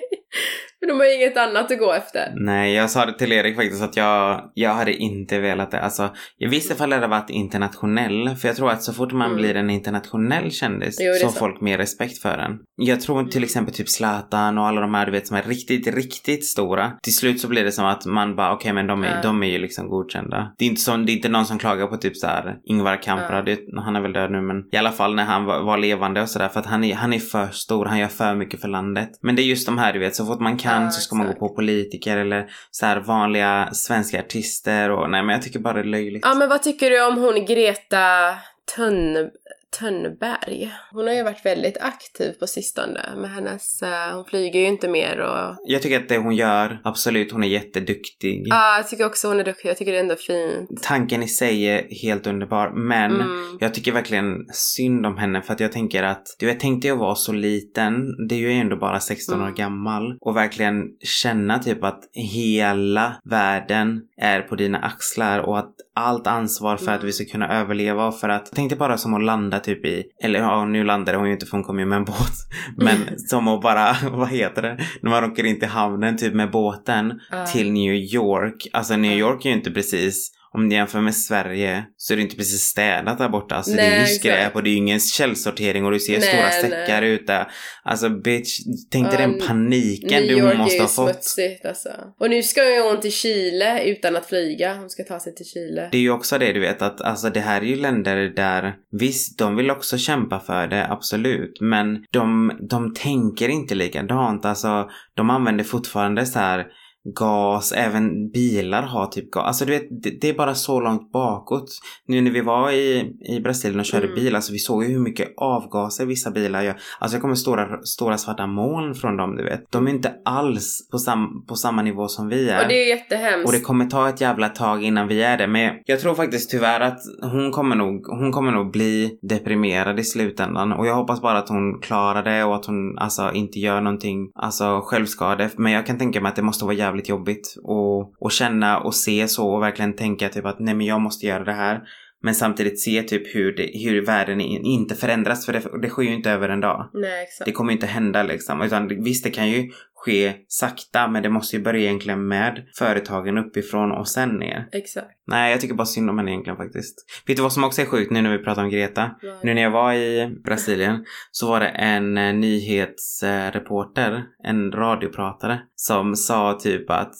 De 0.91 1.01
har 1.01 1.17
inget 1.17 1.37
annat 1.37 1.71
att 1.73 1.79
gå 1.79 1.93
efter. 1.93 2.33
Nej, 2.37 2.75
jag 2.75 2.91
sa 2.91 3.07
det 3.07 3.19
till 3.19 3.33
Erik 3.33 3.57
faktiskt 3.57 3.83
att 3.83 3.97
jag, 3.97 4.51
jag 4.55 4.71
hade 4.75 4.93
inte 4.95 5.39
velat 5.41 5.71
det. 5.71 5.81
Alltså, 5.81 6.11
visste 6.51 6.75
ifall 6.75 6.91
det 6.91 6.97
hade 6.97 7.07
varit 7.09 7.31
internationell. 7.31 8.37
För 8.37 8.49
jag 8.49 8.57
tror 8.57 8.71
att 8.71 8.83
så 8.83 8.93
fort 8.93 9.13
man 9.13 9.31
Mm. 9.31 9.37
blir 9.43 9.55
en 9.57 9.71
internationell 9.71 10.51
kändis 10.51 10.97
Jo, 11.01 11.13
det 11.13 11.19
så 11.19 11.27
har 11.27 11.33
folk 11.33 11.61
mer 11.61 11.79
respekt 11.79 12.19
för 12.23 12.39
en. 12.39 12.59
Jag 12.77 13.01
tror 13.01 13.25
till 13.25 13.45
exempel 13.45 13.75
typ 13.75 13.89
Zlatan 13.89 14.59
och 14.59 14.67
alla 14.67 14.81
de 14.81 14.95
här 14.95 15.07
du 15.07 15.13
vet 15.13 15.27
som 15.27 15.37
är 15.37 15.43
riktigt, 15.43 15.87
riktigt 15.95 16.47
stora. 16.47 16.93
Till 17.03 17.15
slut 17.17 17.41
så 17.41 17.49
blir 17.49 17.65
det 17.65 17.73
som 17.73 17.85
att 17.87 18.07
man 18.07 18.37
bara 18.37 18.53
okej 18.53 18.73
men 18.73 18.87
de 18.87 19.05
är, 19.05 19.09
Ja. 19.09 19.23
de 19.23 19.43
är 19.43 19.47
ju 19.47 19.59
liksom 19.59 19.89
godkända. 19.89 20.53
Det 20.59 20.65
är 20.65 20.69
inte, 20.69 20.81
som, 20.81 21.07
det 21.07 21.13
är 21.13 21.15
inte 21.15 21.29
någon 21.29 21.47
som 21.47 21.59
klagar 21.59 21.87
på 21.87 21.97
typ 21.97 22.17
så 22.17 22.27
här 22.27 22.57
Ingvar 22.65 23.03
Kamprad. 23.03 23.45
Det, 23.45 23.59
han 23.85 23.97
är 23.97 24.01
väl 24.01 24.13
död 24.13 24.31
nu 24.31 24.41
men 24.41 24.57
i 24.73 24.77
alla 24.77 24.93
fall 24.93 25.15
när 25.15 25.25
han 25.25 25.45
var, 25.45 25.63
var 25.63 25.79
levande 25.79 26.23
och 26.23 26.29
sådär. 26.29 26.49
För 26.49 26.61
att 26.61 26.67
han 26.67 26.85
är, 26.85 26.95
han 26.95 27.13
är 27.13 27.19
för 27.19 27.47
stor, 27.47 27.85
han 27.87 27.99
gör 27.99 28.09
för 28.09 28.35
mycket 28.35 28.61
för 28.61 28.69
landet. 28.69 29.11
Men 29.23 29.37
det 29.37 29.43
är 29.43 29.45
just 29.45 29.67
de 29.67 29.79
här 29.79 29.93
du 29.93 29.99
vet, 29.99 30.15
så 30.17 30.27
fort 30.27 30.41
man 30.41 30.57
kan 30.59 30.80
Ja, 30.85 30.91
så 30.91 31.01
ska 31.01 31.17
man 31.17 31.27
gå 31.27 31.33
på 31.33 31.49
politiker 31.49 32.17
eller 32.17 32.51
så 32.71 32.87
här 32.87 33.01
vanliga 33.01 33.69
svenska 33.73 34.21
artister 34.21 34.91
och 34.91 35.11
nej 35.11 35.23
men 35.23 35.33
jag 35.33 35.43
tycker 35.43 35.59
bara 35.59 35.75
det 35.75 35.81
är 35.81 35.85
löjligt. 35.85 36.25
Ja 36.25 36.35
men 36.35 36.49
vad 36.49 36.63
tycker 36.63 36.91
du 36.91 37.07
om 37.07 37.19
hon 37.19 37.45
Greta 37.45 38.35
Thun, 38.77 39.31
Thunberg? 39.79 40.73
Hon 40.93 41.07
har 41.07 41.15
ju 41.15 41.23
varit 41.23 41.47
väldigt 41.47 41.77
aktiv 41.81 42.33
på 42.33 42.47
sistone 42.47 43.01
med 43.17 43.31
hennes, 43.31 43.83
eh, 43.83 44.15
hon 44.15 44.25
flyger 44.25 44.61
ju 44.61 44.67
inte 44.67 44.89
mer 44.89 45.19
och 45.21 45.57
Jag 45.67 45.83
tycker 45.83 46.01
att 46.01 46.09
det 46.09 46.19
hon 46.19 46.35
gör, 46.37 46.81
absolut 46.85 47.33
hon 47.33 47.45
är 47.45 47.49
jätteduktig. 47.49 48.43
Ja, 48.47 48.77
jag 48.77 48.89
tycker 48.89 49.07
också 49.07 49.29
hon 49.29 49.41
är 49.41 49.45
duktig. 49.45 49.69
Jag 49.69 49.77
tycker 49.77 49.93
det 49.93 49.99
är 49.99 50.03
ändå 50.03 50.17
fint. 50.17 50.83
Tanken 50.83 51.23
i 51.23 51.29
sig 51.29 51.63
är 51.65 52.03
helt 52.03 52.27
underbar 52.27 52.71
men 52.71 53.11
Mm. 53.21 53.59
jag 53.61 53.75
tycker 53.75 53.93
verkligen 53.93 54.35
synd 54.53 55.07
om 55.07 55.17
henne 55.19 55.43
för 55.43 55.53
att 55.55 55.61
jag 55.61 55.73
tänker 55.73 56.03
att 56.03 56.27
du 56.39 56.47
vet, 56.47 56.61
tänkte 56.61 56.89
jag 56.89 56.97
vara 56.97 57.15
så 57.15 57.33
liten, 57.33 57.95
det 58.29 58.35
är 58.35 58.39
ju 58.39 58.53
ändå 58.53 58.77
bara 58.77 59.01
16 59.01 59.39
år 59.41 59.43
Mm. 59.45 59.55
gammal 59.55 60.17
och 60.21 60.37
verkligen 60.37 60.83
känna 61.23 61.59
typ 61.59 61.85
att 61.85 62.01
hela 62.13 63.17
världen 63.25 64.01
är 64.21 64.41
på 64.41 64.57
dina 64.57 64.79
axlar 64.79 65.39
och 65.39 65.59
att 65.59 65.75
allt 65.95 66.27
ansvar 66.27 66.77
för 66.77 66.85
att 66.85 66.97
Mm. 67.01 67.07
vi 67.07 67.13
ska 67.13 67.25
kunna 67.25 67.49
överleva 67.61 68.07
och 68.07 68.19
för 68.21 68.29
att, 68.29 68.43
jag 68.51 68.57
tänkte 68.57 68.77
bara 68.77 68.99
som 68.99 69.15
att 69.15 69.23
landa 69.25 69.59
typ 69.61 69.85
i, 69.87 70.05
eller 70.25 70.41
ja 70.41 70.65
nu 70.65 70.85
landade 70.85 71.19
hon 71.19 71.27
ju 71.27 71.33
inte 71.33 71.47
för 71.47 71.57
hon 71.57 71.65
kom 71.65 71.79
ju 71.79 71.87
med 71.87 71.97
en 71.97 72.05
båt, 72.05 72.33
men 72.77 72.97
som 73.19 73.49
att 73.49 73.63
bara, 73.63 73.97
vad 74.13 74.29
heter 74.29 74.63
det, 74.63 74.79
när 75.03 75.11
man 75.11 75.25
åker 75.25 75.45
in 75.47 75.59
till 75.61 75.69
hamnen 75.69 76.17
typ 76.17 76.35
med 76.35 76.51
båten 76.51 77.21
Ja. 77.31 77.47
till 77.47 77.73
New 77.73 77.95
York. 77.95 78.69
Alltså 78.73 78.97
New. 78.97 79.19
York 79.19 79.45
är 79.45 79.51
ju 79.51 79.57
inte 79.57 79.71
precis 79.71 80.33
om 80.55 80.69
ni 80.69 80.75
jämför 80.75 81.01
med 81.01 81.15
Sverige 81.15 81.85
så 81.97 82.13
är 82.13 82.17
det 82.17 82.23
inte 82.23 82.37
precis 82.37 82.63
städat 82.63 83.19
där 83.19 83.29
borta. 83.29 83.55
Alltså 83.55 83.73
det 83.73 83.83
är 83.83 83.91
Nej, 83.91 84.01
ju 84.01 84.07
skräp 84.07 84.55
och 84.57 84.63
det 84.63 84.69
är 84.69 84.73
ju 84.73 84.77
ingen 84.77 85.01
källsortering 85.01 85.85
och 85.85 85.91
du 85.93 86.01
ser 86.01 86.19
Nej, 86.19 86.23
stora 86.23 86.51
säckar 86.51 87.01
nej. 87.01 87.11
ute. 87.11 87.47
Alltså 87.83 88.09
bitch, 88.09 88.59
tänk 88.91 89.11
dig 89.11 89.21
Ja, 89.21 89.27
den 89.27 89.39
paniken 89.47 90.23
New 90.23 90.37
du 90.37 90.39
York 90.39 90.59
måste 90.59 90.75
är 90.75 90.77
ju 90.77 90.83
ha 90.83 90.89
fått. 90.89 91.25
smutsigt 91.25 91.67
alltså. 91.67 91.89
Och 92.21 92.31
nu 92.31 92.43
ska 92.43 92.75
ju 92.75 92.81
hon 92.83 93.01
till 93.01 93.13
Chile 93.13 93.85
utan 93.85 94.17
att 94.17 94.27
flyga. 94.27 94.75
Hon 94.75 94.91
ska 94.91 95.03
ta 95.03 95.21
sig 95.21 95.35
till 95.35 95.47
Chile. 95.47 95.89
Det 95.93 95.97
är 95.97 96.03
ju 96.03 96.11
också 96.11 96.39
det 96.39 96.53
du 96.53 96.61
vet 96.61 96.83
att 96.83 97.01
alltså 97.01 97.31
det 97.31 97.41
här 97.41 97.61
är 97.61 97.67
ju 97.67 97.77
länder 97.77 98.17
där 98.17 98.75
visst, 98.93 99.39
de 99.39 99.57
vill 99.57 99.71
också 99.71 99.99
kämpa 99.99 100.41
för 100.41 100.67
det, 100.67 100.87
absolut. 100.91 101.61
Men 101.61 102.05
de, 102.11 102.53
de 102.71 102.95
tänker 102.95 103.49
inte 103.49 103.75
likadant. 103.75 104.45
Alltså 104.45 104.91
de 105.15 105.31
använder 105.31 105.65
fortfarande 105.65 106.27
så 106.27 106.39
här 106.39 106.67
gas, 107.05 107.73
även 107.73 108.31
bilar 108.31 108.83
har 108.83 109.07
typ 109.07 109.31
gas. 109.31 109.45
Alltså 109.47 109.65
du 109.65 109.73
vet, 109.73 110.03
det, 110.03 110.21
det 110.21 110.29
är 110.29 110.35
bara 110.35 110.55
så 110.55 110.81
långt 110.81 111.13
bakåt. 111.13 111.69
Nu 112.07 112.21
när 112.21 112.31
vi 112.31 112.41
var 112.41 112.71
i, 112.71 113.13
i 113.37 113.41
Brasilien 113.41 113.81
och 113.81 113.87
körde 113.87 114.07
Mm. 114.07 114.15
bil, 114.15 114.35
alltså 114.37 114.53
vi 114.53 114.59
såg 114.59 114.85
ju 114.85 114.91
hur 114.91 115.01
mycket 115.01 115.29
avgaser 115.37 116.07
vissa 116.07 116.31
bilar 116.31 116.63
gör. 116.63 116.77
Alltså 116.99 117.17
det 117.17 117.21
kommer 117.21 117.35
stora, 117.35 117.83
stora 117.83 118.19
svarta 118.19 118.47
moln 118.47 118.95
från 118.95 119.17
dem, 119.17 119.37
du 119.37 119.45
vet. 119.45 119.73
De 119.73 119.87
är 119.87 119.91
inte 119.91 120.13
alls 120.25 120.89
på, 120.91 120.99
sam, 120.99 121.45
på 121.49 121.55
samma 121.55 121.83
nivå 121.83 122.09
som 122.09 122.29
vi 122.29 122.51
är. 122.51 122.63
Och 122.63 122.69
det 122.69 122.75
är 122.75 122.89
jättehemskt. 122.89 123.47
Och 123.47 123.53
det 123.53 123.61
kommer 123.61 123.85
ta 123.85 124.09
ett 124.09 124.21
jävla 124.21 124.49
tag 124.49 124.85
innan 124.85 125.09
vi 125.09 125.23
är 125.23 125.39
det. 125.39 125.47
Men 125.47 125.75
jag 125.85 126.01
tror 126.01 126.15
faktiskt 126.15 126.51
tyvärr 126.51 126.81
att 126.81 126.99
hon 127.23 127.53
kommer 127.53 127.77
nog, 127.77 128.07
hon 128.07 128.33
kommer 128.33 128.53
nog 128.53 128.73
bli 128.73 129.19
deprimerad 129.23 130.01
i 130.01 130.05
slutändan. 130.05 130.73
Och 130.73 130.87
jag 130.87 130.95
hoppas 130.95 131.23
bara 131.23 131.39
att 131.39 131.49
hon 131.49 131.81
klarar 131.81 132.23
det 132.23 132.45
och 132.45 132.55
att 132.57 132.67
hon 132.67 132.99
alltså 132.99 133.33
inte 133.33 133.59
gör 133.59 133.81
någonting, 133.81 134.31
alltså 134.35 134.81
självskade. 134.85 135.51
Men 135.57 135.73
jag 135.73 135.87
kan 135.87 135.99
tänka 135.99 136.21
mig 136.21 136.29
att 136.31 136.37
det 136.37 136.43
måste 136.43 136.65
vara 136.65 136.75
jävligt 136.91 137.09
jobbigt 137.09 137.57
och, 137.63 138.15
och 138.19 138.33
känna 138.33 138.79
och 138.79 138.95
se 138.95 139.29
så 139.29 139.51
och 139.51 139.63
verkligen 139.63 139.97
tänka 139.97 140.29
typ 140.29 140.45
att 140.45 140.61
nej 140.61 140.75
men 140.75 140.87
jag 140.87 141.01
måste 141.01 141.27
göra 141.27 141.45
det 141.45 141.53
här. 141.53 141.81
Men 142.23 142.35
samtidigt 142.35 142.81
se 142.81 143.03
typ 143.03 143.35
hur, 143.35 143.57
det, 143.57 143.71
hur 143.85 144.07
världen 144.07 144.41
inte 144.41 144.95
förändras 144.95 145.47
för 145.47 145.53
det, 145.53 145.63
det 145.83 145.89
sker 145.89 146.03
ju 146.03 146.15
inte 146.15 146.31
över 146.31 146.49
en 146.49 146.61
dag. 146.61 146.91
Nej, 146.95 147.23
exakt. 147.23 147.47
Det 147.47 147.53
kommer 147.53 147.73
ju 147.73 147.77
inte 147.77 147.87
hända 147.87 148.23
liksom. 148.23 148.63
Utan 148.63 149.03
visst, 149.03 149.25
det 149.25 149.31
kan 149.31 149.49
ju 149.49 149.71
ske 150.05 150.35
sakta, 150.49 151.09
men 151.09 151.23
det 151.23 151.29
måste 151.29 151.57
ju 151.57 151.63
börja 151.63 151.81
egentligen 151.81 152.29
med 152.29 152.67
företagen 152.79 153.39
uppifrån 153.39 153.93
och 153.93 154.09
sen 154.09 154.29
ner. 154.29 154.69
Exakt. 154.73 155.11
Nej, 155.27 155.51
jag 155.51 155.61
tycker 155.61 155.75
bara 155.75 155.87
synd 155.87 156.11
om 156.11 156.19
henne 156.19 156.31
egentligen 156.31 156.57
faktiskt. 156.57 156.95
Vet 157.27 157.37
du 157.37 157.43
vad 157.43 157.53
som 157.53 157.65
också 157.65 157.83
är 157.83 157.87
sjukt 157.87 158.11
nu 158.11 158.23
när 158.23 158.39
vi 158.39 158.45
pratar 158.45 158.63
om 158.63 158.71
Greta? 158.71 159.11
Nu 159.43 159.55
när 159.55 159.63
jag 159.63 159.71
var 159.71 159.95
i 159.95 160.41
Brasilien 160.45 161.05
så 161.31 161.49
var 161.49 161.61
det 161.61 161.69
en 161.69 162.19
eh, 162.19 162.35
nyhetsreporter, 162.35 164.25
en 164.45 164.73
radiopratare, 164.73 165.61
som 165.75 166.17
sa 166.17 166.59
typ 166.63 166.91
att 166.91 167.15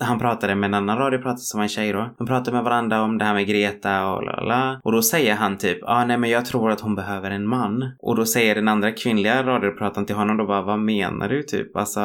han 0.00 0.18
pratade 0.18 0.54
med 0.54 0.68
en 0.68 0.74
annan 0.74 0.98
radiopratare 0.98 1.38
som 1.38 1.58
var 1.58 1.62
en 1.62 1.68
tjej 1.68 1.92
då. 1.92 2.14
De 2.18 2.26
pratade 2.26 2.52
med 2.56 2.64
varandra 2.64 3.02
om 3.02 3.18
det 3.18 3.24
här 3.24 3.34
med 3.34 3.46
Greta 3.46 4.06
och 4.12 4.22
la 4.24 4.40
la. 4.40 4.80
Och 4.84 4.92
då 4.92 5.02
säger 5.02 5.34
han 5.34 5.58
typ, 5.58 5.78
ja 5.80 5.86
ah, 5.88 6.04
nej 6.04 6.18
men 6.18 6.30
jag 6.30 6.44
tror 6.44 6.70
att 6.70 6.80
hon 6.80 6.94
behöver 6.94 7.30
en 7.30 7.46
man. 7.48 7.84
Och 8.02 8.16
då 8.16 8.24
säger 8.26 8.54
den 8.54 8.68
andra 8.68 8.92
kvinnliga 8.92 9.42
radioprataren 9.42 10.06
till 10.06 10.16
honom 10.16 10.36
då 10.36 10.46
bara, 10.46 10.62
vad 10.62 10.78
menar 10.78 11.28
du 11.28 11.42
typ? 11.42 11.76
Alltså, 11.76 12.00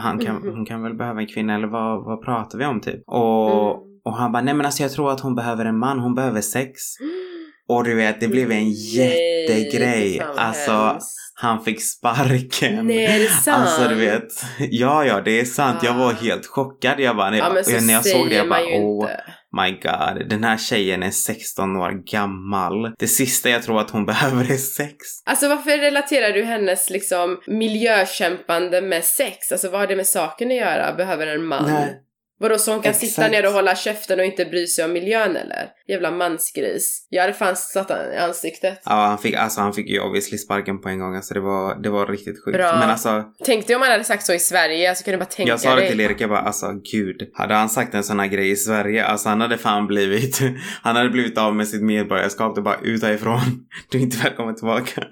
han 0.00 0.18
kan, 0.18 0.36
Mhm. 0.36 0.50
hon 0.56 0.66
kan 0.66 0.82
väl 0.82 0.94
behöva 0.94 1.20
en 1.20 1.26
kvinna 1.26 1.54
eller 1.54 1.68
vad, 1.68 2.04
vad 2.04 2.22
pratar 2.24 2.58
vi 2.58 2.64
om 2.66 2.80
typ? 2.80 3.02
Och, 3.06 3.50
Mm. 3.50 3.82
och 4.04 4.12
han 4.16 4.32
bara, 4.32 4.42
nej 4.42 4.54
men 4.54 4.66
alltså 4.66 4.82
jag 4.82 4.92
tror 4.92 5.10
att 5.12 5.20
hon 5.20 5.34
behöver 5.34 5.64
en 5.64 5.78
man, 5.78 5.98
hon 5.98 6.14
behöver 6.14 6.40
sex. 6.40 6.72
Och 7.70 7.84
du 7.84 7.94
vet, 7.94 8.20
det 8.20 8.28
blev 8.28 8.50
en 8.50 8.56
Nej, 8.64 8.96
jättegrej. 8.96 10.22
vad 10.28 10.38
Alltså, 10.38 10.72
hemskt. 10.72 11.27
Han 11.40 11.64
fick 11.64 11.82
sparken. 11.82 12.86
Nej, 12.86 13.04
är 13.04 13.18
det 13.18 13.28
sant? 13.28 13.66
Alltså 13.68 13.88
du 13.88 13.94
vet. 13.94 14.28
Ja, 14.58 15.04
ja, 15.04 15.20
det 15.20 15.40
är 15.40 15.44
sant. 15.44 15.78
Jag 15.82 15.94
var 15.94 16.06
Ah. 16.12 16.16
helt 16.22 16.46
chockad. 16.46 17.00
Jag 17.00 17.16
bara, 17.16 17.30
när 17.30 17.38
Ja 17.38 17.52
jag, 17.56 17.66
så 17.66 17.80
när 17.86 17.92
jag 17.94 18.06
såg 18.06 18.28
det, 18.28 18.34
jag 18.34 18.48
bara, 18.48 18.60
åh 18.60 19.02
inte. 19.10 19.24
my 19.62 19.70
god. 19.70 20.28
Den 20.30 20.44
här 20.44 20.56
tjejen 20.56 21.02
är 21.02 21.10
16 21.10 21.76
år 21.76 21.90
gammal. 22.12 22.94
Det 22.98 23.08
sista 23.08 23.50
jag 23.50 23.62
tror 23.62 23.80
att 23.80 23.90
hon 23.90 24.06
behöver 24.12 24.52
är 24.52 24.56
sex. 24.56 24.96
Alltså 25.26 25.48
varför 25.48 25.78
relaterar 25.78 26.32
du 26.32 26.42
hennes 26.44 26.90
liksom 26.90 27.38
miljökämpande 27.46 28.82
med 28.82 29.04
sex? 29.04 29.52
Alltså 29.52 29.70
vad 29.70 29.80
har 29.80 29.86
det 29.86 29.96
med 29.96 30.06
saken 30.06 30.48
att 30.48 30.56
göra? 30.56 30.92
Behöver 30.94 31.26
en 31.26 31.44
man? 31.44 31.64
Nej. 31.72 31.94
Vadå 32.40 32.58
så 32.58 32.72
hon 32.72 32.82
kan 32.82 32.90
Exakt. 32.90 33.12
sitta 33.12 33.28
ner 33.28 33.46
och 33.46 33.52
hålla 33.52 33.76
käften 33.76 34.18
och 34.18 34.24
inte 34.24 34.44
bry 34.44 34.66
sig 34.66 34.84
om 34.84 34.92
miljön 34.92 35.36
eller? 35.36 35.68
Jävla 35.88 36.10
mansgris. 36.10 37.06
Jag 37.08 37.22
hade 37.22 37.34
fan 37.34 37.56
satt 37.56 37.90
han 37.90 38.12
i 38.12 38.16
ansiktet. 38.16 38.82
Ja, 38.84 38.92
han 38.92 39.18
fick, 39.18 39.34
alltså, 39.34 39.60
han 39.60 39.72
fick 39.72 39.88
ju 39.88 40.00
obviously 40.00 40.38
sparken 40.38 40.80
på 40.80 40.88
en 40.88 40.98
gång. 40.98 41.16
Alltså, 41.16 41.34
det, 41.34 41.40
var, 41.40 41.82
det 41.82 41.90
var 41.90 42.06
riktigt 42.06 42.44
sjukt. 42.44 42.56
Bra. 42.56 42.78
Men 42.78 42.90
alltså, 42.90 43.24
Tänk 43.44 43.66
dig 43.66 43.76
om 43.76 43.82
han 43.82 43.90
hade 43.90 44.04
sagt 44.04 44.26
så 44.26 44.32
i 44.34 44.38
Sverige, 44.38 44.88
alltså 44.88 45.04
kan 45.04 45.12
du 45.12 45.18
bara 45.18 45.24
tänka 45.24 45.52
jag 45.52 45.60
sa 45.60 45.74
det 45.74 45.88
till 45.88 46.00
Erik, 46.00 46.20
jag 46.20 46.30
bara 46.30 46.40
alltså 46.40 46.72
gud. 46.92 47.30
Hade 47.34 47.54
han 47.54 47.68
sagt 47.68 47.94
en 47.94 48.04
sån 48.04 48.20
här 48.20 48.26
grej 48.26 48.50
i 48.50 48.56
Sverige, 48.56 49.04
alltså 49.04 49.28
han 49.28 49.40
hade 49.40 49.58
fan 49.58 49.86
blivit, 49.86 50.40
han 50.82 50.96
hade 50.96 51.10
blivit 51.10 51.38
av 51.38 51.54
med 51.54 51.68
sitt 51.68 51.82
medborgarskap. 51.82 52.54
Det 52.54 52.62
bara 52.62 52.80
ut 52.82 53.02
härifrån. 53.02 53.40
Du 53.90 53.98
är 53.98 54.02
inte 54.02 54.16
välkommen 54.24 54.54
tillbaka. 54.54 55.04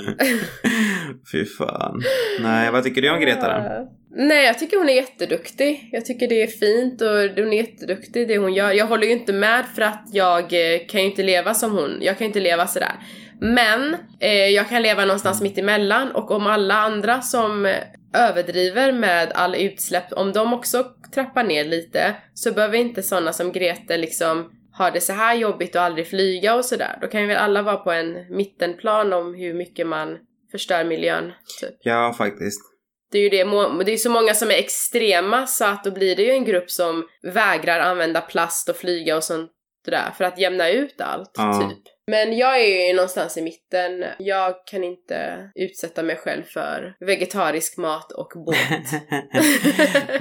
Fy 1.32 1.44
fan. 1.44 2.02
Nej, 2.40 2.70
vad 2.72 2.84
tycker 2.84 3.02
du 3.02 3.10
om 3.10 3.20
Greta 3.20 3.48
då? 3.48 3.88
Nej, 4.18 4.46
jag 4.46 4.58
tycker 4.58 4.76
hon 4.76 4.88
är 4.88 4.94
jätteduktig. 4.94 5.88
Jag 5.92 6.04
tycker 6.04 6.28
det 6.28 6.42
är 6.42 6.46
fint 6.46 7.00
och 7.00 7.42
hon 7.44 7.52
är 7.52 7.56
jätteduktig 7.56 8.28
det 8.28 8.38
hon 8.38 8.54
gör. 8.54 8.72
Jag 8.72 8.86
håller 8.86 9.06
ju 9.06 9.12
inte 9.12 9.32
med 9.32 9.64
för 9.74 9.82
att 9.82 10.08
jag 10.12 10.42
eh, 10.42 10.86
kan 10.88 11.00
ju 11.00 11.06
inte 11.06 11.22
leva 11.22 11.54
som 11.54 11.72
hon. 11.72 11.98
Jag 12.00 12.18
kan 12.18 12.26
inte 12.26 12.40
leva 12.40 12.66
sådär. 12.66 12.94
Men 13.40 13.96
eh, 14.20 14.30
jag 14.30 14.68
kan 14.68 14.82
leva 14.82 15.04
någonstans 15.04 15.42
mitt 15.42 15.58
emellan 15.58 16.12
och 16.12 16.30
om 16.30 16.46
alla 16.46 16.74
andra 16.74 17.22
som 17.22 17.66
eh, 17.66 17.74
överdriver 18.14 18.92
med 18.92 19.32
all 19.32 19.54
utsläpp, 19.54 20.12
om 20.12 20.32
de 20.32 20.52
också 20.52 20.84
trappar 21.14 21.44
ner 21.44 21.64
lite 21.64 22.14
så 22.34 22.52
behöver 22.52 22.78
inte 22.78 23.02
sådana 23.02 23.32
som 23.32 23.52
Grete 23.52 23.96
liksom 23.96 24.50
ha 24.78 24.90
det 24.90 25.00
så 25.00 25.12
här 25.12 25.34
jobbigt 25.34 25.76
och 25.76 25.82
aldrig 25.82 26.06
flyga 26.06 26.54
och 26.54 26.64
sådär. 26.64 26.98
Då 27.00 27.06
kan 27.06 27.20
ju 27.20 27.26
väl 27.26 27.36
alla 27.36 27.62
vara 27.62 27.76
på 27.76 27.92
en 27.92 28.36
mittenplan 28.36 29.12
om 29.12 29.34
hur 29.34 29.54
mycket 29.54 29.86
man 29.86 30.18
förstör 30.50 30.84
miljön, 30.84 31.32
typ. 31.60 31.76
Ja, 31.80 32.14
faktiskt. 32.18 32.75
Det 33.12 33.18
är 33.18 33.22
ju 33.22 33.28
det, 33.28 33.44
det 33.84 33.92
är 33.92 33.96
så 33.96 34.10
många 34.10 34.34
som 34.34 34.50
är 34.50 34.54
extrema 34.54 35.46
så 35.46 35.64
att 35.64 35.84
då 35.84 35.90
blir 35.90 36.16
det 36.16 36.22
ju 36.22 36.30
en 36.30 36.44
grupp 36.44 36.70
som 36.70 37.08
vägrar 37.22 37.80
använda 37.80 38.20
plast 38.20 38.68
och 38.68 38.76
flyga 38.76 39.16
och 39.16 39.24
sånt 39.24 39.50
där 39.86 40.10
för 40.16 40.24
att 40.24 40.38
jämna 40.38 40.70
ut 40.70 41.00
allt, 41.00 41.30
Ja. 41.36 41.68
typ. 41.70 41.95
Men 42.10 42.36
jag 42.36 42.60
är 42.60 42.88
ju 42.88 42.94
någonstans 42.94 43.36
i 43.36 43.42
mitten. 43.42 44.04
Jag 44.18 44.54
kan 44.66 44.84
inte 44.84 45.50
utsätta 45.54 46.02
mig 46.02 46.16
själv 46.16 46.42
för 46.42 46.94
vegetarisk 47.00 47.76
mat 47.76 48.12
och 48.12 48.32
båt. 48.46 48.56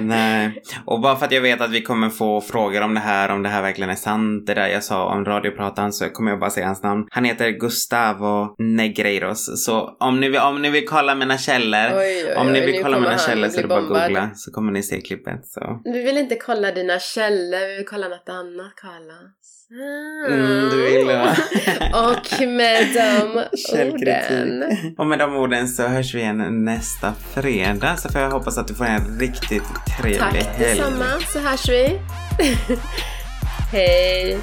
Nej, 0.00 0.62
och 0.86 1.00
bara 1.00 1.16
för 1.16 1.26
att 1.26 1.32
jag 1.32 1.40
vet 1.40 1.60
att 1.60 1.70
vi 1.70 1.82
kommer 1.82 2.10
få 2.10 2.40
frågor 2.40 2.82
om 2.82 2.94
det 2.94 3.00
här, 3.00 3.30
om 3.30 3.42
det 3.42 3.48
här 3.48 3.62
verkligen 3.62 3.90
är 3.90 3.94
sant, 3.94 4.46
det 4.46 4.54
där 4.54 4.68
jag 4.68 4.84
sa 4.84 5.04
om 5.14 5.24
radiopratan 5.24 5.92
så 5.92 6.08
kommer 6.08 6.30
jag 6.30 6.40
bara 6.40 6.50
säga 6.50 6.66
hans 6.66 6.82
namn. 6.82 7.06
Han 7.10 7.24
heter 7.24 7.50
Gustavo 7.50 8.54
Negreiros. 8.58 9.64
Så 9.64 9.96
om 10.00 10.20
ni 10.20 10.28
vill, 10.28 10.40
om 10.40 10.62
ni 10.62 10.70
vill 10.70 10.88
kolla 10.88 11.14
mina 11.14 11.38
källor, 11.38 11.98
Oj, 11.98 12.24
oj, 12.28 12.34
om 12.36 12.52
ni 12.52 12.60
oj, 12.60 12.66
vill 12.66 12.82
kolla 12.82 13.00
mina 13.00 13.18
källor 13.18 13.48
så 13.48 13.58
är 13.58 13.62
det 13.62 13.68
bara 13.68 13.80
bombad. 13.80 14.02
googla 14.02 14.30
så 14.34 14.52
kommer 14.52 14.72
ni 14.72 14.82
se 14.82 15.00
klippet. 15.00 15.46
Så. 15.46 15.80
Vi 15.84 16.02
vill 16.02 16.16
inte 16.18 16.36
kolla 16.36 16.72
dina 16.72 16.98
källor, 16.98 17.68
vi 17.68 17.76
vill 17.76 17.86
kolla 17.86 18.08
något 18.08 18.28
annat 18.28 18.74
Carlos. 18.76 19.55
Mm, 19.70 20.70
du 20.70 20.82
vill 20.82 21.06
va? 21.06 21.36
Och 22.10 22.46
med 22.48 22.94
de 22.94 23.44
orden. 23.78 24.64
Och 24.98 25.06
med 25.06 25.18
de 25.18 25.36
orden 25.36 25.68
så 25.68 25.82
hörs 25.82 26.14
vi 26.14 26.20
igen 26.20 26.64
nästa 26.64 27.14
fredag. 27.34 27.96
Så 27.96 28.08
får 28.08 28.20
jag 28.20 28.30
hoppas 28.30 28.58
att 28.58 28.68
du 28.68 28.74
får 28.74 28.84
en 28.84 29.18
riktigt 29.18 29.62
trevlig 30.00 30.20
Tack 30.20 30.34
helg. 30.34 30.76
detsamma, 30.76 31.20
så 31.32 31.38
hörs 31.38 31.68
vi. 31.68 32.00
Hej! 33.72 34.38